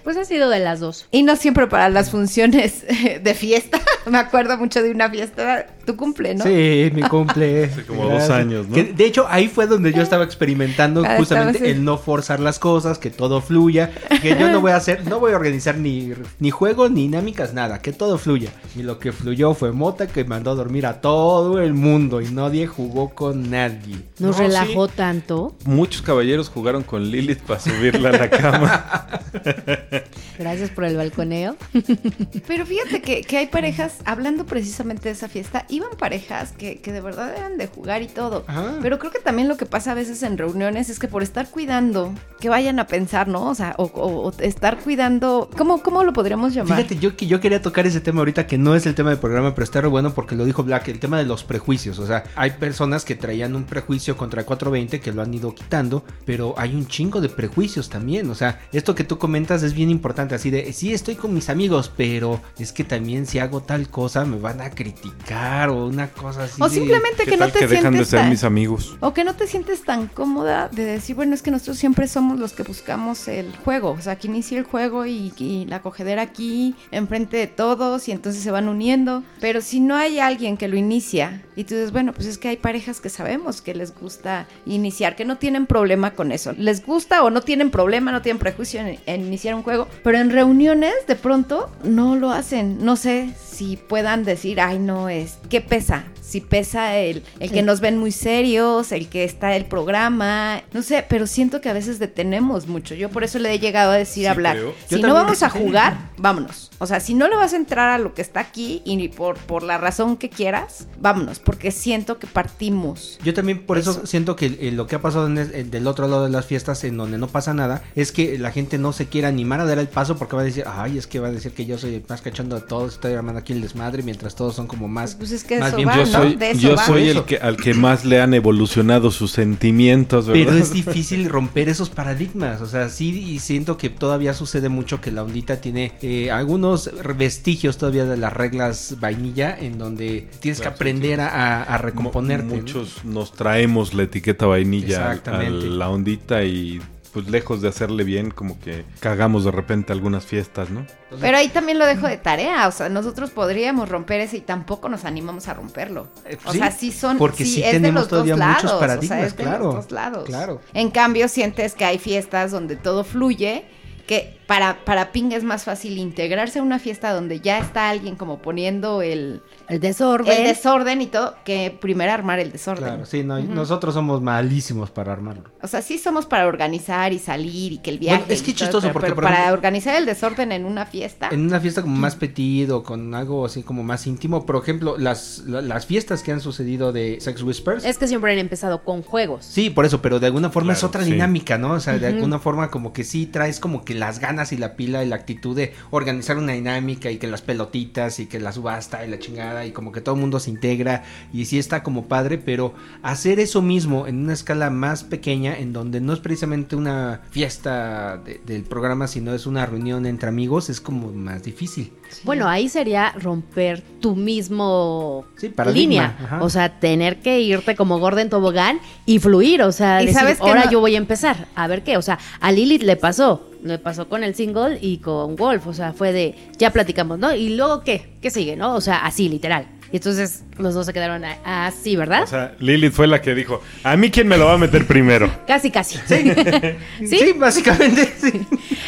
Pues 0.04 0.18
ha 0.18 0.26
sido 0.26 0.50
de 0.50 0.60
las 0.60 0.80
dos. 0.80 1.08
Y 1.12 1.24
no 1.24 1.36
siempre 1.36 1.68
para 1.68 1.90
las 1.90 2.10
funciones 2.10 2.86
de 3.22 3.34
fiesta. 3.34 3.80
Me 4.06 4.18
acuerdo 4.18 4.58
mucho 4.58 4.82
de 4.82 4.92
una 4.92 5.10
fiesta, 5.10 5.68
tu 5.86 5.96
cumple, 5.96 6.36
¿no? 6.36 6.44
Sí, 6.44 6.92
mi 6.94 7.02
cumple. 7.04 7.66
Hace 7.72 7.86
como 7.86 8.06
dos 8.08 8.30
años, 8.30 8.68
¿no? 8.68 8.76
Que, 8.76 8.84
de 8.86 9.06
hecho, 9.06 9.26
ahí 9.30 9.48
fue 9.48 9.68
donde 9.68 9.94
yo 9.94 10.02
estaba 10.02 10.24
experimentando 10.24 11.04
Ah, 11.06 11.16
justamente 11.18 11.72
el 11.72 11.84
no 11.84 11.98
forzar 11.98 12.40
las 12.40 12.60
cosas, 12.60 12.98
que 12.98 13.10
todo 13.10 13.42
fluya, 13.42 13.92
que 14.22 14.38
yo 14.40 14.50
no 14.50 14.62
voy 14.62 14.72
a 14.72 14.78
hacer, 14.78 15.06
no 15.08 15.20
voy 15.20 15.34
a 15.34 15.36
organizar 15.36 15.78
ni, 15.78 16.14
ni 16.40 16.50
juegos 16.52 16.92
ni 16.92 17.04
dinámicas, 17.04 17.54
nada, 17.54 17.82
que 17.82 17.92
todo 17.94 18.18
fluya. 18.18 18.52
Y 18.76 18.84
lo 18.84 19.00
que 19.00 19.12
fluyó 19.12 19.54
fue 19.54 19.72
Mota 19.72 20.08
que 20.08 20.24
mandó 20.24 20.52
a 20.52 20.56
dormir 20.56 20.86
a 20.86 21.02
todo 21.02 21.60
el 21.62 21.74
mundo 21.74 22.22
y 22.22 22.28
nadie 22.30 22.68
jugó 22.68 23.10
con 23.10 23.50
nadie. 23.50 23.98
Nos 24.20 24.38
No, 24.38 24.44
relajó 24.44 24.88
tanto. 24.88 25.56
Muchos 25.66 26.02
caballeros 26.02 26.50
jugaron 26.50 26.84
con 26.84 27.04
Lilith 27.10 27.40
para 27.40 27.60
subirla 27.60 28.10
a 28.10 28.12
la 28.14 28.30
cama. 28.30 29.08
Gracias 30.38 30.70
por 30.70 30.86
el 30.86 30.98
balconeo. 30.98 31.56
Pero 32.48 32.66
fíjate 32.66 33.02
que, 33.02 33.22
que 33.22 33.38
hay 33.38 33.48
parejas, 33.48 33.98
hablando 34.06 34.46
precisamente 34.46 35.04
de 35.10 35.12
esa 35.12 35.28
fiesta, 35.28 35.66
iban 35.70 35.90
parejas 35.98 36.52
que, 36.54 36.80
que 36.80 36.92
de 36.92 37.02
verdad 37.02 37.36
eran 37.36 37.58
de 37.58 37.68
jugar 37.68 38.02
y 38.02 38.08
todo. 38.08 38.44
Ajá. 38.48 38.76
Pero 38.82 39.00
creo 39.00 39.12
que 39.12 39.20
también 39.20 39.48
lo 39.48 39.58
que 39.58 39.66
pasa 39.66 39.92
a 39.92 39.96
veces 39.96 40.24
en 40.24 40.38
reuniones 40.38 40.90
es 40.90 41.00
que 41.00 41.08
por 41.08 41.24
estar 41.24 41.50
cuidando, 41.50 42.14
que 42.40 42.50
vayan 42.50 42.80
a 42.80 42.88
pensar, 42.88 43.28
¿no? 43.28 43.50
O 43.50 43.56
sea, 43.56 43.76
o, 43.78 43.86
o- 43.86 44.28
o 44.28 44.32
estar 44.40 44.80
cuidando, 44.80 45.50
¿cómo, 45.58 45.82
¿cómo 45.84 46.04
lo 46.04 46.14
podríamos 46.14 46.54
llamar? 46.54 46.78
Fíjate, 46.78 46.98
yo, 47.00 47.16
que 47.16 47.28
yo 47.28 47.40
quería 47.40 47.62
tocar 47.62 47.86
ese 47.88 48.00
tema 48.02 48.20
ahorita 48.20 48.48
que 48.48 48.58
no 48.58 48.76
es 48.76 48.86
el 48.86 48.96
tema 48.96 49.10
del 49.10 49.20
programa, 49.20 49.54
pero 49.56 49.64
está 49.64 49.82
re 49.82 49.88
bueno 49.88 50.14
porque 50.14 50.36
lo 50.36 50.46
dijo 50.46 50.64
Black, 50.64 50.88
el 50.90 51.00
tema 51.00 51.18
de 51.18 51.26
los 51.26 51.44
prejuicios. 51.44 52.00
O 52.00 52.08
sea, 52.08 52.24
hay 52.36 52.52
personas 52.52 53.06
que 53.06 53.16
traían 53.16 53.56
un 53.56 53.64
prejuicio 53.66 54.18
contra 54.18 54.42
el 54.42 54.46
420 54.46 55.00
que 55.00 55.12
lo 55.12 55.22
han 55.22 55.34
ido 55.34 55.54
quitando, 55.54 56.04
pero 56.26 56.54
hay 56.58 56.74
un 56.76 56.88
chingo 56.88 57.22
de 57.22 57.30
prejuicios 57.30 57.90
también. 57.90 58.30
O 58.30 58.36
sea, 58.36 58.62
esto 58.72 58.96
que 58.96 59.04
tú 59.04 59.18
comentas 59.18 59.64
es 59.64 59.74
bien 59.74 59.90
importante, 59.90 60.23
así 60.32 60.50
de, 60.50 60.72
sí, 60.74 60.94
estoy 60.94 61.16
con 61.16 61.34
mis 61.34 61.50
amigos, 61.50 61.92
pero 61.96 62.42
es 62.58 62.72
que 62.72 62.84
también 62.84 63.26
si 63.26 63.40
hago 63.40 63.62
tal 63.62 63.90
cosa 63.90 64.26
me 64.26 64.38
van 64.38 64.62
a 64.62 64.70
criticar 64.70 65.70
o 65.70 65.88
una 65.88 66.08
cosa 66.10 66.44
así. 66.44 66.62
o 66.62 66.70
de- 66.70 66.76
simplemente 66.76 67.24
¿Qué 67.26 67.32
que 67.32 67.38
no 67.38 67.48
te 67.50 67.60
que 67.60 67.68
dejan 67.68 67.94
de 67.94 67.98
sientes 68.00 68.08
ser 68.10 68.20
tan- 68.22 68.30
mis 68.30 68.44
amigos? 68.44 68.96
O 69.00 69.14
que 69.14 69.24
no 69.24 69.36
te 69.36 69.48
sientes 69.48 69.84
tan 69.84 70.08
cómoda 70.08 70.70
de 70.70 70.86
decir, 70.86 71.16
bueno, 71.16 71.34
es 71.36 71.42
que 71.42 71.52
nosotros 71.52 71.78
siempre 71.78 72.08
somos 72.08 72.40
los 72.40 72.54
que 72.54 72.64
buscamos 72.64 73.28
el 73.28 73.56
juego. 73.64 73.92
O 73.92 74.02
sea, 74.02 74.18
que 74.18 74.28
inicia 74.28 74.58
el 74.58 74.64
juego 74.64 75.06
y, 75.06 75.34
y 75.38 75.66
la 75.66 75.82
cogedera 75.82 76.22
aquí, 76.22 76.76
enfrente 76.92 77.38
de 77.38 77.48
todos, 77.48 78.08
y 78.08 78.12
entonces 78.12 78.42
se 78.44 78.52
van 78.52 78.68
uniendo. 78.70 79.24
Pero 79.40 79.62
si 79.62 79.80
no 79.80 79.96
hay 79.96 80.20
alguien 80.20 80.58
que 80.58 80.68
lo 80.68 80.78
inicia, 80.78 81.42
y 81.56 81.64
tú 81.66 81.76
dices, 81.76 81.92
bueno, 81.92 82.14
pues 82.14 82.28
es 82.28 82.38
que 82.38 82.50
hay 82.50 82.58
parejas 82.58 83.00
que 83.00 83.10
sabemos 83.10 83.62
que 83.62 83.76
les 83.76 83.94
gusta 83.94 84.48
iniciar, 84.66 85.16
que 85.16 85.26
no 85.26 85.38
tienen 85.38 85.66
problema 85.66 86.12
con 86.12 86.32
eso. 86.32 86.54
Les 86.58 86.86
gusta 86.86 87.24
o 87.24 87.30
no 87.30 87.42
tienen 87.42 87.72
problema, 87.72 88.12
no 88.12 88.22
tienen 88.22 88.40
prejuicio 88.40 88.82
en, 88.82 89.00
en 89.06 89.22
iniciar 89.22 89.56
un 89.56 89.64
juego. 89.64 89.88
Pero 90.04 90.18
en 90.18 90.32
reuniones, 90.32 90.94
de 91.08 91.16
pronto, 91.16 91.70
no 91.84 92.16
lo 92.16 92.32
hacen. 92.32 92.84
No 92.84 92.96
sé 92.96 93.34
si 93.44 93.78
puedan 93.78 94.24
decir, 94.24 94.60
ay, 94.60 94.80
no, 94.80 95.10
es, 95.10 95.38
¿qué 95.50 95.62
pesa? 95.62 96.06
Si 96.24 96.40
pesa 96.42 96.96
el, 96.98 97.22
el 97.40 97.52
que 97.52 97.62
nos 97.64 97.82
ven 97.82 97.98
muy 97.98 98.12
serios, 98.12 98.92
el 98.94 99.10
que 99.10 99.24
está 99.26 99.56
el 99.56 99.66
programa, 99.66 100.62
no 100.74 100.82
sé, 100.82 101.06
pero 101.08 101.28
siento 101.28 101.60
que 101.60 101.70
a 101.70 101.74
veces 101.74 102.00
detenemos 102.00 102.68
mucho. 102.68 102.96
Yo 102.96 103.10
por 103.10 103.24
eso 103.24 103.40
le 103.40 103.54
he 103.54 103.60
llegado 103.60 103.92
a 103.92 103.96
decir 103.98 104.28
Sí, 104.30 104.34
creo. 104.36 104.74
si 104.88 105.02
no 105.02 105.14
vamos 105.14 105.44
a 105.44 105.50
jugar, 105.50 106.12
vámonos. 106.18 106.72
O 106.80 106.88
sea, 106.88 107.00
si 107.00 107.14
no 107.14 107.28
le 107.28 107.36
vas 107.36 107.52
a 107.54 107.58
entrar 107.58 107.90
a 107.90 107.98
lo 107.98 108.14
que 108.14 108.22
está 108.22 108.40
aquí 108.40 108.82
y 108.86 108.96
ni 108.96 109.10
por, 109.10 109.38
por 109.38 109.64
la 109.64 109.78
razón 109.78 110.16
que 110.18 110.30
quieras, 110.30 110.88
vámonos, 111.00 111.40
porque 111.40 111.72
siento 111.72 112.20
que 112.20 112.28
partimos. 112.28 113.20
Yo 113.24 113.34
también 113.34 113.66
por 113.66 113.78
eso, 113.78 113.92
Eso. 113.92 114.06
siento 114.06 114.36
que 114.36 114.46
eh, 114.60 114.72
lo 114.72 114.88
que 114.88 114.96
ha 114.96 115.02
pasado 115.02 115.28
en 115.28 115.38
en- 115.38 115.72
del 115.72 115.88
otro 115.88 116.08
lado 116.08 116.24
de 116.24 116.30
las 116.30 116.46
fiestas, 116.46 116.84
en 116.84 116.96
donde 116.98 117.18
no 117.18 117.28
pasa 117.28 117.54
nada, 117.54 117.84
es 117.96 118.12
que 118.12 118.38
la 118.38 118.52
gente 118.52 118.78
no 118.78 118.94
se 118.94 119.08
quiere 119.08 119.28
animar 119.28 119.60
a 119.60 119.66
dar 119.66 119.80
el 119.80 119.88
paso 119.90 120.16
porque 120.18 120.36
va 120.36 120.42
a 120.44 120.46
decir, 120.46 120.64
ay, 120.68 120.98
es 120.98 121.08
que 121.08 121.20
va 121.20 121.28
a 121.28 121.32
decir 121.32 121.52
que 121.54 121.66
yo 121.66 121.78
soy 121.78 121.96
el 121.96 122.04
más 122.08 122.22
cachondo 122.22 122.56
de 122.56 122.62
todos, 122.62 122.94
estoy 122.94 123.14
armando 123.14 123.40
aquí 123.40 123.54
el 123.54 123.62
desmadre, 123.62 124.04
mientras 124.04 124.36
todos 124.36 124.56
son 124.56 124.68
como 124.68 124.88
más... 124.88 125.16
Pues 125.16 125.32
es 125.32 125.44
que 125.44 125.60
más 125.60 125.70
eso 125.70 125.78
bien 125.78 125.90
va, 125.90 125.96
Yo 125.98 126.06
¿no? 126.06 126.12
Soy, 126.24 126.36
De 126.36 126.52
eso 126.52 126.60
yo 126.62 126.76
va. 126.76 126.86
soy 126.86 127.10
el 127.10 127.24
que 127.24 127.38
al 127.38 127.58
que 127.58 127.74
más 127.74 128.06
le 128.06 128.22
han 128.22 128.34
evolucionado 128.34 129.12
sus 129.12 129.32
sentimientos, 129.32 130.28
¿verdad? 130.28 130.44
Pero 130.46 130.58
es 130.58 130.72
difícil 130.74 131.30
romper 131.30 131.70
esos 131.70 131.90
paradigmas. 131.90 132.62
O 132.62 132.66
sea, 132.66 132.90
sí, 132.90 133.10
y 133.20 133.40
siento 133.40 133.78
que 133.78 133.90
todavía 133.90 134.34
sucede 134.34 134.70
mucho 134.70 135.02
que 135.02 135.12
la 135.12 135.24
ondita 135.24 135.62
tiene 135.62 135.94
eh, 136.02 136.32
algunos 136.32 136.90
vestigios 137.18 137.78
todavía 137.78 138.06
de 138.06 138.18
las 138.18 138.34
reglas 138.34 138.96
vainilla, 139.00 139.58
en 139.60 139.78
donde 139.78 140.28
tienes 140.40 140.60
Claro, 140.60 140.72
que 140.72 140.76
aprender 140.76 141.22
a, 141.22 141.64
a- 141.64 141.78
recomponerte. 141.78 142.46
¿no? 142.56 142.56
Muchos 142.62 143.04
nos 143.06 143.34
traemos 143.34 143.94
la 143.94 144.04
etiqueta 144.04 144.46
vainilla 144.46 145.12
a- 145.26 145.42
la 145.44 145.90
ondita 145.90 146.44
y 146.44 146.82
pues 147.14 147.28
lejos 147.30 147.62
de 147.62 147.70
hacerle 147.70 148.04
bien, 148.04 148.32
como 148.32 148.60
que 148.60 148.86
cagamos 149.00 149.46
de 149.46 149.52
repente 149.52 149.94
algunas 149.94 150.26
fiestas, 150.26 150.72
¿no? 150.72 150.86
Pero 151.22 151.38
ahí 151.38 151.50
también 151.50 151.78
lo 151.78 151.86
dejo 151.86 152.08
de 152.08 152.18
tarea, 152.18 152.68
o 152.68 152.72
sea, 152.72 152.90
nosotros 152.90 153.30
podríamos 153.30 153.88
romper 153.88 154.20
ese 154.22 154.38
y 154.38 154.42
tampoco 154.42 154.90
nos 154.90 155.06
animamos 155.06 155.48
a 155.48 155.54
romperlo. 155.54 156.08
Eh, 156.26 156.38
O 156.46 156.52
sí, 156.52 156.58
sea, 156.58 156.72
sí 156.72 156.92
son, 156.92 157.20
porque 157.20 157.46
sí 157.46 157.62
es 157.62 157.68
de 157.68 157.72
tenemos 157.74 158.02
los 158.02 158.10
todavía 158.10 158.36
dos 158.36 158.46
muchos 158.48 158.64
lados, 158.64 158.80
paradigmas, 158.80 159.18
o 159.18 159.20
sea, 159.20 159.28
es 159.28 159.38
de 159.38 159.44
claro, 159.44 159.64
los 159.66 159.76
dos 159.76 159.92
lados. 159.92 160.26
claro. 160.26 160.62
En 160.74 160.90
cambio, 160.90 161.28
sientes 161.28 161.76
que 161.76 161.86
hay 161.86 162.00
fiestas 162.00 162.52
donde 162.52 162.76
todo 162.76 163.04
fluye, 163.04 163.66
que 164.08 164.40
para, 164.48 164.84
para 164.86 165.12
Ping 165.12 165.32
es 165.32 165.44
más 165.44 165.64
fácil 165.64 165.98
integrarse 165.98 166.60
a 166.60 166.64
una 166.64 166.80
fiesta 166.80 167.14
donde 167.14 167.40
ya 167.40 167.60
está 167.60 167.90
alguien 167.90 168.16
como 168.16 168.40
poniendo 168.42 169.02
el, 169.02 169.42
El 169.70 169.80
desorden. 169.80 170.32
el 170.38 170.44
desorden 170.46 171.02
y 171.02 171.08
todo, 171.08 171.36
que 171.46 171.76
primero 171.80 172.12
armar 172.12 172.40
el 172.40 172.52
desorden. 172.52 172.84
Claro, 172.86 173.06
sí, 173.06 173.24
no, 173.24 173.40
nosotros 173.40 173.94
somos 173.94 174.22
malísimos 174.22 174.92
para 174.92 175.14
armarlo. 175.14 175.52
O 175.62 175.68
sea, 175.68 175.82
sí 175.82 175.98
somos 175.98 176.26
para 176.26 176.48
organizar 176.48 177.14
y 177.14 177.20
salir 177.20 177.74
y 177.74 177.78
que 177.80 177.90
el 177.92 178.00
viaje. 178.00 178.20
Bueno, 178.20 178.34
es 178.34 178.42
que 178.42 178.52
todo, 178.52 178.60
chistoso, 178.60 178.92
porque, 178.92 179.06
pero 179.08 179.16
por 179.16 179.24
para 179.26 179.36
ejemplo- 179.38 179.54
organizar 179.54 179.96
el 179.96 180.06
desorden 180.06 180.52
en 180.52 180.66
una 180.66 180.86
fiesta. 180.86 181.30
En 181.32 181.46
una 181.46 181.60
fiesta 181.60 181.82
como 181.82 181.96
más 181.96 182.16
petido, 182.16 182.84
con 182.84 183.16
algo 183.16 183.46
así 183.46 183.64
como 183.64 183.84
más 183.84 184.06
íntimo, 184.08 184.46
por 184.46 184.58
ejemplo, 184.58 184.98
las, 184.98 185.40
la- 185.46 185.62
las 185.62 185.86
fiestas 185.86 186.22
que 186.24 186.32
han 186.32 186.42
sucedido 186.42 186.92
de 186.92 187.20
Sex 187.22 187.42
Whispers. 187.44 187.86
Es 187.86 187.98
que 187.98 188.08
siempre 188.08 188.34
han 188.34 188.40
empezado 188.40 188.84
con 188.84 189.02
juegos. 189.04 189.46
Sí, 189.46 189.70
por 189.70 189.86
eso, 189.86 190.02
pero 190.02 190.20
de 190.20 190.28
alguna 190.28 190.50
forma 190.50 190.74
es 190.74 190.84
otra 190.84 191.04
sí. 191.04 191.12
dinámica, 191.12 191.58
¿no? 191.58 191.72
O 191.74 191.80
sea, 191.80 191.98
de 191.98 192.08
alguna 192.08 192.40
forma 192.40 192.70
como 192.70 192.92
que 192.92 193.04
sí 193.04 193.26
traes 193.26 193.60
como 193.60 193.86
que 193.86 193.94
las 193.94 194.20
ganas 194.20 194.33
y 194.52 194.58
la 194.58 194.76
pila 194.76 195.04
y 195.04 195.08
la 195.08 195.16
actitud 195.16 195.56
de 195.56 195.74
organizar 195.92 196.38
una 196.38 196.54
dinámica 196.54 197.12
y 197.12 197.18
que 197.18 197.28
las 197.28 197.42
pelotitas 197.42 198.20
y 198.20 198.26
que 198.26 198.40
la 198.40 198.52
subasta 198.52 199.06
y 199.06 199.10
la 199.10 199.20
chingada 199.20 199.66
y 199.66 199.72
como 199.72 199.92
que 199.92 200.02
todo 200.02 200.16
el 200.16 200.22
mundo 200.22 200.40
se 200.40 200.50
integra 200.50 201.04
y 201.32 201.46
sí 201.46 201.60
está 201.60 201.84
como 201.84 202.08
padre, 202.08 202.38
pero 202.38 202.74
hacer 203.04 203.40
eso 203.40 203.62
mismo 203.62 204.08
en 204.08 204.24
una 204.24 204.34
escala 204.34 204.70
más 204.70 205.04
pequeña 205.04 205.58
en 205.58 205.72
donde 205.74 206.02
no 206.02 206.14
es 206.14 206.20
precisamente 206.20 206.76
una 206.76 207.22
fiesta 207.30 208.18
de- 208.18 208.42
del 208.46 208.64
programa, 208.64 209.08
sino 209.08 209.34
es 209.34 209.46
una 209.46 209.66
reunión 209.66 210.06
entre 210.06 210.30
amigos, 210.30 210.70
es 210.70 210.82
como 210.82 211.12
más 211.12 211.44
difícil. 211.44 211.92
Bueno, 212.24 212.48
ahí 212.48 212.70
sería 212.70 213.12
romper 213.20 213.82
tu 214.00 214.16
mismo 214.16 215.26
Sí, 215.38 215.52
línea. 215.74 216.16
ajá. 216.24 216.44
O 216.44 216.50
sea, 216.50 216.80
tener 216.80 217.18
que 217.22 217.40
irte 217.42 217.76
como 217.76 218.00
gorda 218.00 218.22
en 218.22 218.30
tobogán 218.30 218.80
y 219.06 219.20
fluir. 219.20 219.62
O 219.64 219.72
sea, 219.72 220.02
Y 220.02 220.08
decir, 220.08 220.20
sabes 220.20 220.40
que 220.40 220.48
ahora 220.48 220.66
no- 220.66 220.72
yo 220.72 220.80
voy 220.80 220.96
a 220.96 220.98
empezar. 220.98 221.48
A 221.56 221.68
ver 221.68 221.84
qué. 221.84 221.98
O 221.98 222.02
sea, 222.02 222.20
a 222.40 222.52
Lilith 222.52 222.84
le 222.84 222.96
pasó. 222.96 223.50
Le 223.64 223.80
pasó 223.80 224.10
con 224.10 224.24
el 224.26 224.36
single 224.36 224.78
y 224.82 224.98
con 224.98 225.36
Wolf. 225.38 225.68
O 225.68 225.74
sea, 225.74 225.94
fue 225.94 226.12
de, 226.12 226.36
ya 226.58 226.72
platicamos, 226.72 227.18
¿no? 227.18 227.34
Y 227.34 227.56
luego, 227.56 227.82
¿qué? 227.82 228.14
¿Qué 228.22 228.30
sigue, 228.30 228.56
no? 228.58 228.76
O 228.76 228.82
sea, 228.82 229.06
así, 229.06 229.30
literal. 229.30 229.68
Y 229.94 229.98
entonces 229.98 230.44
los 230.58 230.74
dos 230.74 230.88
se 230.88 230.92
quedaron 230.92 231.24
así, 231.46 231.96
¿verdad? 231.96 232.24
O 232.24 232.28
sea, 232.28 232.56
Lilith 232.60 232.94
fue 232.94 233.06
la 233.06 233.22
que 233.22 233.36
dijo, 233.36 233.62
a 233.84 233.96
mí 233.96 234.10
quién 234.10 234.28
me 234.28 234.38
lo 234.38 234.48
va 234.48 234.54
a 234.54 234.58
meter 234.58 234.88
primero. 234.88 235.32
casi, 235.48 235.70
casi. 235.70 236.00
¿Sí? 237.00 237.06
Sí, 237.20 237.34
básicamente, 237.38 238.12
sí. 238.18 238.42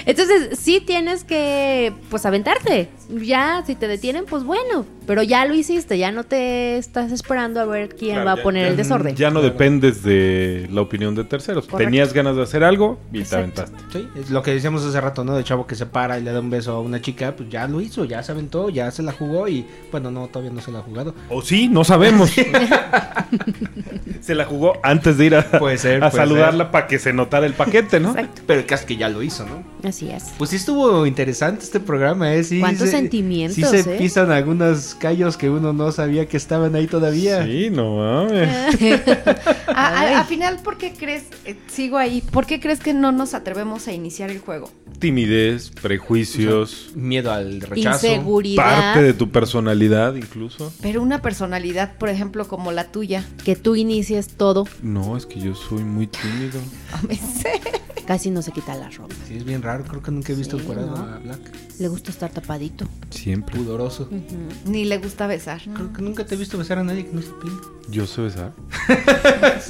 Entonces, 0.08 0.58
sí 0.60 0.82
tienes 0.86 1.24
que, 1.24 1.94
pues, 2.10 2.26
aventarte. 2.26 2.90
Ya, 3.22 3.64
si 3.68 3.76
te 3.76 3.88
detienen, 3.88 4.26
pues 4.26 4.44
bueno. 4.44 4.84
Pero 5.06 5.22
ya 5.22 5.46
lo 5.46 5.54
hiciste, 5.54 6.00
ya 6.00 6.12
no 6.12 6.24
te 6.24 6.78
estás 6.80 7.12
esperando 7.12 7.60
a 7.62 7.66
ver 7.66 7.90
quién 7.90 8.14
Claro, 8.16 8.26
va 8.26 8.32
a 8.32 8.38
poner 8.44 8.64
ya- 8.64 8.70
el 8.72 8.78
desorden. 8.78 9.16
Ya 9.16 9.30
no 9.30 9.44
dependes 9.44 10.02
de 10.02 10.68
la 10.72 10.82
opinión 10.82 11.14
de 11.14 11.24
terceros. 11.24 11.68
Correcto. 11.68 11.92
Tenías 11.92 12.12
ganas 12.14 12.36
de 12.36 12.42
hacer 12.42 12.64
algo 12.64 13.00
y 13.14 13.20
Exacto. 13.20 13.54
te 13.54 13.62
aventaste. 13.62 14.00
Sí, 14.00 14.08
es 14.20 14.32
lo 14.32 14.42
que 14.42 14.52
decíamos 14.56 14.84
hace 14.84 15.00
rato, 15.00 15.24
¿no? 15.24 15.38
De 15.38 15.44
chavo 15.44 15.68
que 15.68 15.76
se 15.76 15.86
para 15.86 16.18
y 16.18 16.24
le 16.24 16.32
da 16.32 16.40
un 16.40 16.50
beso 16.50 16.72
a 16.72 16.80
una 16.80 17.00
chica, 17.00 17.36
pues 17.36 17.48
ya 17.50 17.68
lo 17.68 17.82
hizo, 17.82 18.06
ya 18.06 18.24
se 18.24 18.32
aventó, 18.32 18.70
ya 18.72 18.90
se 18.90 19.04
la 19.04 19.12
jugó 19.12 19.48
y 19.48 19.64
bueno, 19.92 20.10
no, 20.10 20.26
todavía 20.28 20.52
no 20.52 20.60
se 20.62 20.72
la 20.72 20.80
ha 20.80 20.82
jugado. 21.04 21.16
O 21.30 21.42
sí, 21.42 21.68
no 21.68 21.84
sabemos. 21.84 22.32
se 24.22 24.36
la 24.36 24.46
jugó 24.46 24.74
antes 24.84 25.18
de 25.18 25.26
ir 25.26 25.36
a, 25.36 25.44
Puede 25.60 25.78
ser, 25.78 26.04
a 26.04 26.10
puede 26.10 26.24
saludarla 26.24 26.72
para 26.72 26.88
que 26.88 26.98
se 27.00 27.14
notara 27.14 27.46
el 27.46 27.54
paquete, 27.54 28.00
¿no? 28.00 28.10
Exacto. 28.12 28.42
Pero 28.48 28.60
el 28.62 28.66
caso 28.66 28.86
que 28.86 28.98
ya 28.98 29.10
lo 29.10 29.22
hizo, 29.22 29.46
¿no? 29.46 29.64
Así 29.88 30.10
es. 30.10 30.26
Pues 30.38 30.50
sí 30.50 30.56
estuvo 30.56 31.06
interesante 31.06 31.64
este 31.64 31.80
programa, 31.80 32.34
¿eh? 32.34 32.44
Sí, 32.44 32.60
¿Cuántos 32.60 32.86
se- 32.90 32.96
sentimientos, 32.98 33.56
Sí 33.56 33.64
se 33.64 33.96
eh? 33.96 33.98
pisan 33.98 34.32
algunos 34.32 34.96
callos 34.96 35.38
que 35.38 35.50
uno 35.50 35.74
no 35.74 35.92
sabía 35.92 36.28
que 36.28 36.38
estaban 36.38 36.76
ahí 36.76 36.88
todavía. 36.88 37.44
Sí, 37.46 37.70
no 37.72 37.98
mames. 37.98 38.50
A, 39.68 39.88
a- 39.88 40.00
Ay. 40.00 40.14
a 40.14 40.24
final, 40.24 40.60
¿por 40.64 40.78
qué 40.78 40.94
crees, 40.94 41.24
eh, 41.46 41.56
sigo 41.68 41.98
ahí, 41.98 42.22
¿por 42.22 42.46
qué 42.46 42.60
crees 42.60 42.80
que 42.80 42.94
no 42.94 43.12
nos 43.12 43.34
atrevemos 43.34 43.88
a 43.88 43.94
iniciar 43.94 44.30
el 44.32 44.40
juego? 44.40 44.70
Timidez, 45.00 45.72
prejuicios, 45.82 46.92
Miedo 46.96 47.32
al 47.32 47.60
rechazo. 47.62 48.08
Inseguridad. 48.08 48.64
parte 48.94 49.02
de 49.04 49.14
tu 49.14 49.30
personalidad 49.30 50.16
incluso. 50.16 50.72
Pero 50.86 51.02
una 51.02 51.20
personalidad, 51.20 51.94
por 51.98 52.10
ejemplo, 52.10 52.48
como 52.48 52.72
la 52.72 52.84
tuya, 52.92 53.26
Que 53.44 53.56
tú 53.56 53.76
inicies 53.76 54.28
todo, 54.28 54.68
No, 54.84 55.18
es 55.18 55.26
que 55.26 55.40
yo 55.40 55.56
soy 55.56 55.84
muy 55.84 56.06
tímido. 56.06 56.60
a 56.94 57.02
veces. 57.08 57.60
casi 58.06 58.30
no 58.30 58.44
se 58.44 58.52
quita 58.52 58.76
la 58.76 58.92
ropa. 58.92 59.16
Sí, 59.28 59.36
es 59.38 59.44
bien 59.46 59.64
raro, 59.64 59.84
creo 59.84 60.04
que 60.04 60.12
nunca 60.12 60.32
he 60.32 60.36
visto 60.36 60.58
Sí, 60.58 60.62
el 60.62 60.68
cuadrado 60.68 60.96
¿no? 60.96 61.12
a 61.16 61.18
Black. 61.18 61.40
Le 61.80 61.88
gusta 61.88 62.12
estar 62.12 62.30
tapadito. 62.30 62.86
Siempre. 63.10 63.58
Pudoroso. 63.58 64.08
Ni 64.66 64.86
le 64.86 65.00
gusta 65.00 65.26
besar. 65.26 65.60
Creo 65.74 65.92
que 65.92 66.04
nunca 66.04 66.24
te 66.24 66.36
he 66.36 66.38
visto 66.38 66.56
besar 66.56 66.78
a 66.78 66.84
nadie 66.84 67.08
que 67.08 67.14
no 67.14 67.22
se 67.24 67.32
pine. 67.42 67.56
Yo 67.90 68.06
sé 68.06 68.22
besar. 68.22 68.54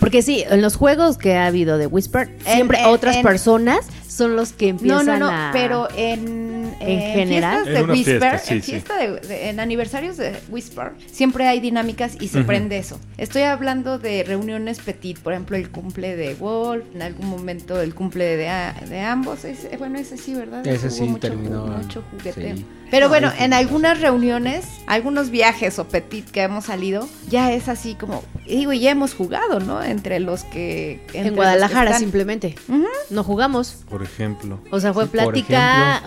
Porque 0.00 0.22
sí, 0.22 0.44
en 0.48 0.62
los 0.62 0.76
juegos 0.76 1.16
que 1.16 1.36
ha 1.36 1.46
habido 1.46 1.78
de 1.78 1.86
Whisper, 1.86 2.36
siempre 2.44 2.80
en- 2.80 2.86
otras 2.86 3.16
en- 3.16 3.22
personas 3.22 3.86
son 4.08 4.36
los 4.36 4.52
que 4.52 4.72
No, 4.72 4.78
empiezan 4.78 5.06
no, 5.06 5.18
no, 5.18 5.28
a... 5.30 5.50
pero 5.52 5.88
en, 5.96 6.55
¿En 6.80 7.00
general? 7.14 7.64
fiestas 7.64 7.82
En 7.84 7.90
Whisper, 7.90 8.18
fiesta, 8.20 8.38
sí, 8.38 8.54
en, 8.54 8.62
sí. 8.62 8.70
fiesta 8.72 8.96
de- 8.96 9.20
de- 9.20 9.48
en 9.50 9.60
aniversarios 9.60 10.16
de 10.16 10.34
Whisper, 10.48 10.92
siempre 11.10 11.46
hay 11.48 11.60
dinámicas 11.60 12.16
y 12.20 12.28
se 12.28 12.42
prende 12.42 12.78
eso. 12.78 12.98
Estoy 13.18 13.42
hablando 13.42 13.98
de 13.98 14.24
reuniones 14.24 14.78
petit, 14.80 15.18
por 15.18 15.32
ejemplo, 15.32 15.56
el 15.56 15.70
cumple 15.70 16.16
de 16.16 16.34
Wolf, 16.34 16.84
en 16.94 17.02
algún 17.02 17.28
momento 17.28 17.80
el 17.80 17.94
cumple 17.94 18.36
de, 18.36 18.48
a- 18.48 18.72
de 18.88 19.00
ambos. 19.00 19.44
Ese- 19.44 19.76
bueno, 19.76 19.98
ese 19.98 20.16
sí, 20.16 20.34
¿verdad? 20.34 20.66
Ese 20.66 20.86
Hubo 20.88 20.94
sí 20.94 21.02
mucho, 21.04 21.20
terminó, 21.20 21.66
Mucho 21.66 22.02
jugueteo. 22.10 22.56
sí. 22.56 22.64
Pero 22.88 23.06
No, 23.06 23.08
bueno, 23.10 23.32
en 23.40 23.52
algunas 23.52 24.00
reuniones, 24.00 24.64
algunos 24.86 25.30
viajes 25.30 25.76
o 25.80 25.88
petit 25.88 26.24
que 26.30 26.42
hemos 26.42 26.66
salido, 26.66 27.08
ya 27.28 27.50
es 27.52 27.68
así 27.68 27.96
como, 27.96 28.22
digo, 28.46 28.72
ya 28.72 28.92
hemos 28.92 29.12
jugado, 29.12 29.58
¿no? 29.58 29.82
Entre 29.82 30.20
los 30.20 30.44
que... 30.44 31.00
entre 31.08 31.28
En 31.30 31.34
Guadalajara 31.34 31.98
simplemente. 31.98 32.54
Ujú. 32.68 32.86
No 33.10 33.24
jugamos. 33.24 33.78
Por 33.90 34.04
ejemplo. 34.04 34.60
O 34.70 34.78
sea, 34.78 34.94
fue 34.94 35.08
plática, 35.08 36.00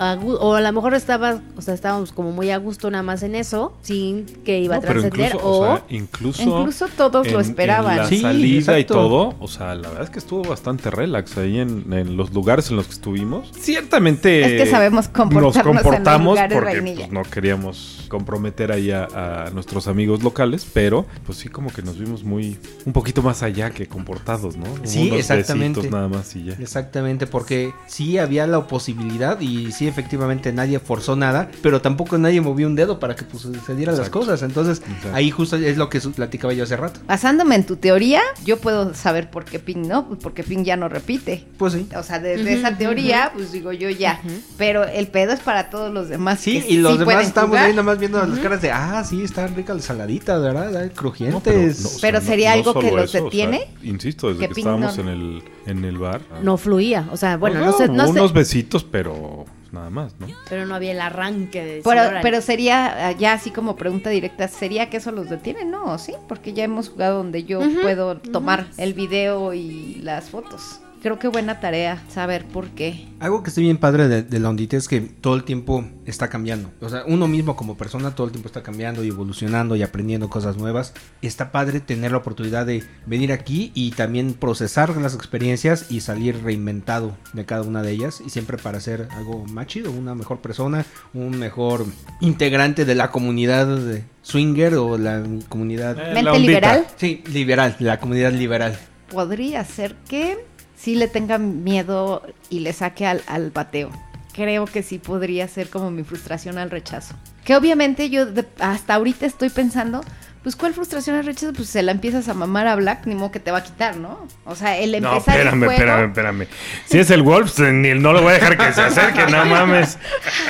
o 0.49 0.55
a 0.55 0.61
lo 0.61 0.71
mejor 0.73 0.93
estaba, 0.93 1.41
o 1.55 1.61
sea, 1.61 1.73
estábamos 1.73 2.11
como 2.11 2.31
muy 2.31 2.49
a 2.51 2.57
gusto 2.57 2.89
nada 2.89 3.03
más 3.03 3.23
en 3.23 3.35
eso, 3.35 3.77
sin 3.81 4.25
que 4.25 4.59
iba 4.59 4.75
No, 4.75 4.81
a 4.81 4.85
trascender, 4.85 5.33
incluso, 5.33 5.47
o, 5.47 5.59
o 5.59 5.75
sea, 5.75 5.85
incluso, 5.89 6.41
Incluso 6.43 6.87
todos 6.95 7.31
lo 7.31 7.39
esperaban. 7.39 7.91
En 7.93 7.97
la 7.99 8.07
Sí, 8.07 8.21
salida 8.21 8.79
y 8.79 8.85
todo, 8.85 9.35
o 9.39 9.47
sea, 9.47 9.75
la 9.75 9.89
verdad 9.89 10.03
es 10.03 10.09
que 10.09 10.19
estuvo 10.19 10.43
bastante 10.43 10.89
relax 10.89 11.37
ahí 11.37 11.59
en, 11.59 11.91
en 11.93 12.17
los 12.17 12.33
lugares 12.33 12.69
en 12.69 12.77
los 12.77 12.87
que 12.87 12.93
estuvimos. 12.93 13.51
Ciertamente 13.59 14.55
Es 14.55 14.63
que 14.63 14.69
sabemos 14.69 15.07
comportarnos 15.09 15.55
nos 15.55 15.65
en 15.65 15.73
los 15.73 15.83
comportamos 15.83 16.39
porque 16.51 16.81
pues, 16.81 17.11
no 17.11 17.23
queríamos 17.23 18.05
comprometer 18.09 18.71
ahí 18.71 18.91
a, 18.91 19.05
a 19.45 19.49
nuestros 19.51 19.87
amigos 19.87 20.23
locales, 20.23 20.65
pero 20.73 21.05
pues 21.25 21.37
sí 21.37 21.49
como 21.49 21.71
que 21.71 21.81
nos 21.81 21.97
vimos 21.99 22.23
muy 22.23 22.57
un 22.85 22.93
poquito 22.93 23.21
más 23.21 23.43
allá 23.43 23.69
que 23.71 23.87
comportados, 23.87 24.55
¿no? 24.57 24.65
Sí, 24.83 25.07
Unos 25.07 25.19
exactamente. 25.19 25.89
nada 25.89 26.07
más 26.07 26.35
y 26.35 26.45
ya. 26.45 26.53
Exactamente, 26.53 27.27
porque 27.27 27.73
sí 27.87 28.17
había 28.17 28.47
la 28.47 28.67
posibilidad 28.67 29.39
y 29.41 29.71
sí 29.71 29.87
efectivamente 29.87 30.38
nadie 30.53 30.79
forzó 30.79 31.15
nada, 31.15 31.49
pero 31.61 31.81
tampoco 31.81 32.17
nadie 32.17 32.41
movió 32.41 32.67
un 32.67 32.75
dedo 32.75 32.99
para 32.99 33.15
que 33.15 33.23
pues, 33.25 33.47
se 33.65 33.75
dieran 33.75 33.97
las 33.97 34.09
cosas. 34.09 34.41
Entonces 34.41 34.79
Exacto. 34.79 35.09
ahí 35.13 35.31
justo 35.31 35.55
es 35.57 35.77
lo 35.77 35.89
que 35.89 35.99
platicaba 35.99 36.53
yo 36.53 36.63
hace 36.63 36.75
rato. 36.77 36.99
Basándome 37.07 37.55
en 37.55 37.65
tu 37.65 37.75
teoría, 37.75 38.21
yo 38.45 38.57
puedo 38.57 38.93
saber 38.93 39.29
por 39.29 39.45
qué 39.45 39.59
Ping 39.59 39.87
no, 39.87 40.07
pues 40.07 40.19
porque 40.21 40.43
Ping 40.43 40.63
ya 40.63 40.75
no 40.77 40.89
repite. 40.89 41.45
Pues 41.57 41.73
sí. 41.73 41.87
O 41.95 42.03
sea, 42.03 42.19
desde 42.19 42.53
esa 42.53 42.77
teoría, 42.77 43.31
pues 43.33 43.51
digo 43.51 43.71
yo 43.73 43.89
ya. 43.89 44.21
Pero 44.57 44.83
el 44.85 45.07
pedo 45.07 45.33
es 45.33 45.39
para 45.41 45.69
todos 45.69 45.93
los 45.93 46.09
demás 46.09 46.39
Sí, 46.39 46.63
y 46.67 46.77
los 46.77 46.93
sí 46.93 46.99
demás 46.99 47.25
estamos 47.27 47.49
jugar. 47.49 47.65
ahí 47.65 47.71
nada 47.71 47.83
más 47.83 47.99
viendo 47.99 48.25
las 48.25 48.39
caras 48.39 48.61
de, 48.61 48.71
ah, 48.71 49.03
sí, 49.03 49.23
están 49.23 49.55
ricas 49.55 49.75
las 49.75 49.85
saladitas, 49.85 50.41
¿verdad? 50.41 50.71
No, 50.71 50.93
crujientes. 50.93 51.41
pero, 51.43 51.59
no, 51.61 51.67
o 51.67 51.73
sea, 51.73 51.97
Pero 52.01 52.19
no- 52.19 52.25
sería 52.25 52.49
no 52.51 52.55
algo 52.57 52.73
que 52.79 52.91
los 52.91 53.03
eso, 53.03 53.03
o 53.03 53.07
sea, 53.07 53.21
detiene. 53.23 53.67
insisto, 53.83 54.29
desde 54.29 54.47
Que 54.47 54.53
que 54.53 54.61
estábamos 54.61 54.97
no- 54.97 55.03
en 55.03 55.09
el, 55.09 55.43
en 55.65 55.85
el 55.85 55.97
bar. 55.97 56.21
No 56.43 56.57
fluía. 56.57 57.07
O 57.11 57.17
sea, 57.17 57.37
bueno, 57.37 57.59
no 57.63 57.71
sé, 57.73 57.87
no, 57.87 58.05
sé. 58.05 58.11
unos 58.11 58.33
besitos, 58.33 58.83
pero 58.83 59.45
nada 59.71 59.89
más, 59.89 60.19
¿no? 60.19 60.27
Pero 60.49 60.65
no 60.65 60.75
había 60.75 60.91
el 60.91 61.01
arranque 61.01 61.63
de 61.63 61.81
Pero, 61.83 62.01
pero 62.21 62.41
sería, 62.41 63.07
ah, 63.07 63.11
ya 63.11 63.33
así 63.33 63.51
como 63.51 63.75
pregunta 63.75 64.09
directa, 64.09 64.47
¿sería 64.47 64.89
que 64.89 64.97
eso 64.97 65.11
los 65.11 65.29
detiene? 65.29 65.65
No, 65.65 65.97
sí, 65.97 66.13
porque 66.27 66.53
ya 66.53 66.63
hemos 66.63 66.89
jugado 66.89 67.17
donde 67.17 67.43
yo 67.43 67.59
puedo 67.81 68.17
tomar 68.17 68.67
el 68.77 68.93
video 68.93 69.53
y 69.53 69.95
las 70.01 70.29
fotos. 70.29 70.81
Creo 71.01 71.17
que 71.17 71.29
buena 71.29 71.61
tarea 71.61 72.03
saber 72.09 72.45
por 72.45 72.67
qué. 72.71 73.07
Algo 73.21 73.41
que 73.41 73.49
estoy 73.49 73.63
bien 73.63 73.77
padre 73.77 74.09
de, 74.09 74.21
de 74.21 74.39
la 74.39 74.49
ondita 74.49 74.75
es 74.75 74.89
que 74.89 74.99
todo 74.99 75.35
el 75.35 75.45
tiempo 75.45 75.85
está 76.05 76.27
cambiando. 76.27 76.71
O 76.81 76.89
sea, 76.89 77.03
uno 77.07 77.27
mismo 77.27 77.55
como 77.55 77.77
persona 77.77 78.15
todo 78.15 78.27
el 78.27 78.31
tiempo 78.33 78.47
está 78.47 78.63
cambiando 78.63 79.03
y 79.03 79.07
evolucionando 79.07 79.77
y 79.77 79.83
aprendiendo 79.83 80.29
cosas 80.29 80.57
nuevas. 80.57 80.93
Está 81.21 81.53
padre 81.53 81.79
tener 81.79 82.11
la 82.11 82.17
oportunidad 82.17 82.65
de 82.65 82.83
venir 83.05 83.31
aquí 83.31 83.71
y 83.75 83.91
también 83.91 84.33
procesar 84.33 84.95
las 84.97 85.15
experiencias 85.15 85.89
y 85.89 86.01
salir 86.01 86.43
reinventado 86.43 87.15
de 87.31 87.45
cada 87.45 87.61
una 87.61 87.81
de 87.81 87.91
ellas. 87.91 88.21
Y 88.25 88.29
siempre 88.29 88.57
para 88.57 88.81
ser 88.81 89.07
algo 89.11 89.45
más 89.45 89.67
chido, 89.67 89.91
una 89.91 90.15
mejor 90.15 90.39
persona, 90.41 90.85
un 91.13 91.39
mejor 91.39 91.85
integrante 92.19 92.83
de 92.83 92.95
la 92.95 93.09
comunidad 93.09 93.67
de 93.67 94.03
swinger 94.21 94.75
o 94.75 94.97
la 94.97 95.23
comunidad... 95.47 95.97
Eh, 95.97 96.13
Mente 96.13 96.39
liberal 96.39 96.87
Sí, 96.97 97.23
liberal, 97.31 97.77
la 97.79 97.99
comunidad 98.01 98.33
liberal. 98.33 98.77
podría 99.09 99.63
ser 99.63 99.95
que 100.09 100.48
sí 100.79 100.95
le 100.95 101.07
tenga 101.07 101.37
miedo 101.37 102.23
y 102.49 102.59
le 102.61 102.73
saque 102.73 103.05
al, 103.05 103.21
al 103.27 103.51
bateo. 103.51 103.89
Creo 104.33 104.65
que 104.65 104.83
sí 104.83 104.99
podría 104.99 105.47
ser 105.47 105.69
como 105.69 105.91
mi 105.91 106.03
frustración 106.03 106.57
al 106.57 106.69
rechazo. 106.71 107.15
Que 107.43 107.55
obviamente 107.55 108.09
yo 108.09 108.25
de- 108.25 108.45
hasta 108.59 108.93
ahorita 108.93 109.25
estoy 109.25 109.49
pensando, 109.49 110.01
pues 110.43 110.55
¿cuál 110.55 110.73
frustración 110.73 111.15
al 111.17 111.25
rechazo? 111.25 111.51
Pues 111.51 111.67
se 111.67 111.81
la 111.81 111.91
empiezas 111.91 112.29
a 112.29 112.33
mamar 112.33 112.67
a 112.67 112.75
Black, 112.75 113.05
ni 113.05 113.15
modo 113.15 113.31
que 113.31 113.39
te 113.41 113.51
va 113.51 113.57
a 113.57 113.63
quitar, 113.63 113.97
¿no? 113.97 114.25
O 114.45 114.55
sea, 114.55 114.77
el 114.77 114.91
No, 115.01 115.13
empezar 115.13 115.35
espérame, 115.35 115.53
el 115.53 115.59
juego... 115.59 115.71
espérame, 115.73 116.07
espérame. 116.07 116.47
Si 116.85 116.99
es 116.99 117.09
el 117.09 117.23
Wolves, 117.23 117.59
eh, 117.59 117.73
ni 117.73 117.93
no 117.99 118.13
lo 118.13 118.21
voy 118.21 118.31
a 118.31 118.33
dejar 118.35 118.57
que 118.57 118.71
se 118.71 118.81
acerque, 118.81 119.25
no 119.29 119.45
mames. 119.45 119.97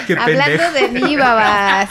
Qué 0.05 0.13
Hablando 0.15 0.71
de 0.73 0.87
mí, 0.89 1.15
babas. 1.15 1.89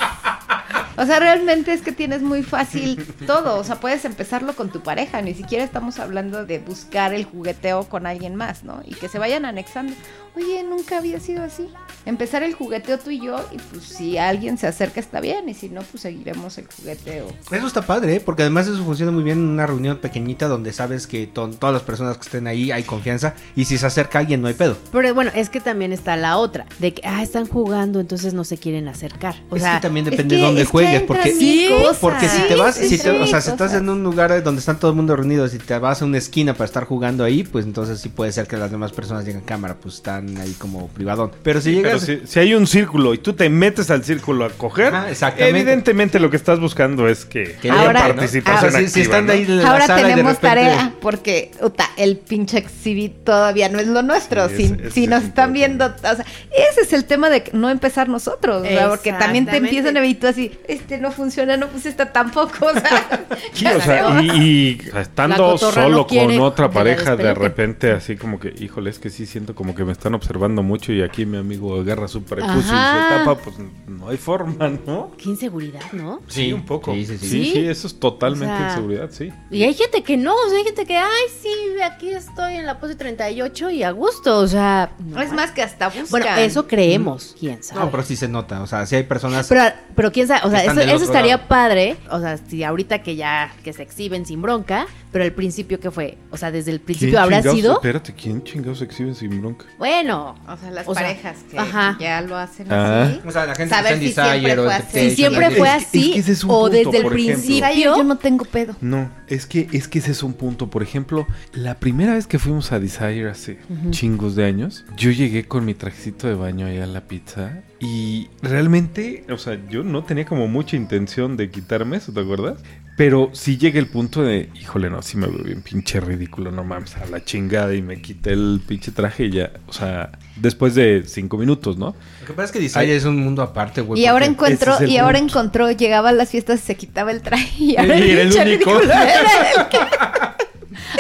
O 0.99 1.07
sea, 1.07 1.18
realmente 1.20 1.72
es 1.72 1.82
que 1.82 1.92
tienes 1.92 2.22
muy 2.22 2.42
fácil 2.42 3.05
todo. 3.26 3.57
O 3.59 3.64
sea, 3.64 3.76
puedes 3.80 4.05
empezarlo 4.05 4.55
con 4.55 4.70
tu 4.70 4.80
pareja. 4.82 5.22
Ni 5.22 5.34
siquiera 5.34 5.64
estamos 5.64 5.99
hablando 5.99 6.44
de 6.44 6.59
buscar 6.59 7.14
el 7.14 7.24
jugueteo 7.24 7.84
con 7.88 8.07
alguien 8.07 8.34
más, 8.34 8.64
¿no? 8.64 8.82
Y 8.84 8.94
que 8.94 9.09
se 9.09 9.18
vayan 9.18 9.44
anexando. 9.44 9.92
Oye, 10.36 10.62
nunca 10.62 10.99
había 10.99 11.18
sido 11.20 11.42
así. 11.42 11.68
Empezar 12.05 12.42
el 12.42 12.55
jugueteo 12.55 12.99
tú 12.99 13.11
y 13.11 13.20
yo. 13.20 13.38
Y 13.53 13.59
pues 13.59 13.84
si 13.84 14.18
alguien 14.18 14.59
se 14.59 14.66
acerca 14.66 15.01
está 15.01 15.20
bien. 15.20 15.49
Y 15.49 15.55
si 15.55 15.68
no, 15.68 15.82
pues 15.82 16.03
seguiremos 16.03 16.59
el 16.59 16.66
jugueteo. 16.66 17.26
Eso 17.51 17.66
está 17.66 17.82
padre, 17.82 18.16
¿eh? 18.16 18.20
porque 18.20 18.42
además 18.42 18.66
eso 18.68 18.84
funciona 18.84 19.12
muy 19.12 19.22
bien 19.22 19.38
en 19.38 19.49
una 19.49 19.66
reunión 19.66 19.99
pequeñita 19.99 20.49
donde 20.49 20.72
sabes 20.72 21.07
que 21.07 21.26
to- 21.26 21.51
todas 21.51 21.72
las 21.74 21.82
personas 21.82 22.16
que 22.18 22.24
estén 22.24 22.46
ahí 22.46 22.70
hay 22.70 22.82
confianza 22.82 23.34
y 23.57 23.64
si 23.64 23.78
se 23.78 23.86
acerca 23.86 24.18
alguien 24.18 24.40
no 24.42 24.49
hay 24.49 24.55
pedo. 24.55 24.76
Pero 24.92 25.14
bueno, 25.14 25.30
es 25.34 25.49
que 25.51 25.61
también 25.61 25.92
está 25.92 26.16
la 26.16 26.36
otra, 26.38 26.66
de 26.78 26.94
que, 26.94 27.03
ah, 27.07 27.22
están 27.22 27.46
jugando, 27.46 28.01
entonces 28.01 28.34
no 28.34 28.44
se 28.44 28.59
quieren 28.59 28.88
acercar. 28.88 29.36
O 29.51 29.57
es 29.57 29.62
sea, 29.62 29.76
que 29.76 29.80
también 29.82 30.07
es 30.07 30.11
depende 30.12 30.34
que- 30.36 30.40
de 30.40 30.46
dónde 30.46 30.64
juegues, 30.64 30.88
porque 31.07 31.95
porque 32.01 32.28
si 32.28 32.43
te 32.49 32.55
vas, 32.57 32.74
si 32.76 32.99
te- 32.99 33.11
o 33.11 33.26
sea, 33.26 33.41
si 33.41 33.51
estás 33.51 33.74
en 33.74 33.89
un 33.89 34.03
lugar 34.03 34.43
donde 34.43 34.61
están 34.61 34.78
todo 34.78 34.91
el 34.91 34.97
mundo 34.97 35.16
reunido, 35.16 35.47
si 35.49 35.59
te 35.59 35.78
vas 35.78 36.03
a 36.03 36.05
una 36.05 36.18
esquina 36.18 36.55
para 36.55 36.64
estar 36.66 36.84
jugando 36.84 37.24
ahí, 37.24 37.43
pues 37.45 37.64
entonces 37.64 38.01
sí 38.01 38.09
puede 38.09 38.32
ser 38.32 38.47
que 38.47 38.57
las 38.57 38.70
demás 38.70 38.93
personas 38.93 39.24
lleguen 39.24 39.43
a 39.43 39.45
cámara, 39.47 39.76
pues 39.80 39.97
están 39.97 40.36
ahí 40.39 40.53
como 40.59 40.89
privadón. 40.89 41.30
Pero 41.43 41.61
si 41.61 41.76
Pero 41.76 41.99
llegas 41.99 42.03
si, 42.03 42.20
si 42.26 42.39
hay 42.41 42.55
un 42.55 42.66
círculo 42.66 43.14
y 43.14 43.18
tú 43.18 43.32
te 43.32 43.49
metes 43.49 43.91
al 43.91 44.05
círculo 44.05 44.45
a 44.45 44.51
coger, 44.51 44.93
evidentemente 45.36 46.18
lo 46.20 46.30
que 46.30 46.36
estás 46.36 46.61
buscando 46.61 47.09
es 47.09 47.24
que, 47.24 47.57
que 47.61 47.70
Ahora- 47.70 48.05
haya 48.05 48.14
participación 48.14 48.72
sea, 48.72 48.89
si, 48.89 49.01
están 49.01 49.26
¿no? 49.26 49.32
ahí 49.32 49.43
en 49.43 49.59
la 49.62 49.70
Ahora 49.70 49.86
sala 49.86 50.01
y 50.01 50.05
de 50.05 50.11
tenemos 50.11 50.32
repente- 50.34 50.49
tarea 50.49 50.95
porque 51.01 51.51
uta, 51.62 51.91
el 51.97 52.16
pinche 52.16 52.59
exhibit 52.59 53.24
todavía 53.24 53.68
no 53.68 53.78
es 53.78 53.86
lo 53.86 54.03
nuestro. 54.03 54.49
Sí, 54.49 54.74
si 54.93 55.05
es 55.05 55.11
nos 55.11 55.24
están 55.24 55.53
viendo, 55.53 55.86
o 55.86 55.99
sea, 55.99 56.24
ese 56.70 56.80
es 56.82 56.93
el 56.93 57.05
tema 57.05 57.30
de 57.30 57.45
no 57.53 57.70
empezar 57.70 58.09
nosotros, 58.09 58.66
porque 58.89 59.12
también 59.12 59.47
te 59.47 59.57
empiezan 59.57 59.97
a 59.97 60.01
ver 60.01 60.11
y 60.11 60.14
tú 60.14 60.26
así, 60.26 60.53
este 60.79 60.99
no 60.99 61.11
funciona, 61.11 61.57
no 61.57 61.68
puse 61.68 61.89
esta 61.89 62.12
tampoco, 62.12 62.66
o 62.66 62.72
sea, 62.72 63.26
Sí, 63.53 63.66
o 63.66 64.20
y, 64.20 64.81
estando 64.97 65.59
solo 65.59 65.89
no 65.89 66.07
con 66.07 66.41
otra 66.41 66.70
pareja, 66.70 67.16
de 67.16 67.35
repente 67.35 67.93
así 67.93 68.16
como 68.16 68.39
que, 68.39 68.55
híjole, 68.59 68.91
es 68.91 68.99
que 68.99 69.11
sí 69.11 69.26
siento 69.26 69.55
como 69.55 69.74
que 69.74 69.85
me 69.85 69.93
están 69.93 70.14
observando 70.14 70.62
mucho 70.62 70.93
y 70.93 71.03
aquí 71.03 71.26
mi 71.26 71.39
amigo 71.39 71.81
agarra 71.81 72.09
su 72.09 72.22
prepucio 72.22 72.59
y 72.59 72.62
se 72.62 72.70
tapa, 72.70 73.37
pues 73.37 73.57
no 73.87 74.09
hay 74.09 74.16
forma, 74.16 74.68
¿no? 74.87 75.12
Qué 75.16 75.31
inseguridad, 75.31 75.81
¿no? 75.93 76.20
Sí, 76.29 76.53
un 76.53 76.64
poco. 76.64 76.93
Sí, 76.95 77.07
sí, 77.07 77.18
sí. 77.18 77.29
Sí, 77.29 77.39
Sí. 77.39 77.53
sí, 77.53 77.66
eso 77.66 77.87
es 77.87 78.01
totalmente 78.01 78.53
O 78.53 78.57
sea, 78.57 78.68
inseguridad, 78.68 79.11
sí. 79.11 79.33
Y 79.51 79.62
hay 79.62 79.74
gente 79.74 80.03
que 80.03 80.16
no, 80.16 80.35
o 80.35 80.49
sea, 80.49 80.59
hay 80.59 80.64
gente 80.64 80.87
que, 80.87 80.97
ay, 80.97 81.24
sí, 81.41 81.49
aquí 81.83 82.11
estoy 82.11 82.55
en 82.55 82.66
la 82.66 82.81
pose 82.81 82.95
38 82.95 83.70
y 83.70 83.83
a 83.83 83.91
gusto, 83.93 84.39
o 84.39 84.47
sea... 84.47 84.91
no 84.99 85.20
es 85.22 85.33
más 85.33 85.53
que 85.53 85.62
hasta 85.62 85.89
buscan. 85.89 86.07
Bueno, 86.11 86.26
eso 86.37 86.66
creemos, 86.66 87.37
quién 87.39 87.62
sabe. 87.62 87.81
No, 87.81 87.91
pero 87.91 88.03
sí 88.03 88.16
se 88.16 88.29
nota, 88.29 88.62
o 88.62 88.66
sea, 88.66 88.87
si 88.87 88.97
hay 88.97 89.05
personas 89.05 89.47
Pero, 89.49 89.62
pero 89.95 90.12
quién 90.12 90.26
sabe, 90.26 90.41
o 90.47 90.51
sea, 90.51 90.64
eso, 90.76 91.04
estaría 91.04 91.36
lado. 91.36 91.48
padre, 91.48 91.96
o 92.10 92.20
sea, 92.20 92.36
si 92.36 92.64
ahorita 92.64 93.02
que 93.02 93.16
ya 93.16 93.52
que 93.64 93.72
se 93.72 93.82
exhiben 93.82 94.26
sin 94.26 94.42
bronca, 94.42 94.86
pero 95.12 95.24
al 95.24 95.32
principio 95.32 95.80
que 95.80 95.90
fue, 95.90 96.18
o 96.30 96.36
sea, 96.36 96.50
desde 96.50 96.70
el 96.70 96.80
principio 96.80 97.12
¿Quién 97.14 97.22
habrá 97.22 97.42
sido, 97.42 97.74
Espérate, 97.74 98.12
¿quién 98.14 98.42
chingados 98.44 98.82
exhiben 98.82 99.14
sin 99.14 99.40
bronca? 99.40 99.64
bueno, 99.78 100.34
o 100.46 100.56
sea, 100.56 100.70
las 100.70 100.86
o 100.86 100.94
sea, 100.94 101.02
parejas 101.02 101.36
que 101.50 101.58
ajá. 101.58 101.96
ya 101.98 102.20
lo 102.20 102.36
hacen 102.36 102.66
Ah. 102.70 103.04
así. 103.04 103.20
O 103.26 103.30
sea, 103.30 103.46
la 103.46 103.54
gente 103.54 103.74
Saber 103.74 103.94
que 103.94 103.98
si 104.00 104.06
está 104.06 104.36
en 104.36 104.40
siempre 104.42 104.56
fue 104.64 104.74
así. 104.74 105.10
Si 105.10 105.16
siempre 105.16 105.50
fue 105.50 105.68
Es- 105.68 105.74
es 105.82 105.86
así 105.88 106.12
que 106.12 106.18
ese 106.20 106.32
es 106.32 106.44
un 106.44 106.50
o 106.50 106.54
punto, 106.60 106.68
desde 106.76 106.96
el 106.98 107.02
por 107.04 107.18
ejemplo. 107.18 107.34
principio, 107.44 107.96
yo 107.96 108.04
no 108.04 108.16
tengo 108.18 108.44
pedo. 108.44 108.76
No, 108.80 109.10
es 109.28 109.46
que, 109.46 109.68
es 109.72 109.88
que 109.88 109.98
ese 109.98 110.10
es 110.12 110.22
un 110.22 110.34
punto. 110.34 110.68
Por 110.68 110.82
ejemplo, 110.82 111.26
la 111.52 111.74
primera 111.76 112.14
vez 112.14 112.26
que 112.26 112.38
fuimos 112.38 112.70
a 112.72 112.78
Desire 112.78 113.30
hace 113.30 113.58
chingos 113.90 114.36
de 114.36 114.44
años, 114.44 114.84
yo 114.96 115.10
llegué 115.10 115.44
con 115.44 115.64
mi 115.64 115.74
trajecito 115.74 116.26
de 116.28 116.34
baño 116.34 116.66
allá 116.66 116.84
a 116.84 116.86
la 116.86 117.00
pizza 117.02 117.62
y 117.81 118.29
realmente, 118.43 119.24
o 119.31 119.39
sea, 119.39 119.57
yo 119.68 119.85
no 119.85 120.03
tenía 120.03 120.24
como 120.24 120.49
mucha 120.49 120.74
intención 120.76 121.37
de 121.37 121.49
quitarme 121.51 121.99
eso, 121.99 122.12
¿te 122.12 122.18
acuerdas? 122.20 122.59
Pero 122.97 123.31
sí 123.33 123.57
llega 123.57 123.79
el 123.79 123.87
punto 123.87 124.24
de, 124.24 124.49
híjole, 124.61 124.91
no, 124.91 125.01
sí 125.03 125.16
me 125.16 125.29
veo 125.29 125.45
bien 125.45 125.62
pinche 125.62 126.01
ridículo, 126.01 126.51
no 126.51 126.64
mames, 126.64 126.97
a 126.97 127.07
la 127.07 127.24
chingada 127.24 127.72
y 127.72 127.81
me 127.81 128.03
quité 128.03 128.33
el 128.33 128.61
pinche 128.66 128.91
traje 128.91 129.26
y 129.26 129.31
ya, 129.31 129.53
o 129.68 129.72
sea, 129.72 130.11
después 130.35 130.74
de 130.74 131.05
cinco 131.07 131.39
minutos, 131.39 131.79
¿no? 131.79 131.95
Lo 132.22 132.26
que 132.26 132.33
pasa 132.33 132.47
es 132.47 132.51
que 132.51 132.59
Desire 132.59 132.97
es 132.97 133.05
un 133.05 133.18
mundo 133.18 133.43
aparte, 133.43 133.83
güey. 133.83 134.03
Y 134.03 134.07
ahora 134.07 134.26
encontró, 134.26 134.81
es 134.81 134.89
y 134.89 134.99
ahora 134.99 135.18
encontró, 135.18 135.70
llegaba 135.70 136.09
a 136.09 136.12
las 136.12 136.31
fiestas 136.31 136.61
y 136.61 136.66
se 136.66 136.76
quitaba 136.76 137.12
el 137.12 137.22
traje 137.22 137.62
y 137.62 137.76
ahora 137.76 137.97
Y 137.97 138.11
era 138.11 138.22
el 138.22 138.31
pinche 138.31 138.43
único. 138.43 138.81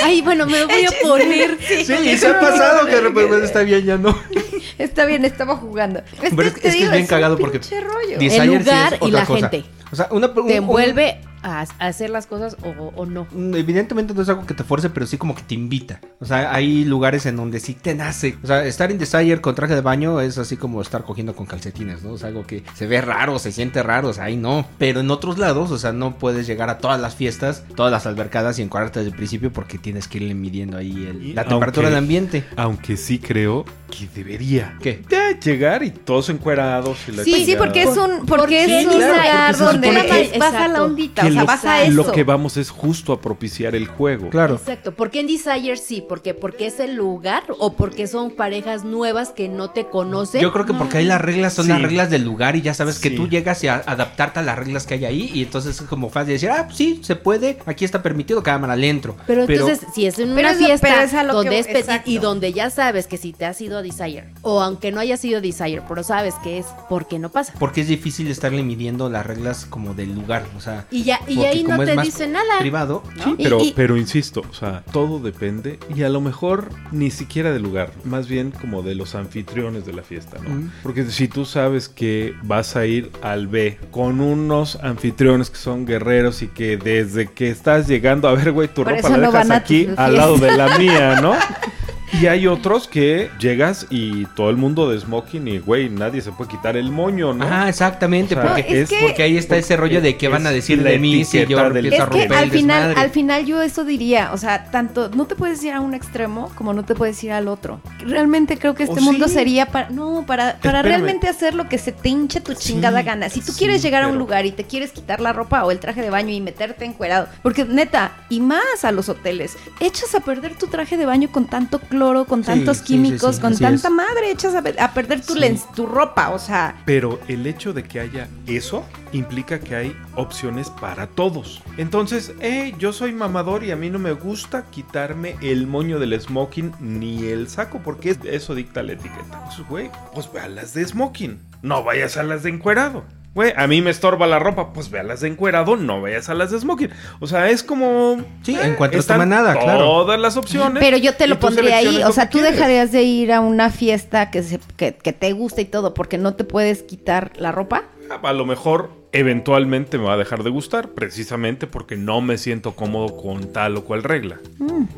ay, 0.02 0.22
bueno, 0.22 0.46
me 0.46 0.60
lo 0.60 0.68
voy 0.68 0.84
a 0.84 0.92
poner. 1.02 1.58
Sí, 1.60 1.92
y 1.92 2.16
se 2.16 2.28
ha 2.28 2.38
pasado 2.38 2.86
que 2.86 2.94
de 2.94 3.00
repente 3.00 3.44
está 3.44 3.62
bien, 3.62 3.84
ya 3.84 3.98
no. 3.98 4.16
Está 4.84 5.04
bien, 5.04 5.24
estaba 5.24 5.56
jugando. 5.56 6.00
Es 6.22 6.30
Pero 6.34 6.42
es, 6.48 6.54
te 6.54 6.68
es 6.68 6.74
que 6.74 6.78
digo, 6.80 6.84
es 6.86 6.90
bien 6.92 7.02
un 7.02 7.06
cagado 7.08 7.38
porque 7.38 7.58
pinche 7.60 7.80
rollo. 7.80 8.18
El 8.18 8.20
sí 8.20 8.26
es 8.36 8.46
lugar 8.46 8.92
y 8.94 8.96
otra 9.06 9.20
la 9.20 9.26
cosa. 9.26 9.48
gente. 9.50 9.68
O 9.90 9.96
sea, 9.96 10.08
una, 10.10 10.26
un- 10.28 10.34
Te 10.34 10.40
un- 10.40 10.50
envuelve 10.52 11.20
a, 11.37 11.37
a 11.42 11.60
hacer 11.78 12.10
las 12.10 12.26
cosas 12.26 12.56
o, 12.62 12.92
o 12.96 13.06
no. 13.06 13.26
Mm, 13.32 13.54
Evidentemente 13.54 14.14
no 14.14 14.22
es 14.22 14.28
algo 14.28 14.46
que 14.46 14.54
te 14.54 14.64
fuerce, 14.64 14.90
pero 14.90 15.06
sí 15.06 15.16
como 15.18 15.34
que 15.34 15.42
te 15.42 15.54
invita. 15.54 16.00
O 16.20 16.24
sea, 16.24 16.52
hay 16.54 16.84
lugares 16.84 17.26
en 17.26 17.36
donde 17.36 17.60
sí 17.60 17.74
te 17.74 17.94
nace. 17.94 18.36
O 18.42 18.46
sea, 18.46 18.64
estar 18.66 18.90
en 18.90 18.98
Desire 18.98 19.40
con 19.40 19.54
traje 19.54 19.74
de 19.74 19.80
baño 19.80 20.20
es 20.20 20.38
así 20.38 20.56
como 20.56 20.80
estar 20.82 21.04
cogiendo 21.04 21.34
con 21.36 21.46
calcetines, 21.46 22.02
¿no? 22.02 22.16
Es 22.16 22.24
algo 22.24 22.46
que 22.46 22.62
se 22.74 22.86
ve 22.86 23.00
raro, 23.00 23.38
se 23.38 23.52
siente 23.52 23.82
raro, 23.82 24.08
o 24.08 24.12
sea, 24.12 24.24
ahí 24.24 24.36
no. 24.36 24.66
Pero 24.78 25.00
en 25.00 25.10
otros 25.10 25.38
lados, 25.38 25.70
o 25.70 25.78
sea, 25.78 25.92
no 25.92 26.18
puedes 26.18 26.46
llegar 26.46 26.70
a 26.70 26.78
todas 26.78 27.00
las 27.00 27.14
fiestas, 27.14 27.62
todas 27.76 27.92
las 27.92 28.06
albercadas 28.06 28.58
y 28.58 28.62
encuadrarte 28.62 29.00
desde 29.00 29.10
el 29.12 29.16
principio 29.16 29.52
porque 29.52 29.78
tienes 29.78 30.08
que 30.08 30.18
irle 30.18 30.34
midiendo 30.34 30.76
ahí 30.76 31.06
el- 31.08 31.34
la 31.34 31.44
temperatura 31.44 31.86
aunque- 31.88 31.94
del 31.94 31.98
ambiente. 32.04 32.44
Aunque 32.56 32.96
sí 32.96 33.18
creo 33.18 33.64
que 33.90 34.08
debería. 34.14 34.76
¿Qué? 34.82 35.02
Llegar 35.44 35.82
y 35.82 35.90
todos 35.90 36.28
encuerados 36.30 36.98
y 37.08 37.12
la 37.12 37.24
Sí, 37.24 37.44
sí, 37.44 37.54
porque 37.56 37.82
es 37.82 37.88
un, 37.96 38.26
porque 38.26 38.38
Porque 38.48 38.80
es 38.80 38.86
un 38.86 38.92
claro, 38.94 39.14
lugar 39.14 39.56
donde 39.56 39.88
supone 39.88 40.20
es- 40.32 40.38
vas 40.38 40.54
a 40.54 40.68
la 40.68 40.84
ondita, 40.84 41.27
que 41.34 41.40
o 41.40 41.46
sea, 41.46 41.56
lo, 41.62 41.68
a 41.70 41.82
eso. 41.82 41.92
lo 41.92 42.12
que 42.12 42.24
vamos 42.24 42.56
es 42.56 42.70
justo 42.70 43.12
a 43.12 43.20
propiciar 43.20 43.74
el 43.76 43.86
juego. 43.86 44.30
Claro. 44.30 44.54
Exacto. 44.56 44.92
¿Por 44.92 45.10
qué 45.10 45.20
en 45.20 45.26
Desire 45.28 45.76
sí? 45.76 46.04
¿Porque, 46.08 46.34
porque 46.34 46.66
es 46.66 46.80
el 46.80 46.94
lugar 46.96 47.44
o 47.58 47.74
porque 47.74 48.06
son 48.06 48.30
parejas 48.32 48.84
nuevas 48.84 49.30
que 49.30 49.48
no 49.48 49.70
te 49.70 49.86
conocen? 49.86 50.40
Yo 50.40 50.52
creo 50.52 50.66
que 50.66 50.74
porque 50.74 50.98
ahí 50.98 51.04
las 51.04 51.20
reglas 51.20 51.52
son 51.54 51.66
Sí. 51.66 51.70
las 51.72 51.82
reglas 51.82 52.10
del 52.10 52.24
lugar 52.24 52.56
y 52.56 52.62
ya 52.62 52.74
sabes 52.74 52.98
que 52.98 53.10
tú 53.10 53.28
llegas 53.28 53.62
a 53.64 53.76
adaptarte 53.86 54.40
a 54.40 54.42
las 54.42 54.58
reglas 54.58 54.86
que 54.86 54.94
hay 54.94 55.04
ahí 55.04 55.30
y 55.34 55.42
entonces 55.42 55.80
es 55.80 55.86
como 55.86 56.10
fácil 56.10 56.32
decir, 56.34 56.50
ah, 56.50 56.68
sí, 56.72 57.00
se 57.04 57.14
puede, 57.16 57.58
aquí 57.66 57.84
está 57.84 58.02
permitido, 58.02 58.42
cámara, 58.42 58.74
le 58.76 58.88
entro. 58.88 59.16
Pero 59.26 59.44
entonces, 59.44 59.80
si 59.94 60.06
es 60.06 60.18
en 60.18 60.32
una 60.32 60.54
fiesta 60.54 60.86
pero 60.88 61.00
es 61.02 61.14
a 61.14 61.22
lo 61.22 61.34
donde 61.34 61.50
que- 61.50 61.58
es 61.60 61.66
petit 61.66 62.06
y 62.06 62.18
donde 62.18 62.52
ya 62.52 62.70
sabes 62.70 63.06
que 63.06 63.16
si 63.18 63.32
te 63.32 63.44
has 63.44 63.60
ido 63.60 63.68
sido 63.68 63.82
Desire. 63.82 64.24
O 64.40 64.62
aunque 64.62 64.90
no 64.92 64.98
haya 65.00 65.16
sido 65.18 65.42
Desire, 65.42 65.82
pero 65.86 66.02
sabes 66.02 66.34
que 66.42 66.56
es 66.58 66.66
porque 66.88 67.18
no 67.18 67.28
pasa. 67.28 67.52
Porque 67.58 67.82
es 67.82 67.88
difícil 67.88 68.28
estarle 68.28 68.62
midiendo 68.62 69.10
las 69.10 69.26
reglas 69.26 69.66
como 69.66 69.92
del 69.92 70.14
lugar, 70.14 70.46
o 70.56 70.60
sea... 70.60 70.86
Y 70.90 71.02
ya, 71.02 71.17
y 71.26 71.44
ahí 71.44 71.64
no 71.64 71.78
te 71.84 71.96
dice 71.96 72.26
nada. 72.28 72.58
Privado. 72.60 73.02
Sí, 73.22 73.34
pero, 73.36 73.62
y- 73.62 73.72
pero 73.74 73.96
insisto, 73.96 74.42
o 74.50 74.54
sea, 74.54 74.82
todo 74.92 75.18
depende 75.18 75.78
y 75.94 76.02
a 76.02 76.08
lo 76.08 76.20
mejor 76.20 76.68
ni 76.92 77.10
siquiera 77.10 77.52
del 77.52 77.62
lugar, 77.62 77.90
más 78.04 78.28
bien 78.28 78.50
como 78.50 78.82
de 78.82 78.94
los 78.94 79.14
anfitriones 79.14 79.84
de 79.86 79.92
la 79.92 80.02
fiesta, 80.02 80.38
¿no? 80.42 80.50
Mm. 80.50 80.70
Porque 80.82 81.04
si 81.06 81.28
tú 81.28 81.44
sabes 81.44 81.88
que 81.88 82.34
vas 82.42 82.76
a 82.76 82.86
ir 82.86 83.10
al 83.22 83.46
B 83.46 83.78
con 83.90 84.20
unos 84.20 84.76
anfitriones 84.82 85.50
que 85.50 85.56
son 85.58 85.86
guerreros 85.86 86.42
y 86.42 86.48
que 86.48 86.76
desde 86.76 87.28
que 87.28 87.50
estás 87.50 87.88
llegando, 87.88 88.28
a 88.28 88.34
ver, 88.34 88.52
güey, 88.52 88.68
tu 88.68 88.84
Por 88.84 88.94
ropa 88.94 89.08
la 89.10 89.16
no 89.16 89.32
dejas 89.32 89.50
aquí 89.50 89.88
al 89.96 90.16
lado 90.16 90.38
de 90.38 90.56
la 90.56 90.78
mía, 90.78 91.20
¿no? 91.20 91.34
Y 92.20 92.26
hay 92.26 92.46
otros 92.46 92.88
que 92.88 93.30
llegas 93.38 93.86
y 93.90 94.24
todo 94.34 94.50
el 94.50 94.56
mundo 94.56 94.88
de 94.90 94.98
smoking 94.98 95.46
y, 95.48 95.58
güey, 95.58 95.88
nadie 95.90 96.20
se 96.22 96.32
puede 96.32 96.50
quitar 96.50 96.76
el 96.76 96.90
moño, 96.90 97.34
¿no? 97.34 97.46
Ah, 97.48 97.68
exactamente, 97.68 98.34
O 98.34 98.40
sea, 98.40 98.46
porque, 98.54 98.62
No, 98.62 98.68
es 98.68 98.74
es 98.82 98.88
que- 98.88 98.98
porque 99.06 99.22
ahí 99.22 99.36
está 99.36 99.56
ese 99.56 99.76
rollo 99.76 100.00
de 100.00 100.16
que 100.16 100.28
van 100.28 100.46
a 100.46 100.50
decir 100.50 100.82
de 100.82 100.98
mí 100.98 101.24
si 101.24 101.36
yo 101.36 101.42
empiezo 101.42 101.62
a 101.62 101.64
que 101.72 102.04
romper 102.06 102.32
al 102.38 102.44
el 102.44 102.50
final, 102.50 102.78
desmadre. 102.88 103.00
al 103.00 103.10
final 103.10 103.44
yo 103.46 103.60
eso 103.62 103.84
diría, 103.84 104.30
o 104.32 104.38
sea, 104.38 104.70
tanto 104.70 105.10
no 105.14 105.26
te 105.26 105.34
puedes 105.34 105.62
ir 105.62 105.72
a 105.74 105.80
un 105.80 105.92
extremo 105.94 106.50
como 106.54 106.72
no 106.72 106.84
te 106.84 106.94
puedes 106.94 107.22
ir 107.24 107.32
al 107.32 107.46
otro. 107.46 107.80
Realmente 108.00 108.56
creo 108.58 108.74
que 108.74 108.84
este 108.84 109.00
¿O 109.00 109.02
mundo 109.02 109.28
sí? 109.28 109.34
sería 109.34 109.66
para 109.66 109.90
no, 109.90 110.24
para 110.26 110.58
para 110.58 110.78
Espérame. 110.78 110.84
realmente 110.84 111.28
hacer 111.28 111.54
lo 111.54 111.68
que 111.68 111.76
se 111.78 111.92
te 111.92 112.08
hinche 112.08 112.40
tu 112.40 112.54
chingada 112.54 113.02
gana. 113.02 113.28
Si 113.28 113.40
tú 113.40 113.52
sí, 113.52 113.58
quieres 113.58 113.82
llegar 113.82 114.02
a 114.04 114.08
un 114.08 114.16
lugar 114.18 114.46
y 114.46 114.52
te 114.52 114.64
quieres 114.64 114.92
quitar 114.92 115.20
la 115.20 115.32
ropa 115.32 115.64
o 115.64 115.70
el 115.70 115.78
traje 115.78 116.00
de 116.02 116.10
baño 116.10 116.30
y 116.32 116.40
meterte 116.40 116.84
encuerado, 116.86 117.28
porque 117.42 117.64
neta, 117.64 118.12
y 118.30 118.40
más 118.40 118.84
a 118.84 118.92
los 118.92 119.08
hoteles, 119.10 119.56
echas 119.80 120.14
a 120.14 120.20
perder 120.20 120.54
tu 120.56 120.68
traje 120.68 120.96
de 120.96 121.04
baño 121.04 121.28
con 121.30 121.46
tanto 121.46 121.78
cloro, 121.80 121.97
con 122.26 122.42
Sí, 122.42 122.46
tantos 122.46 122.78
sí, 122.78 122.84
químicos, 122.84 123.36
sí, 123.36 123.40
con 123.42 123.56
tanta 123.56 123.88
es. 123.88 123.94
madre, 123.94 124.30
echas 124.30 124.54
a, 124.54 124.62
pe- 124.62 124.80
a 124.80 124.92
perder 124.94 125.20
tu 125.20 125.34
lens, 125.34 125.70
tu 125.74 125.86
ropa, 125.86 126.30
o 126.30 126.38
sea, 126.38 126.80
Pero 126.84 127.18
el 127.28 127.46
hecho 127.46 127.72
de 127.72 127.82
que 127.84 128.00
haya 128.00 128.28
eso 128.46 128.84
implica 129.12 129.58
que 129.58 129.74
hay 129.74 129.96
opciones 130.14 130.70
para 130.70 131.06
todos. 131.08 131.62
Entonces, 131.76 132.32
eh, 132.40 132.74
yo 132.78 132.92
soy 132.92 133.12
mamador 133.12 133.64
y 133.64 133.70
a 133.70 133.76
mí 133.76 133.90
no 133.90 133.98
me 133.98 134.12
gusta 134.12 134.66
quitarme 134.70 135.36
el 135.40 135.66
moño 135.66 135.98
del 135.98 136.18
smoking 136.20 136.72
ni 136.80 137.24
el 137.26 137.48
saco, 137.48 137.80
porque 137.84 138.10
es- 138.10 138.18
eso 138.24 138.54
dicta 138.54 138.82
la 138.82 138.92
etiqueta. 138.92 139.44
Pues, 139.46 139.68
güey, 139.68 139.90
pues 140.14 140.30
ve 140.32 140.40
a 140.40 140.48
las 140.48 140.74
de 140.74 140.84
smoking, 140.86 141.38
no 141.62 141.82
vayas 141.84 142.16
a 142.16 142.22
las 142.22 142.42
de 142.44 142.50
encuerado. 142.50 143.04
Güey, 143.38 143.52
a 143.56 143.68
mí 143.68 143.80
me 143.82 143.90
estorba 143.90 144.26
la 144.26 144.40
ropa, 144.40 144.72
pues 144.72 144.90
ve 144.90 144.98
a 144.98 145.04
las 145.04 145.20
de 145.20 145.28
encuerado, 145.28 145.76
no 145.76 146.02
vayas 146.02 146.28
a 146.28 146.34
las 146.34 146.50
de 146.50 146.58
smoking. 146.58 146.90
O 147.20 147.28
sea, 147.28 147.48
es 147.48 147.62
como... 147.62 148.16
eh, 148.18 148.24
Sí, 148.42 148.58
encuentras 148.60 148.90
tu 149.06 149.12
están 149.12 149.18
manada, 149.18 149.54
claro. 149.54 149.78
Todas 149.78 150.18
las 150.18 150.36
opciones. 150.36 150.82
Pero 150.82 150.96
yo 150.96 151.14
te 151.14 151.28
lo 151.28 151.38
pondría 151.38 151.76
ahí, 151.76 152.02
o 152.02 152.10
sea, 152.10 152.28
tú 152.30 152.38
quieres. 152.38 152.56
dejarías 152.56 152.90
de 152.90 153.04
ir 153.04 153.32
a 153.32 153.38
una 153.38 153.70
fiesta 153.70 154.32
que, 154.32 154.42
se, 154.42 154.58
que, 154.76 154.96
que 154.96 155.12
te 155.12 155.30
gusta 155.34 155.60
y 155.60 155.66
todo 155.66 155.94
porque 155.94 156.18
no 156.18 156.34
te 156.34 156.42
puedes 156.42 156.82
quitar 156.82 157.30
la 157.36 157.52
ropa. 157.52 157.84
A 158.24 158.32
lo 158.32 158.44
mejor 158.44 158.90
eventualmente 159.12 159.98
me 159.98 160.04
va 160.04 160.14
a 160.14 160.16
dejar 160.16 160.42
de 160.44 160.50
gustar, 160.50 160.90
precisamente 160.90 161.66
porque 161.66 161.96
no 161.96 162.20
me 162.20 162.38
siento 162.38 162.74
cómodo 162.76 163.16
con 163.16 163.52
tal 163.52 163.76
o 163.76 163.84
cual 163.84 164.02
regla. 164.02 164.38